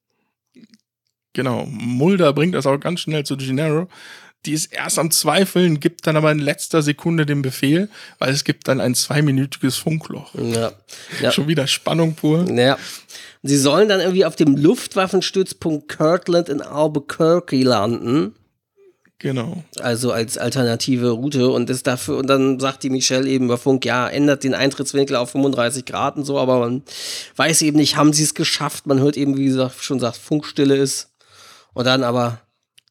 Genau. 1.34 1.65
Mulder 1.67 2.34
bringt 2.34 2.56
das 2.56 2.65
auch 2.65 2.80
ganz 2.80 3.01
schnell 3.01 3.25
zu 3.25 3.38
Gennaro. 3.38 3.88
Die 4.45 4.54
ist 4.54 4.71
erst 4.71 4.99
am 4.99 5.12
Zweifeln, 5.12 5.80
gibt 5.80 6.06
dann 6.08 6.17
aber 6.17 6.32
in 6.32 6.39
letzter 6.39 6.82
Sekunde 6.82 7.25
den 7.25 7.41
Befehl, 7.41 7.89
weil 8.19 8.32
es 8.32 8.43
gibt 8.43 8.67
dann 8.67 8.80
ein 8.80 8.93
zweiminütiges 8.93 9.75
Funkloch. 9.78 10.34
Ja. 10.36 10.71
ja. 11.21 11.32
Schon 11.32 11.47
wieder 11.47 11.67
Spannung 11.67 12.13
pur. 12.13 12.49
Ja. 12.51 12.78
Sie 13.41 13.58
sollen 13.58 13.89
dann 13.89 13.99
irgendwie 13.99 14.25
auf 14.25 14.36
dem 14.36 14.56
Luftwaffenstützpunkt 14.56 15.89
Kirtland 15.89 16.49
in 16.49 16.62
Albuquerque 16.62 17.63
landen. 17.63 18.36
Genau. 19.19 19.63
Also 19.80 20.12
als 20.12 20.38
alternative 20.38 21.12
Route 21.12 21.49
und 21.49 21.69
ist 21.69 21.88
dafür, 21.88 22.17
und 22.17 22.28
dann 22.28 22.60
sagt 22.60 22.84
die 22.84 22.89
Michelle 22.89 23.30
eben 23.30 23.45
über 23.45 23.58
Funk, 23.58 23.86
ja, 23.86 24.08
ändert 24.08 24.43
den 24.43 24.54
Eintrittswinkel 24.54 25.15
auf 25.15 25.32
35 25.32 25.86
Grad 25.86 26.17
und 26.17 26.25
so, 26.25 26.38
aber 26.38 26.60
man 26.60 26.84
weiß 27.38 27.62
eben 27.62 27.78
nicht, 27.78 27.95
haben 27.95 28.12
sie 28.12 28.23
es 28.23 28.34
geschafft. 28.34 28.88
Man 28.88 28.99
hört 28.99 29.15
eben, 29.15 29.38
wie 29.38 29.45
gesagt, 29.45 29.82
schon 29.82 29.99
sagt, 29.99 30.17
Funkstille 30.17 30.75
ist. 30.75 31.12
Und 31.73 31.86
dann 31.86 32.04
aber 32.04 32.41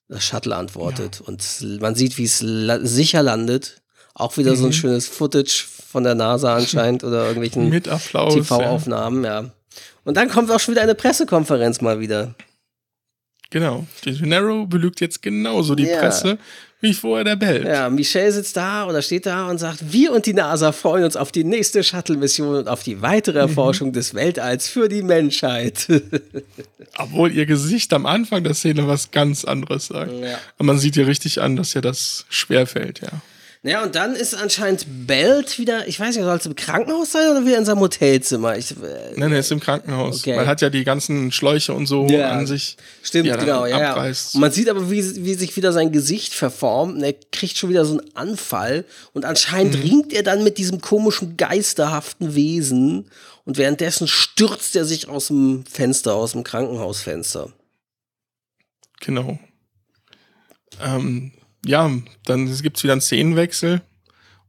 das 0.09 0.25
Shuttle 0.25 0.57
antwortet. 0.57 1.21
Und 1.21 1.43
man 1.81 1.95
sieht, 1.95 2.19
wie 2.19 2.25
es 2.25 2.41
la 2.43 2.79
sicher 2.81 3.23
landet. 3.23 3.83
Auch 4.15 4.37
wieder 4.37 4.55
so 4.57 4.67
ein 4.67 4.73
schönes 4.73 5.09
Footage 5.09 5.67
von 5.89 6.05
der 6.05 6.15
NASA 6.15 6.55
anscheinend 6.55 7.05
oder 7.05 7.27
irgendwelchen. 7.27 7.71
TV-Aufnahmen, 8.31 9.25
ja. 9.25 9.51
Und 10.05 10.17
dann 10.17 10.29
kommt 10.29 10.51
auch 10.51 10.61
schon 10.61 10.75
wieder 10.75 10.83
eine 10.83 10.95
Pressekonferenz 10.95 11.81
mal 11.81 12.01
wieder. 12.01 12.35
Genau. 13.55 13.87
Gennaro 14.03 14.67
belügt 14.67 15.01
jetzt 15.01 15.23
genauso 15.23 15.77
die 15.77 15.85
Ja. 15.85 16.01
Presse 16.01 16.39
wie 16.81 16.93
vorher 16.93 17.23
der 17.23 17.37
Bell. 17.37 17.65
Ja, 17.65 17.89
Michelle 17.89 18.33
sitzt 18.33 18.57
da 18.57 18.89
oder 18.89 19.01
steht 19.01 19.27
da 19.27 19.49
und 19.49 19.59
sagt, 19.59 19.93
wir 19.93 20.11
und 20.11 20.27
die 20.27 20.35
NASA 20.35 20.73
freuen 20.73 21.05
uns 21.05 21.15
auf 21.15 21.31
die 21.31 21.45
nächste 21.45 21.85
Shuttle-Mission 21.85 22.57
und 22.57 22.69
auf 22.69 22.83
die 22.83 23.01
weitere 23.01 23.39
Erforschung 23.39 23.93
des 23.93 24.13
Weltalls 24.13 24.67
für 24.67 24.89
die 24.89 25.03
Menschheit. 25.03 25.87
Obwohl 26.99 27.31
ihr 27.31 27.47
Gesicht 27.47 27.93
am 27.93 28.07
Anfang 28.07 28.43
der 28.43 28.55
Szene 28.55 28.89
was 28.89 29.13
ganz 29.13 29.45
anderes 29.45 29.87
sagt. 29.87 30.11
Ja. 30.21 30.37
Aber 30.59 30.67
man 30.67 30.79
sieht 30.79 30.97
ihr 30.97 31.07
richtig 31.07 31.41
an, 31.41 31.55
dass 31.55 31.77
ihr 31.77 31.81
das 31.81 32.27
schwerfällt, 32.31 33.03
ja. 33.03 33.23
Ja, 33.65 33.83
und 33.83 33.95
dann 33.95 34.15
ist 34.15 34.35
anscheinend 34.35 34.85
Belt 35.07 35.59
wieder, 35.59 35.89
ich 35.89 35.99
weiß 35.99 36.15
nicht, 36.15 36.25
soll 36.25 36.37
es 36.37 36.45
im 36.47 36.55
Krankenhaus 36.55 37.13
sein 37.13 37.31
oder 37.31 37.45
wieder 37.47 37.57
in 37.59 37.65
seinem 37.65 37.81
Hotelzimmer? 37.81 38.57
Ich, 38.59 38.73
äh, 38.73 38.75
Nein, 39.17 39.33
er 39.33 39.41
ist 39.41 39.51
im 39.51 39.59
Krankenhaus. 39.59 40.21
Okay. 40.21 40.37
Man 40.37 40.47
hat 40.47 40.61
ja 40.61 40.69
die 40.69 40.85
ganzen 40.85 41.33
Schläuche 41.33 41.73
und 41.73 41.87
so 41.87 42.07
Ja. 42.07 42.31
an 42.33 42.47
sich. 42.47 42.77
Stimmt, 43.03 43.31
genau, 43.39 43.65
ja, 43.65 43.81
ja. 43.81 43.95
Und 44.05 44.35
man 44.41 44.53
sieht 44.53 44.69
aber, 44.69 44.91
wie, 44.91 45.25
wie 45.25 45.35
sich 45.35 45.57
wieder 45.57 45.73
sein 45.73 45.93
Gesicht 45.93 46.35
verformt 46.35 46.97
und 46.97 47.03
er 47.03 47.15
kriegt 47.33 47.57
schon 47.57 47.71
wieder 47.71 47.85
so 47.87 47.99
einen 47.99 48.15
Anfall 48.15 48.85
und 49.15 49.25
anscheinend 49.25 49.77
Mhm. 49.77 49.83
ringt 49.83 50.13
er 50.13 50.23
dann 50.23 50.45
mit 50.45 50.59
diesem 50.59 50.81
komischen, 50.83 51.37
geisterhaften 51.39 52.35
Wesen 52.35 53.09
und 53.47 53.57
währenddessen 53.57 54.07
stürzt 54.09 54.77
er 54.77 54.85
sich 54.85 55.09
aus 55.09 55.29
dem 55.29 55.65
Fenster, 55.67 56.15
aus 56.15 56.33
dem 56.33 56.45
Krankenhausfenster. 56.45 57.51
Genau. 59.01 59.39
Ähm, 60.83 61.33
ja, 61.65 61.91
dann 62.25 62.63
gibt's 62.63 62.83
wieder 62.83 62.93
einen 62.93 63.01
Szenenwechsel 63.01 63.83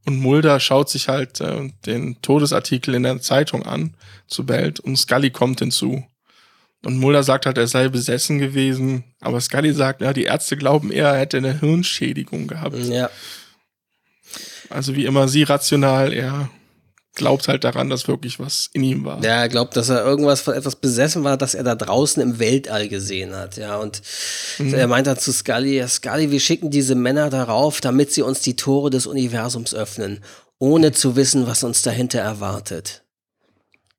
und 0.06 0.18
Mulder 0.20 0.60
schaut 0.60 0.88
sich 0.88 1.08
halt 1.08 1.40
äh, 1.40 1.70
den 1.84 2.20
Todesartikel 2.22 2.94
in 2.94 3.02
der 3.02 3.20
Zeitung 3.20 3.64
an 3.64 3.94
zu 4.26 4.46
Belt 4.46 4.80
und 4.80 4.96
Scully 4.96 5.30
kommt 5.30 5.60
hinzu. 5.60 6.04
Und 6.84 6.98
Mulder 6.98 7.24
sagt 7.24 7.46
halt, 7.46 7.58
er 7.58 7.66
sei 7.66 7.88
besessen 7.88 8.38
gewesen, 8.38 9.02
aber 9.20 9.40
Scully 9.40 9.72
sagt, 9.72 10.02
ja, 10.02 10.12
die 10.12 10.24
Ärzte 10.24 10.56
glauben 10.56 10.92
eher, 10.92 11.08
er 11.08 11.18
hätte 11.18 11.38
eine 11.38 11.58
Hirnschädigung 11.58 12.46
gehabt. 12.46 12.76
Ja. 12.76 13.10
Also 14.70 14.94
wie 14.94 15.06
immer 15.06 15.26
sie 15.26 15.42
rational, 15.42 16.12
er 16.12 16.48
glaubt 17.16 17.48
halt 17.48 17.64
daran, 17.64 17.90
dass 17.90 18.06
wirklich 18.06 18.38
was 18.38 18.70
in 18.72 18.84
ihm 18.84 19.04
war. 19.04 19.22
Ja, 19.24 19.40
er 19.40 19.48
glaubt, 19.48 19.76
dass 19.76 19.88
er 19.88 20.04
irgendwas 20.04 20.40
von 20.40 20.54
etwas 20.54 20.76
besessen 20.76 21.24
war, 21.24 21.36
das 21.36 21.54
er 21.54 21.64
da 21.64 21.74
draußen 21.74 22.22
im 22.22 22.38
Weltall 22.38 22.88
gesehen 22.88 23.34
hat. 23.34 23.56
Ja, 23.56 23.78
und 23.78 24.02
mhm. 24.58 24.74
er 24.74 24.86
meint 24.86 25.08
dann 25.08 25.18
zu 25.18 25.32
Scully, 25.32 25.78
ja, 25.78 25.88
Scully, 25.88 26.30
wir 26.30 26.40
schicken 26.40 26.70
diese 26.70 26.94
Männer 26.94 27.30
darauf, 27.30 27.80
damit 27.80 28.12
sie 28.12 28.22
uns 28.22 28.42
die 28.42 28.54
Tore 28.54 28.90
des 28.90 29.06
Universums 29.06 29.74
öffnen, 29.74 30.22
ohne 30.58 30.92
zu 30.92 31.16
wissen, 31.16 31.46
was 31.46 31.64
uns 31.64 31.82
dahinter 31.82 32.20
erwartet. 32.20 33.02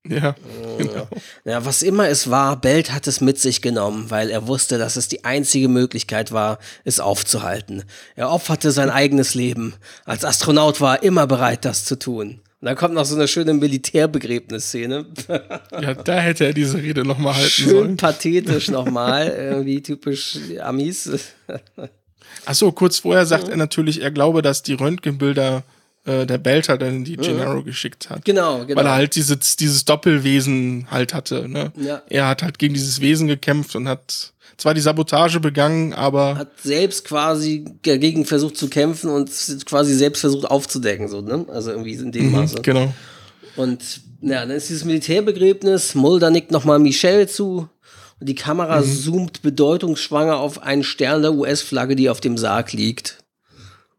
Ja, 0.09 0.35
genau. 0.77 1.07
Ja, 1.43 1.65
was 1.65 1.81
immer 1.81 2.07
es 2.07 2.29
war, 2.29 2.55
Belt 2.61 2.93
hat 2.93 3.07
es 3.07 3.19
mit 3.19 3.39
sich 3.39 3.61
genommen, 3.61 4.09
weil 4.09 4.29
er 4.29 4.47
wusste, 4.47 4.77
dass 4.77 4.95
es 4.95 5.09
die 5.09 5.25
einzige 5.25 5.67
Möglichkeit 5.67 6.31
war, 6.31 6.59
es 6.85 6.99
aufzuhalten. 6.99 7.83
Er 8.15 8.31
opferte 8.31 8.71
sein 8.71 8.89
eigenes 8.89 9.33
Leben. 9.33 9.73
Als 10.05 10.23
Astronaut 10.23 10.79
war 10.79 10.97
er 10.97 11.03
immer 11.03 11.27
bereit, 11.27 11.65
das 11.65 11.83
zu 11.83 11.97
tun. 11.97 12.39
Und 12.59 12.65
dann 12.65 12.75
kommt 12.75 12.95
noch 12.95 13.05
so 13.05 13.15
eine 13.15 13.27
schöne 13.27 13.53
Militärbegräbnisszene. 13.53 15.05
Ja, 15.79 15.93
da 15.93 16.19
hätte 16.19 16.45
er 16.45 16.53
diese 16.53 16.77
Rede 16.77 17.03
nochmal 17.05 17.35
halten 17.35 17.49
Schön 17.49 17.69
sollen. 17.69 17.85
Schön 17.85 17.97
pathetisch 17.97 18.69
nochmal, 18.69 19.27
irgendwie 19.27 19.81
typisch 19.81 20.39
Amis. 20.59 21.35
Achso, 22.45 22.71
kurz 22.71 22.99
vorher 22.99 23.27
sagt 23.27 23.47
er 23.47 23.57
natürlich, 23.57 24.01
er 24.01 24.09
glaube, 24.09 24.41
dass 24.41 24.63
die 24.63 24.73
Röntgenbilder 24.73 25.63
äh, 26.05 26.25
der 26.25 26.39
Belter 26.39 26.77
dann 26.77 27.03
die 27.03 27.17
Gennaro 27.17 27.61
geschickt 27.63 28.09
hat. 28.09 28.25
Genau, 28.25 28.65
genau. 28.65 28.79
Weil 28.79 28.87
er 28.87 28.93
halt 28.93 29.15
dieses, 29.15 29.55
dieses 29.57 29.85
Doppelwesen 29.85 30.87
halt 30.89 31.13
hatte. 31.13 31.47
Ne? 31.47 31.71
Ja. 31.75 32.01
Er 32.09 32.27
hat 32.27 32.41
halt 32.41 32.57
gegen 32.57 32.73
dieses 32.73 33.01
Wesen 33.01 33.27
gekämpft 33.27 33.75
und 33.75 33.87
hat 33.87 34.33
zwar 34.57 34.73
die 34.73 34.81
Sabotage 34.81 35.39
begangen, 35.39 35.93
aber. 35.93 36.37
Hat 36.37 36.59
selbst 36.61 37.05
quasi 37.05 37.65
dagegen 37.83 38.25
versucht 38.25 38.57
zu 38.57 38.69
kämpfen 38.69 39.09
und 39.09 39.29
quasi 39.65 39.93
selbst 39.93 40.21
versucht 40.21 40.45
aufzudecken, 40.45 41.07
so, 41.07 41.21
ne? 41.21 41.45
Also 41.49 41.71
irgendwie 41.71 41.93
in 41.93 42.11
dem 42.11 42.27
mhm, 42.27 42.31
Maße. 42.33 42.61
Genau. 42.61 42.93
Und 43.55 44.01
ja, 44.21 44.41
dann 44.41 44.51
ist 44.51 44.69
dieses 44.69 44.85
Militärbegräbnis, 44.85 45.95
Mulder 45.95 46.29
nickt 46.29 46.51
nochmal 46.51 46.79
Michelle 46.79 47.27
zu 47.27 47.69
und 48.19 48.29
die 48.29 48.35
Kamera 48.35 48.81
mhm. 48.81 48.85
zoomt 48.85 49.41
bedeutungsschwanger 49.41 50.37
auf 50.37 50.61
einen 50.61 50.83
Stern 50.83 51.21
der 51.21 51.33
US-Flagge, 51.33 51.95
die 51.95 52.09
auf 52.09 52.19
dem 52.19 52.37
Sarg 52.37 52.73
liegt. 52.73 53.23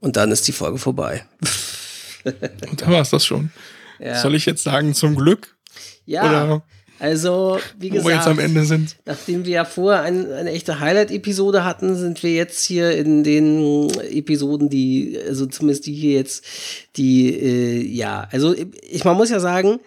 Und 0.01 0.17
dann 0.17 0.31
ist 0.31 0.47
die 0.47 0.53
Folge 0.53 0.79
vorbei. 0.79 1.25
Und 2.71 2.83
da 2.83 2.89
war 2.89 3.01
es 3.01 3.11
das 3.11 3.25
schon. 3.25 3.51
Ja. 3.99 4.21
Soll 4.21 4.35
ich 4.35 4.47
jetzt 4.47 4.63
sagen, 4.63 4.95
zum 4.95 5.17
Glück? 5.17 5.57
Ja. 6.05 6.23
Oder 6.23 6.63
also, 6.99 7.59
wie 7.79 7.91
gesagt, 7.91 8.05
wo 8.05 8.09
wir 8.09 8.17
jetzt 8.17 8.27
am 8.27 8.39
Ende 8.39 8.65
sind. 8.65 8.97
nachdem 9.05 9.45
wir 9.45 9.53
ja 9.53 9.65
vorher 9.65 10.03
ein, 10.03 10.31
eine 10.33 10.51
echte 10.51 10.81
Highlight-Episode 10.81 11.65
hatten, 11.65 11.95
sind 11.97 12.23
wir 12.23 12.33
jetzt 12.33 12.65
hier 12.65 12.91
in 12.93 13.23
den 13.23 13.91
Episoden, 14.11 14.69
die, 14.69 15.19
also 15.27 15.47
zumindest 15.47 15.87
die 15.87 15.95
hier 15.95 16.15
jetzt, 16.15 16.45
die, 16.97 17.29
äh, 17.29 17.81
ja, 17.83 18.29
also 18.33 18.55
ich, 18.55 19.05
man 19.05 19.17
muss 19.17 19.31
ja 19.31 19.41
sagen, 19.41 19.79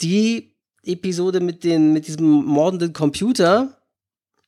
die 0.00 0.54
Episode 0.84 1.40
mit, 1.40 1.64
den, 1.64 1.92
mit 1.92 2.06
diesem 2.06 2.24
mordenden 2.24 2.92
Computer, 2.92 3.76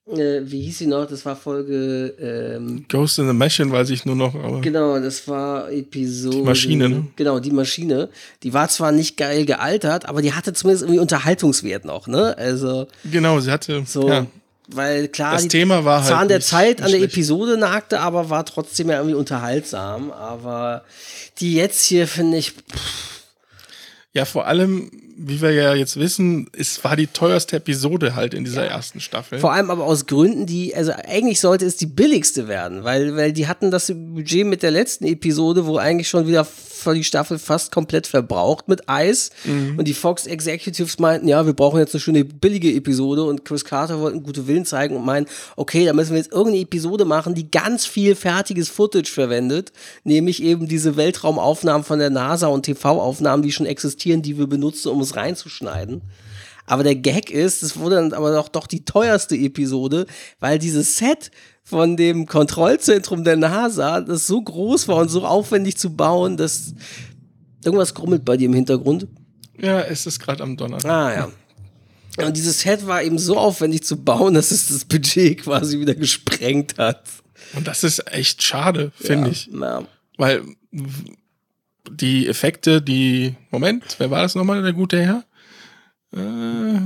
äh, 0.08 0.42
wie 0.44 0.62
hieß 0.62 0.78
sie 0.78 0.86
noch? 0.86 1.06
Das 1.06 1.24
war 1.24 1.34
Folge. 1.34 2.14
Ähm, 2.20 2.84
Ghost 2.88 3.18
in 3.18 3.26
the 3.26 3.34
Machine, 3.34 3.70
weiß 3.70 3.90
ich 3.90 4.04
nur 4.04 4.14
noch. 4.14 4.62
Genau, 4.62 4.98
das 5.00 5.26
war 5.26 5.70
Episode. 5.70 6.36
Die 6.36 6.42
Maschine, 6.42 6.88
ne? 6.88 7.06
Genau, 7.16 7.40
die 7.40 7.50
Maschine. 7.50 8.08
Die 8.42 8.54
war 8.54 8.68
zwar 8.68 8.92
nicht 8.92 9.16
geil 9.16 9.44
gealtert, 9.44 10.08
aber 10.08 10.22
die 10.22 10.32
hatte 10.32 10.52
zumindest 10.52 10.84
irgendwie 10.84 11.00
Unterhaltungswert 11.00 11.84
noch, 11.84 12.06
ne? 12.06 12.36
Also. 12.38 12.86
Genau, 13.10 13.40
sie 13.40 13.50
hatte. 13.50 13.82
So. 13.86 14.08
Ja. 14.08 14.26
Weil 14.68 15.08
klar, 15.08 15.34
das 15.34 15.46
Thema 15.48 15.84
war 15.84 15.98
halt 16.00 16.08
zwar 16.08 16.18
an 16.18 16.28
der 16.28 16.40
Zeit, 16.40 16.82
an 16.82 16.90
der 16.90 17.00
Episode 17.00 17.56
nagte, 17.56 18.00
aber 18.00 18.30
war 18.30 18.44
trotzdem 18.44 18.90
ja 18.90 18.96
irgendwie 18.96 19.14
unterhaltsam. 19.14 20.10
Aber 20.10 20.84
die 21.38 21.54
jetzt 21.54 21.84
hier 21.84 22.08
finde 22.08 22.38
ich. 22.38 22.50
Pff, 22.50 23.22
ja, 24.12 24.24
vor 24.24 24.46
allem, 24.46 24.90
wie 25.18 25.40
wir 25.40 25.50
ja 25.52 25.74
jetzt 25.74 25.98
wissen, 25.98 26.48
es 26.52 26.82
war 26.84 26.94
die 26.94 27.06
teuerste 27.06 27.56
Episode 27.56 28.14
halt 28.14 28.34
in 28.34 28.44
dieser 28.44 28.64
ja. 28.64 28.70
ersten 28.70 29.00
Staffel. 29.00 29.38
Vor 29.38 29.52
allem 29.52 29.70
aber 29.70 29.84
aus 29.84 30.06
Gründen, 30.06 30.44
die, 30.44 30.74
also 30.76 30.92
eigentlich 30.92 31.40
sollte 31.40 31.64
es 31.64 31.76
die 31.76 31.86
billigste 31.86 32.48
werden, 32.48 32.84
weil, 32.84 33.16
weil 33.16 33.32
die 33.32 33.46
hatten 33.48 33.70
das 33.70 33.86
Budget 33.86 34.46
mit 34.46 34.62
der 34.62 34.70
letzten 34.70 35.06
Episode, 35.06 35.66
wo 35.66 35.78
eigentlich 35.78 36.08
schon 36.08 36.26
wieder 36.26 36.44
für 36.86 36.94
die 36.94 37.04
Staffel 37.04 37.38
fast 37.38 37.72
komplett 37.72 38.06
verbraucht 38.06 38.68
mit 38.68 38.88
Eis. 38.88 39.30
Mhm. 39.44 39.78
Und 39.78 39.88
die 39.88 39.94
Fox 39.94 40.26
Executives 40.26 40.98
meinten, 40.98 41.28
ja, 41.28 41.44
wir 41.44 41.52
brauchen 41.52 41.78
jetzt 41.78 41.94
eine 41.94 42.00
schöne 42.00 42.24
billige 42.24 42.72
Episode. 42.72 43.24
Und 43.24 43.44
Chris 43.44 43.64
Carter 43.64 44.00
wollte 44.00 44.16
einen 44.16 44.24
guten 44.24 44.46
Willen 44.46 44.64
zeigen 44.64 44.96
und 44.96 45.04
meinen, 45.04 45.26
okay, 45.56 45.84
da 45.84 45.92
müssen 45.92 46.12
wir 46.12 46.18
jetzt 46.18 46.32
irgendeine 46.32 46.62
Episode 46.62 47.04
machen, 47.04 47.34
die 47.34 47.50
ganz 47.50 47.86
viel 47.86 48.14
fertiges 48.14 48.68
Footage 48.68 49.10
verwendet. 49.10 49.72
Nämlich 50.04 50.42
eben 50.42 50.68
diese 50.68 50.96
Weltraumaufnahmen 50.96 51.84
von 51.84 51.98
der 51.98 52.10
NASA 52.10 52.46
und 52.46 52.62
TV-Aufnahmen, 52.64 53.42
die 53.42 53.52
schon 53.52 53.66
existieren, 53.66 54.22
die 54.22 54.38
wir 54.38 54.46
benutzen, 54.46 54.88
um 54.90 55.00
es 55.00 55.16
reinzuschneiden. 55.16 56.02
Aber 56.66 56.82
der 56.82 56.96
Gag 56.96 57.30
ist, 57.30 57.62
es 57.62 57.76
wurde 57.76 57.96
dann 57.96 58.12
aber 58.12 58.32
doch, 58.32 58.48
doch 58.48 58.66
die 58.66 58.84
teuerste 58.84 59.36
Episode, 59.36 60.06
weil 60.40 60.58
dieses 60.58 60.96
Set 60.96 61.30
von 61.62 61.96
dem 61.96 62.26
Kontrollzentrum 62.26 63.24
der 63.24 63.36
NASA, 63.36 64.00
das 64.00 64.26
so 64.26 64.40
groß 64.40 64.88
war 64.88 64.98
und 64.98 65.08
so 65.08 65.24
aufwendig 65.24 65.76
zu 65.76 65.94
bauen, 65.94 66.36
dass 66.36 66.74
irgendwas 67.64 67.94
grummelt 67.94 68.24
bei 68.24 68.36
dir 68.36 68.46
im 68.46 68.54
Hintergrund. 68.54 69.06
Ja, 69.60 69.80
es 69.80 70.06
ist 70.06 70.20
gerade 70.20 70.42
am 70.42 70.56
Donnerstag. 70.56 70.90
Ah, 70.90 71.14
ja. 71.14 72.26
Und 72.26 72.36
dieses 72.36 72.60
Set 72.60 72.86
war 72.86 73.02
eben 73.02 73.18
so 73.18 73.36
aufwendig 73.36 73.84
zu 73.84 73.96
bauen, 73.96 74.34
dass 74.34 74.50
es 74.50 74.68
das 74.68 74.84
Budget 74.84 75.42
quasi 75.42 75.80
wieder 75.80 75.94
gesprengt 75.94 76.78
hat. 76.78 77.02
Und 77.54 77.66
das 77.66 77.84
ist 77.84 78.10
echt 78.12 78.42
schade, 78.42 78.92
finde 78.96 79.26
ja, 79.26 79.32
ich. 79.32 79.50
Ja. 79.52 79.84
Weil 80.16 80.42
die 81.90 82.26
Effekte, 82.26 82.80
die. 82.80 83.34
Moment, 83.50 83.96
wer 83.98 84.10
war 84.10 84.22
das 84.22 84.34
nochmal, 84.34 84.62
der 84.62 84.72
gute 84.72 85.00
Herr? 85.00 85.24
Äh, 86.16 86.80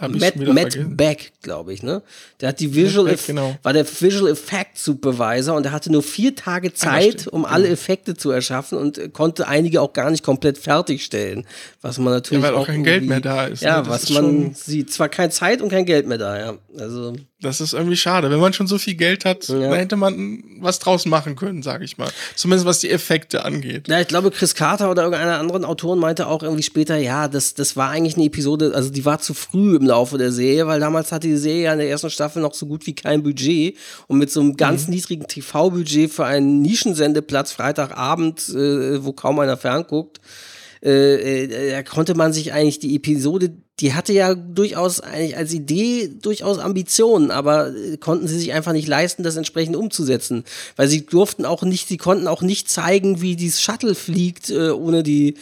Matt, 0.00 0.36
Matt 0.36 0.96
Beck, 0.96 1.32
glaube 1.42 1.74
ich, 1.74 1.82
ne? 1.82 2.02
Der 2.40 2.48
hat 2.48 2.60
die 2.60 2.74
Visual 2.74 3.10
Beck, 3.10 3.26
genau. 3.26 3.56
war 3.62 3.74
der 3.74 3.86
Visual 3.86 4.30
Effect 4.30 4.78
Supervisor 4.78 5.54
und 5.54 5.66
er 5.66 5.72
hatte 5.72 5.92
nur 5.92 6.02
vier 6.02 6.34
Tage 6.34 6.68
ah, 6.68 6.74
Zeit, 6.74 7.26
um 7.26 7.44
alle 7.44 7.64
genau. 7.64 7.74
Effekte 7.74 8.14
zu 8.14 8.30
erschaffen 8.30 8.78
und 8.78 9.12
konnte 9.12 9.48
einige 9.48 9.82
auch 9.82 9.92
gar 9.92 10.10
nicht 10.10 10.24
komplett 10.24 10.56
fertigstellen. 10.56 11.46
Was 11.82 11.98
man 11.98 12.14
natürlich. 12.14 12.42
Ja, 12.42 12.48
weil 12.48 12.56
auch, 12.56 12.62
auch 12.62 12.66
kein 12.66 12.84
Geld 12.84 13.04
mehr 13.04 13.20
da 13.20 13.46
ist. 13.46 13.62
Ja, 13.62 13.82
ne? 13.82 13.88
was 13.88 14.08
man 14.08 14.54
sieht. 14.54 14.90
Zwar 14.90 15.10
keine 15.10 15.30
Zeit 15.30 15.60
und 15.60 15.68
kein 15.68 15.84
Geld 15.84 16.06
mehr 16.06 16.18
da, 16.18 16.38
ja. 16.38 16.54
Also. 16.78 17.14
Das 17.42 17.60
ist 17.60 17.74
irgendwie 17.74 17.96
schade. 17.96 18.30
Wenn 18.30 18.38
man 18.38 18.52
schon 18.52 18.66
so 18.66 18.78
viel 18.78 18.94
Geld 18.94 19.24
hat, 19.24 19.48
ja. 19.48 19.58
dann 19.58 19.72
hätte 19.74 19.96
man 19.96 20.42
was 20.60 20.78
draus 20.78 21.06
machen 21.06 21.34
können, 21.36 21.62
sage 21.62 21.84
ich 21.84 21.98
mal. 21.98 22.08
Zumindest 22.36 22.66
was 22.66 22.78
die 22.78 22.90
Effekte 22.90 23.44
angeht. 23.44 23.88
Ja, 23.88 24.00
ich 24.00 24.08
glaube, 24.08 24.30
Chris 24.30 24.54
Carter 24.54 24.90
oder 24.90 25.02
irgendeiner 25.02 25.38
anderen 25.38 25.64
Autoren 25.64 25.98
meinte 25.98 26.28
auch 26.28 26.42
irgendwie 26.42 26.62
später, 26.62 26.96
ja, 26.96 27.28
das, 27.28 27.54
das 27.54 27.76
war 27.76 27.90
eigentlich 27.90 28.14
eine 28.14 28.26
Episode, 28.26 28.72
also 28.74 28.90
die 28.90 29.04
war 29.04 29.18
zu 29.18 29.34
früh 29.34 29.76
im 29.76 29.86
Laufe 29.86 30.18
der 30.18 30.30
Serie, 30.30 30.66
weil 30.66 30.80
damals 30.80 31.10
hatte 31.10 31.26
die 31.26 31.36
Serie 31.36 31.64
ja 31.64 31.72
in 31.72 31.80
der 31.80 31.90
ersten 31.90 32.10
Staffel 32.10 32.40
noch 32.40 32.54
so 32.54 32.66
gut 32.66 32.86
wie 32.86 32.94
kein 32.94 33.22
Budget 33.22 33.76
und 34.06 34.18
mit 34.18 34.30
so 34.30 34.40
einem 34.40 34.56
ganz 34.56 34.86
mhm. 34.86 34.94
niedrigen 34.94 35.26
TV-Budget 35.26 36.10
für 36.12 36.24
einen 36.24 36.62
Nischensendeplatz 36.62 37.52
Freitagabend, 37.52 38.48
äh, 38.50 39.04
wo 39.04 39.12
kaum 39.12 39.40
einer 39.40 39.56
fernguckt, 39.56 40.20
äh, 40.82 41.44
äh, 41.44 41.70
da 41.70 41.82
konnte 41.82 42.14
man 42.14 42.32
sich 42.32 42.52
eigentlich 42.52 42.80
die 42.80 42.96
Episode, 42.96 43.52
die 43.82 43.94
hatte 43.94 44.12
ja 44.12 44.34
durchaus 44.34 45.00
eigentlich 45.00 45.36
als 45.36 45.52
Idee 45.52 46.08
durchaus 46.08 46.58
Ambitionen, 46.58 47.30
aber 47.30 47.74
äh, 47.74 47.96
konnten 47.98 48.28
sie 48.28 48.38
sich 48.38 48.52
einfach 48.52 48.72
nicht 48.72 48.88
leisten, 48.88 49.24
das 49.24 49.36
entsprechend 49.36 49.76
umzusetzen, 49.76 50.44
weil 50.76 50.88
sie 50.88 51.04
durften 51.04 51.44
auch 51.44 51.62
nicht, 51.62 51.88
sie 51.88 51.96
konnten 51.96 52.28
auch 52.28 52.42
nicht 52.42 52.70
zeigen, 52.70 53.20
wie 53.20 53.36
dieses 53.36 53.60
Shuttle 53.60 53.94
fliegt, 53.94 54.50
äh, 54.50 54.70
ohne 54.70 55.02
die 55.02 55.34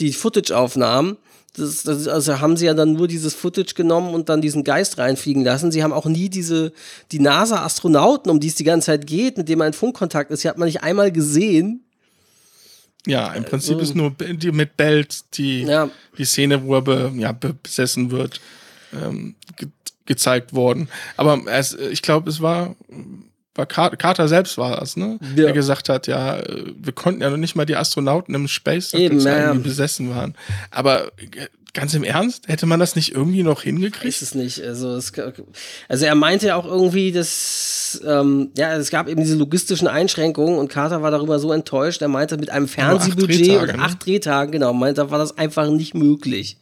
die 0.00 0.12
Footage-Aufnahmen. 0.12 1.16
Das, 1.56 1.84
das, 1.84 2.08
also 2.08 2.40
haben 2.40 2.56
sie 2.56 2.66
ja 2.66 2.74
dann 2.74 2.94
nur 2.94 3.06
dieses 3.06 3.32
Footage 3.32 3.74
genommen 3.74 4.12
und 4.12 4.28
dann 4.28 4.40
diesen 4.40 4.64
Geist 4.64 4.98
reinfliegen 4.98 5.44
lassen. 5.44 5.70
Sie 5.70 5.84
haben 5.84 5.92
auch 5.92 6.06
nie 6.06 6.28
diese, 6.28 6.72
die 7.12 7.20
NASA-Astronauten, 7.20 8.28
um 8.28 8.40
die 8.40 8.48
es 8.48 8.56
die 8.56 8.64
ganze 8.64 8.86
Zeit 8.86 9.06
geht, 9.06 9.38
mit 9.38 9.48
denen 9.48 9.60
man 9.60 9.68
in 9.68 9.72
Funkkontakt 9.72 10.32
ist, 10.32 10.42
die 10.42 10.48
hat 10.48 10.58
man 10.58 10.66
nicht 10.66 10.82
einmal 10.82 11.12
gesehen. 11.12 11.83
Ja, 13.06 13.32
im 13.34 13.44
Prinzip 13.44 13.80
ist 13.80 13.94
nur 13.94 14.10
die, 14.12 14.52
mit 14.52 14.76
Belt 14.76 15.24
die, 15.34 15.62
ja. 15.62 15.90
die 16.16 16.24
Szene, 16.24 16.64
wo 16.64 16.76
er 16.76 16.82
be, 16.82 17.12
ja, 17.16 17.32
besessen 17.32 18.10
wird, 18.10 18.40
ähm, 18.92 19.34
ge 19.56 19.68
gezeigt 20.06 20.52
worden. 20.52 20.88
Aber 21.16 21.40
es, 21.46 21.72
ich 21.72 22.02
glaube, 22.02 22.28
es 22.28 22.42
war, 22.42 22.76
war 23.54 23.64
Carter 23.64 24.28
selbst 24.28 24.58
war 24.58 24.82
es, 24.82 24.98
ne? 24.98 25.18
Ja. 25.34 25.44
Der 25.44 25.52
gesagt 25.52 25.88
hat, 25.88 26.06
ja, 26.06 26.42
wir 26.76 26.92
konnten 26.92 27.22
ja 27.22 27.30
noch 27.30 27.38
nicht 27.38 27.56
mal 27.56 27.64
die 27.64 27.76
Astronauten 27.76 28.34
im 28.34 28.46
Space 28.46 28.92
Eben, 28.92 29.18
zeigen, 29.18 29.62
die 29.62 29.66
besessen 29.66 30.10
waren. 30.10 30.34
Aber 30.70 31.10
Ganz 31.74 31.92
im 31.92 32.04
Ernst? 32.04 32.46
Hätte 32.46 32.66
man 32.66 32.78
das 32.80 32.94
nicht 32.94 33.12
irgendwie 33.12 33.42
noch 33.42 33.62
hingekriegt? 33.62 34.04
Ich 34.04 34.22
weiß 34.22 34.22
es 34.22 34.34
nicht. 34.34 34.62
Also, 34.62 34.94
es, 34.94 35.12
also 35.88 36.04
er 36.06 36.14
meinte 36.14 36.46
ja 36.46 36.56
auch 36.56 36.64
irgendwie, 36.64 37.10
dass 37.10 38.00
ähm, 38.06 38.50
ja, 38.56 38.76
es 38.76 38.90
gab 38.90 39.08
eben 39.08 39.20
diese 39.20 39.34
logistischen 39.36 39.88
Einschränkungen 39.88 40.56
und 40.58 40.68
Carter 40.68 41.02
war 41.02 41.10
darüber 41.10 41.38
so 41.40 41.52
enttäuscht. 41.52 42.00
Er 42.00 42.08
meinte, 42.08 42.36
mit 42.36 42.50
einem 42.50 42.68
Fernsehbudget 42.68 43.60
und 43.60 43.80
acht 43.80 44.06
Drehtagen, 44.06 44.52
genau, 44.52 44.72
meinte, 44.72 45.10
war 45.10 45.18
das 45.18 45.36
einfach 45.36 45.68
nicht 45.68 45.94
möglich. 45.94 46.58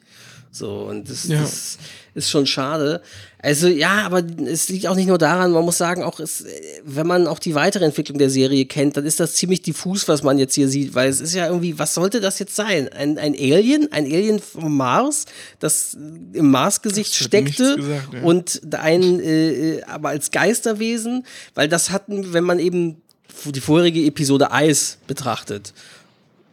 So, 0.51 0.81
und 0.83 1.09
das, 1.09 1.29
Ja. 1.29 1.41
das 1.41 1.79
ist 2.15 2.31
schon 2.31 2.47
schade. 2.47 3.03
Also 3.45 3.67
ja, 3.67 4.03
aber 4.07 4.23
es 4.47 4.69
liegt 4.69 4.87
auch 4.87 4.95
nicht 4.95 5.09
nur 5.09 5.19
daran, 5.19 5.51
man 5.51 5.65
muss 5.65 5.77
sagen, 5.77 6.05
auch 6.05 6.21
es, 6.21 6.47
wenn 6.85 7.09
man 7.09 7.27
auch 7.27 7.41
die 7.41 7.57
weitere 7.57 7.85
Entwicklung 7.85 8.17
der 8.17 8.31
Serie 8.31 8.67
kennt, 8.67 8.97
dann 8.97 9.05
ist 9.05 9.19
das 9.19 9.35
ziemlich 9.35 9.63
diffus, 9.63 10.07
was 10.07 10.23
man 10.23 10.39
jetzt 10.39 10.55
hier 10.55 10.69
sieht, 10.69 10.95
weil 10.95 11.09
es 11.09 11.21
ist 11.21 11.35
ja 11.35 11.49
irgendwie, 11.49 11.77
was 11.77 11.93
sollte 11.93 12.21
das 12.21 12.39
jetzt 12.39 12.55
sein? 12.55 12.89
Ein, 12.89 13.19
ein 13.19 13.35
Alien, 13.35 13.91
ein 13.91 14.05
Alien 14.05 14.39
vom 14.39 14.77
Mars, 14.77 15.27
das 15.59 15.97
im 16.33 16.53
Marsgesicht 16.53 17.17
steckte 17.17 17.77
gesagt, 17.77 18.15
ja. 18.15 18.23
und 18.23 18.61
ein, 18.75 19.19
äh, 19.19 19.83
aber 19.89 20.11
als 20.11 20.31
Geisterwesen, 20.31 21.27
weil 21.57 21.69
das 21.69 21.91
hatten, 21.91 22.33
wenn 22.33 22.45
man 22.45 22.61
eben 22.61 23.03
die 23.45 23.61
vorherige 23.61 24.05
Episode 24.05 24.53
Eis 24.53 24.99
betrachtet. 25.09 25.73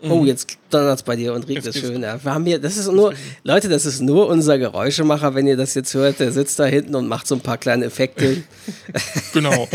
Oh, 0.01 0.23
jetzt 0.23 0.57
donnert's 0.69 1.03
bei 1.03 1.15
dir 1.17 1.33
und 1.33 1.49
es 1.49 1.63
geht's. 1.63 1.77
schön. 1.77 2.01
Ja. 2.01 2.23
Wir 2.23 2.33
haben 2.33 2.45
hier, 2.45 2.59
das 2.59 2.77
ist 2.77 2.89
nur, 2.89 3.13
Leute, 3.43 3.67
das 3.67 3.85
ist 3.85 4.01
nur 4.01 4.27
unser 4.27 4.57
Geräuschemacher, 4.57 5.35
wenn 5.35 5.45
ihr 5.45 5.57
das 5.57 5.73
jetzt 5.73 5.93
hört. 5.93 6.19
Der 6.19 6.31
sitzt 6.31 6.57
da 6.59 6.65
hinten 6.65 6.95
und 6.95 7.07
macht 7.07 7.27
so 7.27 7.35
ein 7.35 7.41
paar 7.41 7.57
kleine 7.57 7.85
Effekte. 7.85 8.43
Genau. 9.33 9.67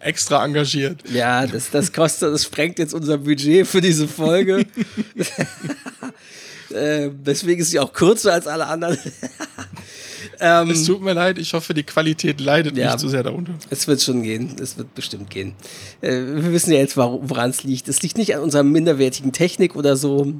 Extra 0.00 0.44
engagiert. 0.44 1.08
ja, 1.10 1.46
das, 1.46 1.70
das 1.70 1.92
kostet, 1.92 2.34
das 2.34 2.44
sprengt 2.44 2.78
jetzt 2.78 2.92
unser 2.92 3.18
Budget 3.18 3.66
für 3.66 3.80
diese 3.80 4.08
Folge. 4.08 4.66
äh, 6.70 7.10
deswegen 7.12 7.60
ist 7.60 7.70
sie 7.70 7.80
auch 7.80 7.92
kürzer 7.92 8.32
als 8.32 8.46
alle 8.46 8.66
anderen. 8.66 8.98
ähm, 10.40 10.70
Es 10.70 10.84
tut 10.84 11.02
mir 11.02 11.12
leid, 11.12 11.38
ich 11.38 11.52
hoffe, 11.54 11.74
die 11.74 11.82
Qualität 11.82 12.40
leidet 12.40 12.76
Ja. 12.76 12.86
nicht 12.92 13.00
zu 13.00 13.08
sehr 13.08 13.22
darunter. 13.22 13.52
Es 13.70 13.86
wird 13.86 14.02
schon 14.02 14.22
gehen. 14.22 14.56
Es 14.60 14.76
wird 14.78 14.94
bestimmt 14.94 15.30
gehen. 15.30 15.54
Äh, 16.00 16.10
wir 16.10 16.52
wissen 16.52 16.72
ja 16.72 16.78
jetzt, 16.78 16.96
woran 16.96 17.50
es 17.50 17.62
liegt. 17.64 17.88
Es 17.88 18.02
liegt 18.02 18.16
nicht 18.18 18.34
an 18.34 18.42
unserer 18.42 18.62
minderwertigen 18.62 19.32
Technik 19.32 19.76
oder 19.76 19.96
so. 19.96 20.32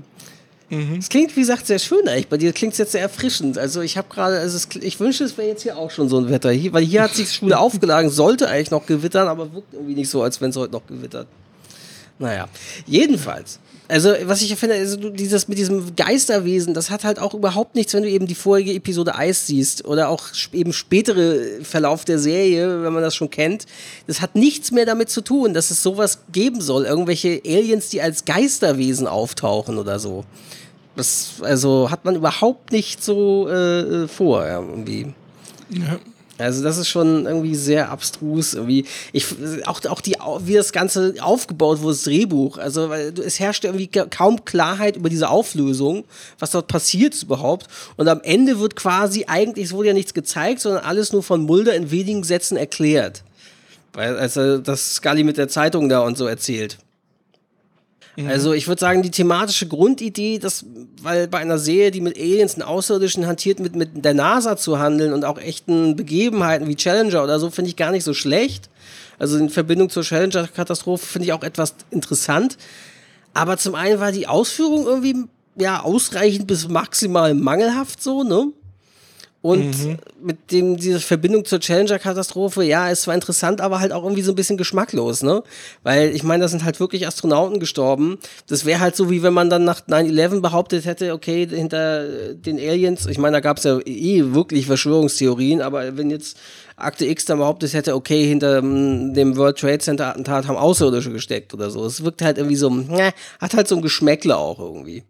Es 0.98 1.08
klingt, 1.10 1.36
wie 1.36 1.40
gesagt, 1.40 1.66
sehr 1.68 1.78
schön 1.78 2.08
eigentlich. 2.08 2.28
Bei 2.28 2.38
dir 2.38 2.52
klingt 2.52 2.72
es 2.72 2.78
jetzt 2.78 2.92
sehr 2.92 3.02
erfrischend. 3.02 3.58
Also 3.58 3.80
ich 3.82 3.96
habe 3.96 4.08
gerade, 4.12 4.40
also 4.40 4.56
es, 4.56 4.66
ich 4.80 4.98
wünsche, 4.98 5.22
es 5.22 5.36
wäre 5.38 5.46
jetzt 5.46 5.62
hier 5.62 5.76
auch 5.78 5.90
schon 5.90 6.08
so 6.08 6.18
ein 6.18 6.28
Wetter. 6.30 6.50
Hier, 6.50 6.72
weil 6.72 6.82
hier 6.84 7.02
hat 7.02 7.14
sich 7.14 7.32
Schule 7.32 7.58
aufgeladen, 7.60 8.10
sollte 8.10 8.48
eigentlich 8.48 8.70
noch 8.72 8.84
gewittern, 8.86 9.28
aber 9.28 9.52
wirkt 9.52 9.72
irgendwie 9.74 9.94
nicht 9.94 10.08
so, 10.08 10.22
als 10.22 10.40
wenn 10.40 10.50
es 10.50 10.56
heute 10.56 10.72
noch 10.72 10.84
gewittert. 10.86 11.28
Naja, 12.18 12.48
jedenfalls. 12.86 13.60
Also, 13.86 14.14
was 14.24 14.40
ich 14.40 14.54
finde, 14.56 14.76
also 14.76 14.96
du, 14.96 15.10
dieses 15.10 15.46
mit 15.46 15.58
diesem 15.58 15.94
Geisterwesen, 15.94 16.72
das 16.72 16.88
hat 16.88 17.04
halt 17.04 17.18
auch 17.18 17.34
überhaupt 17.34 17.74
nichts, 17.74 17.92
wenn 17.92 18.02
du 18.02 18.08
eben 18.08 18.26
die 18.26 18.34
vorige 18.34 18.72
Episode 18.72 19.14
Eis 19.14 19.46
siehst 19.46 19.84
oder 19.84 20.08
auch 20.08 20.28
eben 20.52 20.72
spätere 20.72 21.62
Verlauf 21.62 22.06
der 22.06 22.18
Serie, 22.18 22.82
wenn 22.82 22.94
man 22.94 23.02
das 23.02 23.14
schon 23.14 23.28
kennt. 23.28 23.66
Das 24.06 24.22
hat 24.22 24.36
nichts 24.36 24.70
mehr 24.70 24.86
damit 24.86 25.10
zu 25.10 25.20
tun, 25.20 25.52
dass 25.52 25.70
es 25.70 25.82
sowas 25.82 26.20
geben 26.32 26.62
soll. 26.62 26.86
Irgendwelche 26.86 27.42
Aliens, 27.44 27.90
die 27.90 28.00
als 28.00 28.24
Geisterwesen 28.24 29.06
auftauchen 29.06 29.76
oder 29.76 29.98
so. 29.98 30.24
Das, 30.96 31.34
also, 31.42 31.90
hat 31.90 32.06
man 32.06 32.16
überhaupt 32.16 32.72
nicht 32.72 33.04
so 33.04 33.48
äh, 33.48 33.80
äh, 34.04 34.08
vor, 34.08 34.46
irgendwie. 34.46 35.12
Ja. 35.68 35.98
Also 36.36 36.64
das 36.64 36.78
ist 36.78 36.88
schon 36.88 37.26
irgendwie 37.26 37.54
sehr 37.54 37.90
abstrus. 37.90 38.54
Irgendwie. 38.54 38.84
Ich, 39.12 39.26
auch, 39.66 39.84
auch 39.84 40.00
die, 40.00 40.16
wie 40.40 40.54
das 40.54 40.72
Ganze 40.72 41.14
aufgebaut 41.20 41.80
wurde, 41.80 41.94
das 41.94 42.02
Drehbuch. 42.04 42.58
Also 42.58 42.88
weil 42.88 43.12
es 43.24 43.38
herrschte 43.38 43.68
irgendwie 43.68 43.86
ka- 43.86 44.06
kaum 44.06 44.44
Klarheit 44.44 44.96
über 44.96 45.08
diese 45.08 45.28
Auflösung, 45.28 46.04
was 46.38 46.50
dort 46.50 46.66
passiert 46.66 47.22
überhaupt. 47.22 47.68
Und 47.96 48.08
am 48.08 48.20
Ende 48.22 48.58
wird 48.58 48.74
quasi 48.74 49.26
eigentlich, 49.28 49.66
es 49.66 49.72
wurde 49.72 49.88
ja 49.88 49.94
nichts 49.94 50.12
gezeigt, 50.14 50.60
sondern 50.60 50.84
alles 50.84 51.12
nur 51.12 51.22
von 51.22 51.42
Mulder 51.42 51.74
in 51.74 51.90
wenigen 51.90 52.24
Sätzen 52.24 52.56
erklärt. 52.56 53.22
Weil, 53.92 54.18
also 54.18 54.58
das 54.58 54.94
Scully 54.96 55.22
mit 55.22 55.36
der 55.36 55.48
Zeitung 55.48 55.88
da 55.88 56.00
und 56.00 56.18
so 56.18 56.26
erzählt. 56.26 56.78
Also 58.28 58.52
ich 58.52 58.68
würde 58.68 58.80
sagen, 58.80 59.02
die 59.02 59.10
thematische 59.10 59.66
Grundidee, 59.66 60.38
dass, 60.38 60.64
weil 61.02 61.26
bei 61.26 61.38
einer 61.38 61.58
Serie, 61.58 61.90
die 61.90 62.00
mit 62.00 62.16
Aliens 62.16 62.54
und 62.54 62.62
Außerirdischen 62.62 63.26
hantiert, 63.26 63.58
mit, 63.58 63.74
mit 63.74 64.04
der 64.04 64.14
NASA 64.14 64.56
zu 64.56 64.78
handeln 64.78 65.12
und 65.12 65.24
auch 65.24 65.38
echten 65.38 65.96
Begebenheiten 65.96 66.68
wie 66.68 66.76
Challenger 66.76 67.24
oder 67.24 67.40
so, 67.40 67.50
finde 67.50 67.70
ich 67.70 67.76
gar 67.76 67.90
nicht 67.90 68.04
so 68.04 68.14
schlecht. 68.14 68.70
Also 69.18 69.36
in 69.36 69.50
Verbindung 69.50 69.90
zur 69.90 70.04
Challenger-Katastrophe 70.04 71.04
finde 71.04 71.26
ich 71.26 71.32
auch 71.32 71.42
etwas 71.42 71.74
interessant. 71.90 72.56
Aber 73.32 73.58
zum 73.58 73.74
einen 73.74 73.98
war 73.98 74.12
die 74.12 74.28
Ausführung 74.28 74.86
irgendwie 74.86 75.24
ja 75.56 75.82
ausreichend 75.82 76.46
bis 76.46 76.68
maximal 76.68 77.34
mangelhaft 77.34 78.02
so, 78.02 78.22
ne? 78.22 78.52
Und 79.44 79.98
mit 80.22 80.50
dem, 80.52 80.78
diese 80.78 81.00
Verbindung 81.00 81.44
zur 81.44 81.60
Challenger-Katastrophe, 81.60 82.64
ja, 82.64 82.88
ist 82.88 83.02
zwar 83.02 83.14
interessant, 83.14 83.60
aber 83.60 83.78
halt 83.78 83.92
auch 83.92 84.02
irgendwie 84.02 84.22
so 84.22 84.32
ein 84.32 84.36
bisschen 84.36 84.56
geschmacklos, 84.56 85.22
ne? 85.22 85.42
Weil 85.82 86.16
ich 86.16 86.22
meine, 86.22 86.44
da 86.44 86.48
sind 86.48 86.64
halt 86.64 86.80
wirklich 86.80 87.06
Astronauten 87.06 87.60
gestorben. 87.60 88.16
Das 88.46 88.64
wäre 88.64 88.80
halt 88.80 88.96
so, 88.96 89.10
wie 89.10 89.22
wenn 89.22 89.34
man 89.34 89.50
dann 89.50 89.64
nach 89.64 89.82
9-11 89.86 90.40
behauptet 90.40 90.86
hätte, 90.86 91.12
okay, 91.12 91.46
hinter 91.46 92.04
äh, 92.06 92.34
den 92.34 92.58
Aliens, 92.58 93.04
ich 93.04 93.18
meine, 93.18 93.36
da 93.36 93.40
gab 93.40 93.58
es 93.58 93.64
ja 93.64 93.78
eh 93.84 94.32
wirklich 94.32 94.64
Verschwörungstheorien, 94.64 95.60
aber 95.60 95.98
wenn 95.98 96.08
jetzt 96.08 96.38
Akte 96.76 97.04
X 97.04 97.26
dann 97.26 97.36
behauptet 97.36 97.74
hätte, 97.74 97.96
okay, 97.96 98.26
hinter 98.26 98.56
ähm, 98.56 99.12
dem 99.12 99.36
World 99.36 99.58
Trade 99.58 99.80
Center 99.80 100.06
Attentat 100.06 100.48
haben 100.48 100.56
Außerirdische 100.56 101.12
gesteckt 101.12 101.52
oder 101.52 101.68
so. 101.68 101.84
Es 101.84 102.02
wirkt 102.02 102.22
halt 102.22 102.38
irgendwie 102.38 102.56
so, 102.56 102.70
ne, 102.70 103.12
hat 103.42 103.52
halt 103.52 103.68
so 103.68 103.76
ein 103.76 103.82
Geschmäckle 103.82 104.38
auch 104.38 104.58
irgendwie. 104.58 105.04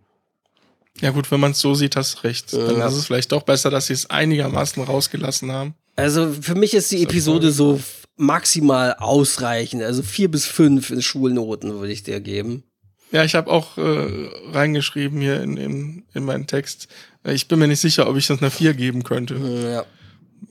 Ja, 1.00 1.10
gut, 1.10 1.30
wenn 1.30 1.40
man 1.40 1.52
es 1.52 1.60
so 1.60 1.74
sieht, 1.74 1.96
hast 1.96 2.14
du 2.16 2.18
recht. 2.26 2.52
Dann 2.52 2.78
Ja. 2.78 2.86
ist 2.86 2.94
es 2.94 3.06
vielleicht 3.06 3.32
doch 3.32 3.42
besser, 3.42 3.70
dass 3.70 3.86
sie 3.88 3.92
es 3.94 4.08
einigermaßen 4.10 4.82
rausgelassen 4.82 5.50
haben. 5.52 5.74
Also 5.96 6.32
für 6.40 6.54
mich 6.54 6.74
ist 6.74 6.90
die 6.92 7.02
Episode 7.02 7.50
so 7.52 7.80
maximal 8.16 8.94
ausreichend. 8.98 9.82
Also 9.82 10.02
vier 10.02 10.30
bis 10.30 10.46
fünf 10.46 10.90
in 10.90 11.02
Schulnoten 11.02 11.72
würde 11.74 11.92
ich 11.92 12.02
dir 12.02 12.20
geben. 12.20 12.62
Ja, 13.10 13.22
ich 13.24 13.34
habe 13.34 13.50
auch 13.50 13.78
äh, 13.78 14.28
reingeschrieben 14.52 15.20
hier 15.20 15.40
in, 15.40 15.56
in, 15.56 16.04
in 16.14 16.24
meinen 16.24 16.46
Text. 16.46 16.88
Äh, 17.24 17.34
Ich 17.34 17.46
bin 17.48 17.58
mir 17.60 17.68
nicht 17.68 17.80
sicher, 17.80 18.08
ob 18.08 18.16
ich 18.16 18.26
das 18.26 18.40
eine 18.40 18.50
4 18.50 18.74
geben 18.74 19.04
könnte. 19.04 19.36
Ja. 19.36 19.84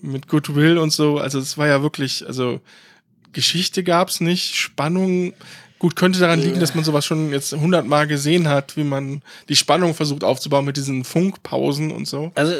Mit 0.02 0.28
Goodwill 0.28 0.78
und 0.78 0.92
so. 0.94 1.18
Also 1.18 1.40
es 1.40 1.58
war 1.58 1.68
ja 1.68 1.82
wirklich, 1.82 2.26
also 2.26 2.62
Geschichte 3.34 3.84
gab's 3.84 4.20
nicht, 4.22 4.56
Spannung. 4.56 5.34
Gut, 5.84 5.98
könnte 5.98 6.18
daran 6.18 6.40
liegen, 6.40 6.62
dass 6.62 6.76
man 6.76 6.86
sowas 6.86 7.04
schon 7.04 7.34
jetzt 7.34 7.52
hundertmal 7.52 8.08
gesehen 8.08 8.48
hat, 8.48 8.78
wie 8.78 8.86
man 8.86 9.22
die 9.50 9.56
Spannung 9.58 9.94
versucht 9.94 10.24
aufzubauen 10.24 10.64
mit 10.64 10.78
diesen 10.78 11.04
Funkpausen 11.04 11.92
und 11.92 12.08
so. 12.08 12.32
Also 12.36 12.54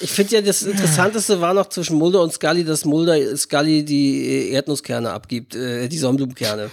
ich 0.00 0.10
finde 0.10 0.34
ja, 0.34 0.40
das 0.40 0.64
Interessanteste 0.64 1.40
war 1.40 1.54
noch 1.54 1.68
zwischen 1.68 1.96
Mulder 1.96 2.20
und 2.20 2.32
Scully, 2.32 2.64
dass 2.64 2.84
Mulder 2.84 3.36
Scully 3.36 3.84
die 3.84 4.48
Erdnusskerne 4.50 5.12
abgibt, 5.12 5.54
äh, 5.54 5.86
die 5.86 5.98
Sonnenblumenkerne. 5.98 6.68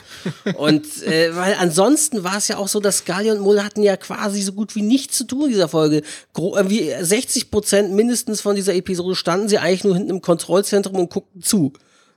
und 0.56 1.04
äh, 1.04 1.36
weil 1.36 1.56
ansonsten 1.60 2.24
war 2.24 2.38
es 2.38 2.48
ja 2.48 2.58
auch 2.58 2.68
so, 2.68 2.80
dass 2.80 2.98
Scully 2.98 3.30
und 3.30 3.42
Mulder 3.42 3.64
hatten 3.64 3.84
ja 3.84 3.96
quasi 3.96 4.42
so 4.42 4.54
gut 4.54 4.76
wie 4.76 4.82
nichts 4.82 5.16
zu 5.16 5.26
tun 5.26 5.44
in 5.44 5.50
dieser 5.50 5.68
Folge. 5.68 6.02
Gro 6.34 6.58
irgendwie 6.58 6.92
60 7.00 7.52
Prozent 7.52 7.94
mindestens 7.94 8.42
von 8.42 8.56
dieser 8.56 8.74
Episode 8.74 9.16
standen 9.16 9.50
sie 9.50 9.60
eigentlich 9.60 9.84
nur 9.84 9.94
hinten 9.94 10.10
im 10.10 10.22
Kontrollzentrum 10.24 10.96
und 10.96 11.12
guckten 11.12 11.44
zu. 11.44 11.74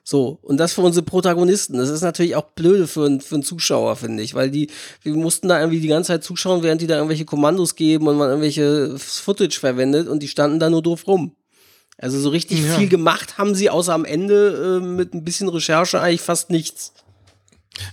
So, 0.07 0.39
und 0.43 0.59
das 0.59 0.75
für 0.75 0.83
unsere 0.83 1.05
Protagonisten. 1.05 1.79
Das 1.79 1.89
ist 1.89 2.03
natürlich 2.03 2.37
auch 2.37 2.45
blöde 2.55 2.87
für, 2.87 3.07
einen- 3.07 3.23
für 3.23 3.37
einen 3.37 3.43
Zuschauer, 3.43 3.97
finde 3.97 4.23
ich, 4.23 4.35
weil 4.35 4.51
die, 4.51 4.69
wir 5.03 5.15
mussten 5.15 5.49
da 5.49 5.59
irgendwie 5.59 5.81
die 5.81 5.89
ganze 5.89 6.09
Zeit 6.09 6.23
zuschauen, 6.23 6.63
während 6.63 6.83
die 6.83 6.87
da 6.87 6.97
irgendwelche 6.97 7.25
Kommandos 7.25 7.75
geben 7.75 8.07
und 8.07 8.19
man 8.19 8.29
irgendwelche 8.29 8.99
Footage 8.99 9.59
verwendet 9.59 10.07
und 10.09 10.23
die 10.23 10.29
standen 10.29 10.59
da 10.61 10.69
nur 10.69 10.83
doof 10.83 11.07
rum. 11.07 11.33
Also 11.97 12.19
so 12.21 12.29
richtig 12.29 12.63
Ja. 12.67 12.75
viel 12.77 12.89
gemacht 12.89 13.39
haben 13.39 13.55
sie 13.55 13.71
außer 13.71 13.95
am 13.95 14.05
Ende 14.05 14.81
äh, 14.83 14.85
mit 14.85 15.15
ein 15.15 15.25
bisschen 15.25 15.49
Recherche 15.49 16.01
eigentlich 16.01 16.21
fast 16.21 16.51
nichts. 16.51 16.93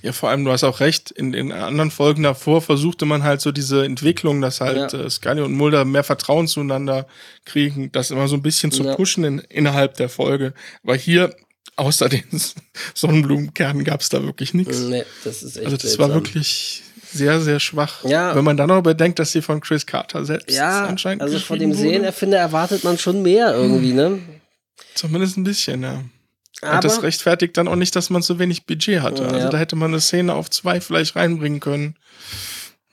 Ja, 0.03 0.11
vor 0.11 0.29
allem, 0.29 0.43
du 0.43 0.51
hast 0.51 0.63
auch 0.63 0.79
recht, 0.79 1.11
in 1.11 1.31
den 1.31 1.51
anderen 1.51 1.91
Folgen 1.91 2.23
davor 2.23 2.61
versuchte 2.61 3.05
man 3.05 3.23
halt 3.23 3.41
so 3.41 3.51
diese 3.51 3.83
Entwicklung, 3.85 4.41
dass 4.41 4.59
halt 4.59 4.91
Ja. 4.93 4.99
äh, 4.99 5.09
Scully 5.09 5.41
und 5.41 5.53
Mulder 5.53 5.85
mehr 5.85 6.03
Vertrauen 6.03 6.47
zueinander 6.47 7.07
kriegen, 7.45 7.91
das 7.91 8.11
immer 8.11 8.27
so 8.27 8.35
ein 8.35 8.41
bisschen 8.43 8.71
zu 8.71 8.83
Ja. 8.83 8.95
pushen 8.95 9.23
in, 9.23 9.39
innerhalb 9.39 9.95
der 9.95 10.09
Folge. 10.09 10.53
Aber 10.83 10.95
hier, 10.95 11.33
außer 11.75 12.09
den 12.09 12.23
Sonnenblumenkernen, 12.93 13.83
gab's 13.83 14.09
da 14.09 14.23
wirklich 14.23 14.53
nichts. 14.53 14.77
Nee, 14.79 15.03
das 15.23 15.43
ist 15.43 15.57
echt 15.57 15.65
Also 15.65 15.77
das 15.77 15.91
seltsam. 15.91 16.09
war 16.09 16.15
wirklich 16.15 16.83
sehr, 17.11 17.41
sehr 17.41 17.59
schwach. 17.59 18.03
Ja. 18.05 18.35
Wenn 18.35 18.43
man 18.43 18.57
dann 18.57 18.69
noch 18.69 18.81
bedenkt, 18.81 19.19
dass 19.19 19.31
sie 19.31 19.41
von 19.41 19.59
Chris 19.61 19.85
Carter 19.85 20.23
selbst 20.25 20.55
Ja, 20.55 20.85
anscheinend 20.85 21.21
also 21.21 21.39
von 21.39 21.59
dem 21.59 21.71
wurde. 21.71 21.79
Serienerfinder 21.79 22.37
erwartet 22.37 22.83
man 22.83 22.97
schon 22.97 23.21
mehr 23.21 23.53
irgendwie, 23.53 23.93
ne? 23.93 24.19
Zumindest 24.95 25.37
ein 25.37 25.43
bisschen, 25.43 25.83
ja. 25.83 26.03
Aber 26.61 26.75
Und 26.75 26.83
das 26.83 27.01
rechtfertigt 27.01 27.57
dann 27.57 27.67
auch 27.67 27.75
nicht, 27.75 27.95
dass 27.95 28.09
man 28.11 28.21
so 28.21 28.37
wenig 28.37 28.65
Budget 28.65 29.01
hatte. 29.01 29.23
Ja. 29.23 29.29
Also 29.29 29.49
da 29.49 29.57
hätte 29.57 29.75
man 29.75 29.91
eine 29.91 29.99
Szene 29.99 30.33
auf 30.35 30.49
zwei 30.49 30.79
vielleicht 30.79 31.15
reinbringen 31.15 31.59
können. 31.59 31.95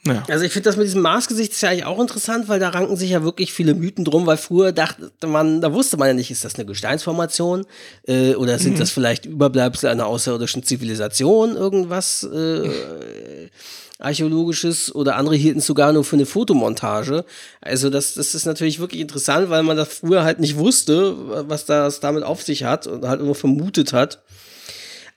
Ja. 0.08 0.24
Also 0.28 0.44
ich 0.44 0.52
finde 0.52 0.68
das 0.68 0.76
mit 0.76 0.86
diesem 0.86 1.02
Marsgesicht 1.02 1.52
ist 1.52 1.60
ja 1.60 1.70
eigentlich 1.70 1.84
auch 1.84 2.00
interessant, 2.00 2.48
weil 2.48 2.60
da 2.60 2.70
ranken 2.70 2.96
sich 2.96 3.10
ja 3.10 3.22
wirklich 3.22 3.52
viele 3.52 3.74
Mythen 3.74 4.04
drum, 4.04 4.26
weil 4.26 4.36
früher 4.36 4.72
dachte 4.72 5.26
man, 5.26 5.60
da 5.60 5.72
wusste 5.72 5.96
man 5.96 6.08
ja 6.08 6.14
nicht, 6.14 6.30
ist 6.30 6.44
das 6.44 6.54
eine 6.56 6.66
Gesteinsformation 6.66 7.66
äh, 8.06 8.34
oder 8.34 8.58
sind 8.58 8.78
das 8.80 8.90
vielleicht 8.90 9.26
Überbleibsel 9.26 9.90
einer 9.90 10.06
außerirdischen 10.06 10.62
Zivilisation, 10.62 11.56
irgendwas 11.56 12.24
äh, 12.24 13.48
archäologisches 13.98 14.94
oder 14.94 15.16
andere 15.16 15.34
hielten 15.34 15.58
es 15.58 15.66
sogar 15.66 15.92
nur 15.92 16.04
für 16.04 16.16
eine 16.16 16.26
Fotomontage. 16.26 17.24
Also 17.60 17.90
das, 17.90 18.14
das 18.14 18.34
ist 18.34 18.46
natürlich 18.46 18.78
wirklich 18.78 19.00
interessant, 19.00 19.50
weil 19.50 19.62
man 19.62 19.76
das 19.76 19.88
früher 19.88 20.24
halt 20.24 20.38
nicht 20.38 20.56
wusste, 20.56 21.14
was 21.48 21.66
das 21.66 22.00
damit 22.00 22.22
auf 22.22 22.42
sich 22.42 22.64
hat 22.64 22.86
und 22.86 23.06
halt 23.06 23.20
nur 23.20 23.34
vermutet 23.34 23.92
hat. 23.92 24.22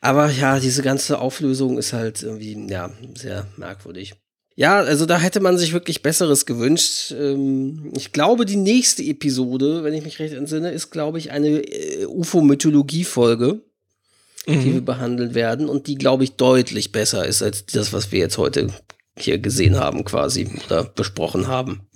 Aber 0.01 0.29
ja, 0.31 0.59
diese 0.59 0.81
ganze 0.81 1.19
Auflösung 1.19 1.77
ist 1.77 1.93
halt 1.93 2.23
irgendwie, 2.23 2.67
ja, 2.67 2.89
sehr 3.15 3.45
merkwürdig. 3.55 4.15
Ja, 4.55 4.79
also 4.79 5.05
da 5.05 5.17
hätte 5.17 5.39
man 5.39 5.57
sich 5.57 5.73
wirklich 5.73 6.01
Besseres 6.03 6.45
gewünscht. 6.45 7.11
Ähm, 7.11 7.91
ich 7.95 8.11
glaube, 8.11 8.45
die 8.45 8.57
nächste 8.57 9.03
Episode, 9.03 9.83
wenn 9.83 9.93
ich 9.93 10.03
mich 10.03 10.19
recht 10.19 10.33
entsinne, 10.33 10.71
ist, 10.71 10.91
glaube 10.91 11.17
ich, 11.19 11.31
eine 11.31 11.61
äh, 11.61 12.05
UFO-Mythologie-Folge, 12.05 13.61
mhm. 14.45 14.61
die 14.61 14.73
wir 14.73 14.81
behandelt 14.81 15.33
werden 15.33 15.69
und 15.69 15.87
die, 15.87 15.95
glaube 15.95 16.25
ich, 16.25 16.33
deutlich 16.33 16.91
besser 16.91 17.25
ist 17.25 17.41
als 17.41 17.65
das, 17.65 17.93
was 17.93 18.11
wir 18.11 18.19
jetzt 18.19 18.37
heute 18.37 18.67
hier 19.17 19.37
gesehen 19.39 19.77
haben, 19.77 20.03
quasi 20.03 20.49
oder 20.65 20.83
besprochen 20.83 21.47
haben. 21.47 21.87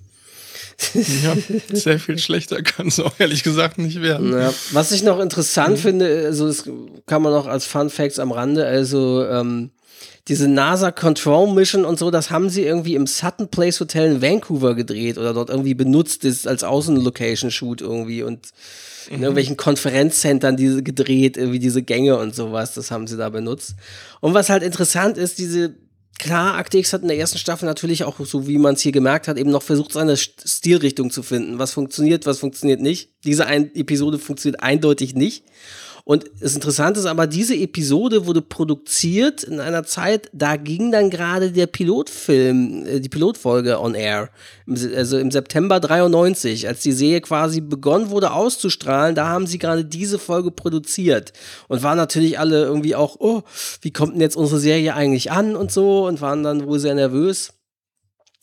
Ja, 0.94 1.36
sehr 1.72 1.98
viel 1.98 2.18
schlechter 2.18 2.62
kann 2.62 2.88
es 2.88 3.00
auch 3.00 3.14
ehrlich 3.18 3.42
gesagt 3.42 3.78
nicht 3.78 4.02
werden. 4.02 4.32
Ja, 4.32 4.52
was 4.72 4.92
ich 4.92 5.02
noch 5.02 5.20
interessant 5.20 5.76
mhm. 5.76 5.82
finde, 5.82 6.24
also 6.26 6.46
das 6.46 6.64
kann 7.06 7.22
man 7.22 7.32
noch 7.32 7.46
als 7.46 7.66
Fun 7.66 7.90
Facts 7.90 8.18
am 8.18 8.32
Rande, 8.32 8.66
also 8.66 9.24
ähm, 9.26 9.70
diese 10.28 10.48
NASA 10.48 10.90
Control 10.90 11.52
Mission 11.52 11.84
und 11.84 11.98
so, 11.98 12.10
das 12.10 12.30
haben 12.30 12.50
sie 12.50 12.62
irgendwie 12.62 12.94
im 12.94 13.06
Sutton 13.06 13.48
Place 13.48 13.78
Hotel 13.80 14.12
in 14.12 14.22
Vancouver 14.22 14.74
gedreht 14.74 15.18
oder 15.18 15.32
dort 15.32 15.50
irgendwie 15.50 15.74
benutzt 15.74 16.24
ist 16.24 16.48
als 16.48 16.64
Außenlocation-Shoot 16.64 17.80
irgendwie 17.80 18.22
und 18.22 18.48
in 19.08 19.18
mhm. 19.18 19.22
irgendwelchen 19.22 19.56
Konferenzzentren 19.56 20.56
diese 20.56 20.82
gedreht, 20.82 21.36
irgendwie 21.36 21.60
diese 21.60 21.82
Gänge 21.82 22.18
und 22.18 22.34
sowas, 22.34 22.74
das 22.74 22.90
haben 22.90 23.06
sie 23.06 23.16
da 23.16 23.30
benutzt. 23.30 23.76
Und 24.20 24.34
was 24.34 24.48
halt 24.48 24.64
interessant 24.64 25.16
ist, 25.16 25.38
diese 25.38 25.76
Klar, 26.18 26.54
Akte 26.54 26.78
X 26.78 26.94
hat 26.94 27.02
in 27.02 27.08
der 27.08 27.18
ersten 27.18 27.36
Staffel 27.36 27.66
natürlich 27.66 28.04
auch, 28.04 28.18
so 28.24 28.48
wie 28.48 28.56
man 28.56 28.74
es 28.74 28.80
hier 28.80 28.92
gemerkt 28.92 29.28
hat, 29.28 29.36
eben 29.36 29.50
noch 29.50 29.62
versucht, 29.62 29.92
seine 29.92 30.16
Stilrichtung 30.16 31.10
zu 31.10 31.22
finden. 31.22 31.58
Was 31.58 31.72
funktioniert, 31.72 32.24
was 32.24 32.38
funktioniert 32.38 32.80
nicht. 32.80 33.10
Diese 33.24 33.46
ein 33.46 33.74
Episode 33.74 34.18
funktioniert 34.18 34.62
eindeutig 34.62 35.14
nicht. 35.14 35.44
Und 36.08 36.30
das 36.38 36.54
Interessante 36.54 37.00
ist 37.00 37.06
aber, 37.06 37.26
diese 37.26 37.56
Episode 37.56 38.26
wurde 38.26 38.40
produziert 38.40 39.42
in 39.42 39.58
einer 39.58 39.82
Zeit, 39.82 40.30
da 40.32 40.54
ging 40.54 40.92
dann 40.92 41.10
gerade 41.10 41.50
der 41.50 41.66
Pilotfilm, 41.66 42.86
äh, 42.86 43.00
die 43.00 43.08
Pilotfolge 43.08 43.80
on 43.80 43.96
air. 43.96 44.30
Also 44.94 45.18
im 45.18 45.32
September 45.32 45.80
93, 45.80 46.68
als 46.68 46.82
die 46.82 46.92
Serie 46.92 47.22
quasi 47.22 47.60
begonnen 47.60 48.10
wurde 48.10 48.30
auszustrahlen, 48.30 49.16
da 49.16 49.26
haben 49.26 49.48
sie 49.48 49.58
gerade 49.58 49.84
diese 49.84 50.20
Folge 50.20 50.52
produziert. 50.52 51.32
Und 51.66 51.82
waren 51.82 51.98
natürlich 51.98 52.38
alle 52.38 52.62
irgendwie 52.62 52.94
auch, 52.94 53.16
oh, 53.18 53.42
wie 53.80 53.92
kommt 53.92 54.14
denn 54.14 54.20
jetzt 54.20 54.36
unsere 54.36 54.60
Serie 54.60 54.94
eigentlich 54.94 55.32
an 55.32 55.56
und 55.56 55.72
so 55.72 56.06
und 56.06 56.20
waren 56.20 56.44
dann 56.44 56.68
wohl 56.68 56.78
sehr 56.78 56.94
nervös. 56.94 57.55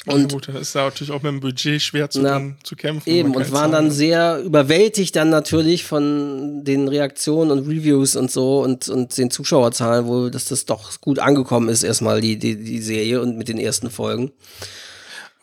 Und 0.06 0.22
ja 0.22 0.28
gut, 0.28 0.50
das 0.50 0.56
ist 0.56 0.76
ja 0.76 0.84
natürlich 0.84 1.12
auch 1.12 1.22
mit 1.22 1.32
dem 1.32 1.40
Budget 1.40 1.82
schwer 1.82 2.10
zu, 2.10 2.22
na, 2.22 2.42
zu 2.64 2.76
kämpfen. 2.76 3.10
Eben, 3.10 3.34
und 3.34 3.52
waren 3.54 3.72
dann 3.72 3.90
sehr 3.90 4.42
überwältigt 4.44 5.16
dann 5.16 5.30
natürlich 5.30 5.86
von 5.86 6.66
den 6.66 6.90
Reaktionen 6.90 7.52
und 7.52 7.68
Reviews 7.68 8.18
und 8.18 8.30
so 8.30 8.62
und, 8.62 8.90
und 8.90 9.18
den 9.18 9.32
Zuschauerzahlen, 9.32 10.06
wo 10.06 10.30
dass 10.30 10.46
das 10.46 10.66
doch 10.66 11.00
gut 11.00 11.20
angekommen 11.20 11.70
ist, 11.70 11.84
erstmal 11.84 12.20
die, 12.20 12.38
die, 12.38 12.62
die 12.62 12.82
Serie 12.82 13.22
und 13.22 13.38
mit 13.38 13.48
den 13.48 13.58
ersten 13.58 13.90
Folgen. 13.90 14.32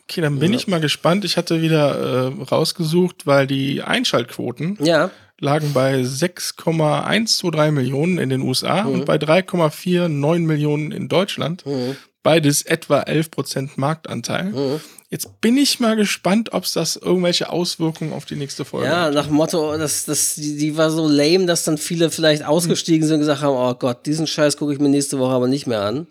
Okay, 0.03 0.21
dann 0.21 0.39
bin 0.39 0.51
ja. 0.51 0.59
ich 0.59 0.67
mal 0.67 0.81
gespannt. 0.81 1.25
Ich 1.25 1.37
hatte 1.37 1.61
wieder 1.61 2.27
äh, 2.27 2.43
rausgesucht, 2.43 3.25
weil 3.25 3.47
die 3.47 3.81
Einschaltquoten 3.81 4.77
ja. 4.83 5.09
Lagen 5.41 5.73
bei 5.73 6.03
6,123 6.03 7.71
Millionen 7.71 8.17
in 8.17 8.29
den 8.29 8.41
USA 8.41 8.83
mhm. 8.83 8.93
und 8.93 9.05
bei 9.05 9.17
3,49 9.17 10.39
Millionen 10.39 10.91
in 10.91 11.09
Deutschland. 11.09 11.65
Mhm. 11.65 11.97
Beides 12.23 12.61
etwa 12.61 13.01
11% 13.01 13.71
Marktanteil. 13.75 14.51
Mhm. 14.51 14.79
Jetzt 15.09 15.41
bin 15.41 15.57
ich 15.57 15.81
mal 15.81 15.97
gespannt, 15.97 16.53
ob 16.53 16.63
es 16.63 16.71
das 16.71 16.95
irgendwelche 16.95 17.49
Auswirkungen 17.49 18.13
auf 18.13 18.23
die 18.23 18.37
nächste 18.37 18.63
Folge 18.63 18.87
ja, 18.87 19.01
hat. 19.01 19.13
Ja, 19.13 19.19
nach 19.19 19.27
dem 19.27 19.35
Motto, 19.35 19.77
das, 19.77 20.05
das, 20.05 20.35
die, 20.35 20.55
die 20.55 20.77
war 20.77 20.89
so 20.89 21.05
lame, 21.07 21.47
dass 21.47 21.65
dann 21.65 21.77
viele 21.77 22.11
vielleicht 22.11 22.45
ausgestiegen 22.45 23.05
sind 23.05 23.15
und 23.15 23.21
gesagt 23.21 23.41
haben, 23.41 23.55
oh 23.55 23.73
Gott, 23.73 24.05
diesen 24.05 24.27
Scheiß 24.27 24.55
gucke 24.55 24.71
ich 24.71 24.79
mir 24.79 24.87
nächste 24.87 25.19
Woche 25.19 25.33
aber 25.33 25.49
nicht 25.49 25.67
mehr 25.67 25.81
an. 25.81 26.07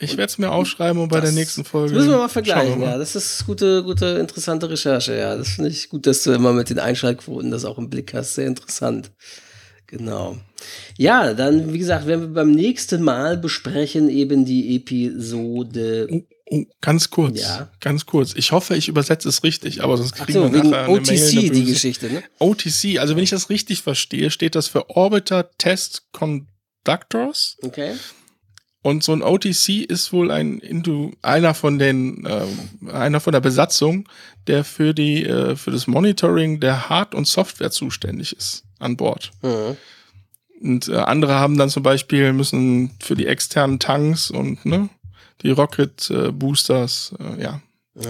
Ich 0.00 0.12
werde 0.16 0.30
es 0.30 0.38
mir 0.38 0.52
aufschreiben 0.52 1.02
und 1.02 1.08
bei 1.08 1.20
der 1.20 1.32
nächsten 1.32 1.64
Folge. 1.64 1.94
Müssen 1.94 2.10
wir 2.10 2.18
mal 2.18 2.28
vergleichen, 2.28 2.78
wir 2.78 2.86
mal. 2.86 2.92
ja. 2.92 2.98
Das 2.98 3.16
ist 3.16 3.44
gute, 3.46 3.82
gute, 3.82 4.06
interessante 4.20 4.70
Recherche, 4.70 5.16
ja. 5.16 5.34
Das 5.36 5.48
finde 5.48 5.70
ich 5.70 5.88
gut, 5.88 6.06
dass 6.06 6.22
du 6.22 6.30
immer 6.30 6.52
mit 6.52 6.70
den 6.70 6.78
Einschaltquoten 6.78 7.50
das 7.50 7.64
auch 7.64 7.78
im 7.78 7.90
Blick 7.90 8.14
hast. 8.14 8.36
Sehr 8.36 8.46
interessant. 8.46 9.10
Genau. 9.88 10.36
Ja, 10.96 11.34
dann, 11.34 11.72
wie 11.72 11.78
gesagt, 11.78 12.06
werden 12.06 12.20
wir 12.20 12.34
beim 12.34 12.52
nächsten 12.52 13.02
Mal 13.02 13.38
besprechen 13.38 14.08
eben 14.08 14.44
die 14.44 14.76
Episode. 14.76 16.06
Oh, 16.10 16.22
oh, 16.50 16.64
ganz 16.80 17.10
kurz. 17.10 17.40
Ja. 17.40 17.68
Ganz 17.80 18.06
kurz. 18.06 18.34
Ich 18.36 18.52
hoffe, 18.52 18.76
ich 18.76 18.86
übersetze 18.88 19.28
es 19.28 19.42
richtig, 19.42 19.82
aber 19.82 19.96
sonst 19.96 20.14
kriegen 20.14 20.34
so, 20.34 20.52
wir 20.52 20.62
nachher 20.62 20.84
eine 20.84 20.92
OTC, 20.92 21.34
Mail, 21.34 21.50
die 21.50 21.64
Geschichte, 21.64 22.12
ne? 22.12 22.22
OTC, 22.38 22.98
also 22.98 23.16
wenn 23.16 23.24
ich 23.24 23.30
das 23.30 23.50
richtig 23.50 23.82
verstehe, 23.82 24.30
steht 24.30 24.54
das 24.54 24.68
für 24.68 24.90
Orbiter 24.90 25.50
Test 25.58 26.04
Conductors. 26.12 27.56
Okay. 27.62 27.94
Und 28.82 29.02
so 29.02 29.12
ein 29.12 29.22
OTC 29.22 29.84
ist 29.88 30.12
wohl 30.12 30.30
ein 30.30 30.62
einer 31.22 31.54
von 31.54 31.78
den 31.78 32.24
äh, 32.24 32.92
einer 32.92 33.20
von 33.20 33.32
der 33.32 33.40
Besatzung, 33.40 34.08
der 34.46 34.64
für 34.64 34.94
die 34.94 35.24
äh, 35.24 35.56
für 35.56 35.72
das 35.72 35.86
Monitoring 35.88 36.60
der 36.60 36.88
Hard- 36.88 37.14
und 37.14 37.26
Software 37.26 37.72
zuständig 37.72 38.36
ist 38.36 38.64
an 38.78 38.96
Bord. 38.96 39.32
Mhm. 39.42 39.76
Und 40.60 40.88
äh, 40.88 40.96
andere 40.96 41.34
haben 41.34 41.58
dann 41.58 41.70
zum 41.70 41.82
Beispiel 41.82 42.32
müssen 42.32 42.92
für 43.00 43.16
die 43.16 43.26
externen 43.26 43.80
Tanks 43.80 44.30
und 44.30 44.64
ne, 44.64 44.88
die 45.42 45.50
Rocket 45.50 46.10
äh, 46.10 46.30
Boosters, 46.30 47.14
äh, 47.18 47.42
ja, 47.42 47.60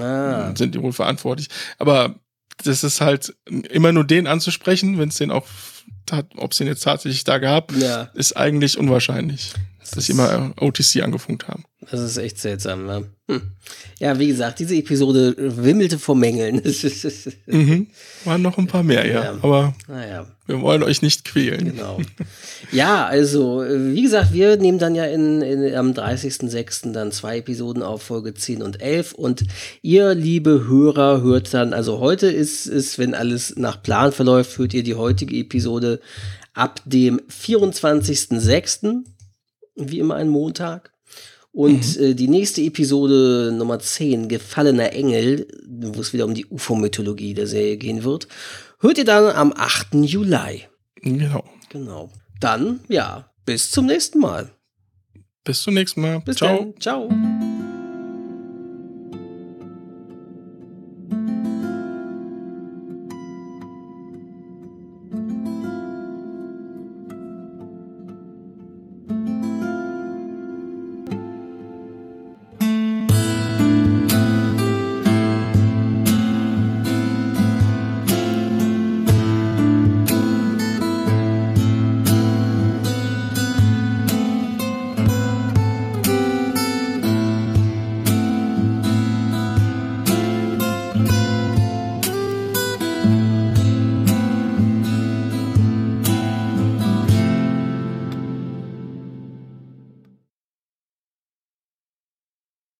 ah. 0.01 0.55
sind 0.55 0.75
die 0.75 0.83
wohl 0.83 0.93
verantwortlich. 0.93 1.49
Aber 1.79 2.15
das 2.65 2.85
ist 2.85 3.01
halt 3.01 3.35
immer 3.47 3.93
nur 3.93 4.05
den 4.05 4.27
anzusprechen, 4.27 4.99
wenn 4.99 5.11
es 5.11 5.17
den 5.17 5.31
auch, 5.31 5.47
ob 6.37 6.53
es 6.53 6.59
den 6.59 6.67
jetzt 6.67 6.85
tatsächlich 6.85 7.25
da 7.25 7.39
gab, 7.39 7.73
ja. 7.73 8.11
ist 8.15 8.37
eigentlich 8.37 8.79
unwahrscheinlich 8.79 9.53
dass 9.91 10.07
sie 10.07 10.13
immer 10.13 10.53
OTC 10.61 11.03
angefunkt 11.03 11.49
haben. 11.49 11.65
Das 11.91 12.01
ist 12.01 12.17
echt 12.19 12.39
seltsam, 12.39 12.87
ne? 12.87 13.05
Hm. 13.29 13.43
Ja, 13.99 14.19
wie 14.19 14.27
gesagt, 14.27 14.59
diese 14.59 14.75
Episode 14.75 15.35
wimmelte 15.39 15.99
vor 15.99 16.17
Mängeln. 16.17 16.63
mhm. 17.47 17.87
Waren 18.25 18.43
noch 18.43 18.59
ein 18.59 18.67
paar 18.67 18.83
mehr, 18.83 19.07
ja. 19.07 19.25
ja. 19.25 19.39
Aber 19.43 19.75
naja. 19.87 20.27
wir 20.47 20.61
wollen 20.61 20.83
euch 20.83 21.03
nicht 21.03 21.25
quälen. 21.25 21.77
Genau. 21.77 22.01
Ja, 22.73 23.07
also, 23.07 23.65
wie 23.67 24.03
gesagt, 24.03 24.33
wir 24.33 24.57
nehmen 24.57 24.79
dann 24.79 24.95
ja 24.95 25.05
in, 25.05 25.41
in 25.41 25.75
am 25.75 25.93
30.06. 25.93 26.93
dann 26.93 27.13
zwei 27.13 27.39
Episoden 27.39 27.83
auf, 27.83 28.03
Folge 28.03 28.35
10 28.35 28.63
und 28.63 28.83
11. 28.83 29.13
Und 29.13 29.45
ihr, 29.81 30.15
liebe 30.15 30.67
Hörer, 30.67 31.23
hört 31.23 31.55
dann, 31.55 31.73
also 31.73 32.01
heute 32.01 32.27
ist 32.27 32.67
es, 32.67 32.99
wenn 32.99 33.15
alles 33.15 33.55
nach 33.57 33.83
Plan 33.83 34.13
verläuft, 34.13 34.59
hört 34.59 34.75
ihr 34.75 34.83
die 34.83 34.95
heutige 34.95 35.37
Episode 35.37 36.01
ab 36.55 36.81
dem 36.85 37.21
24.06 37.31 39.05
wie 39.79 39.99
immer 39.99 40.17
ein 40.17 40.29
Montag. 40.29 40.93
Und 41.53 41.99
mhm. 41.99 42.05
äh, 42.05 42.15
die 42.15 42.29
nächste 42.29 42.61
Episode 42.63 43.53
Nummer 43.57 43.79
10, 43.79 44.29
Gefallener 44.29 44.93
Engel, 44.93 45.49
wo 45.67 46.01
es 46.01 46.13
wieder 46.13 46.25
um 46.25 46.35
die 46.35 46.47
UFO-Mythologie 46.47 47.35
der 47.35 47.47
Serie 47.47 47.77
gehen 47.77 48.05
wird, 48.05 48.29
hört 48.81 48.99
ihr 48.99 49.05
dann 49.05 49.35
am 49.35 49.53
8. 49.57 49.95
Juli. 49.95 50.65
Genau. 51.03 51.45
Genau. 51.71 52.11
Dann, 52.41 52.81
ja, 52.89 53.31
bis 53.45 53.71
zum 53.71 53.87
nächsten 53.87 54.21
Mal. 54.21 54.51
Bis 55.45 55.63
zum 55.63 55.75
nächsten 55.75 56.03
Mal. 56.03 56.21
Bis 56.21 56.37
Ciao. 56.37 56.59
Dann. 56.59 56.81
Ciao. 56.81 57.38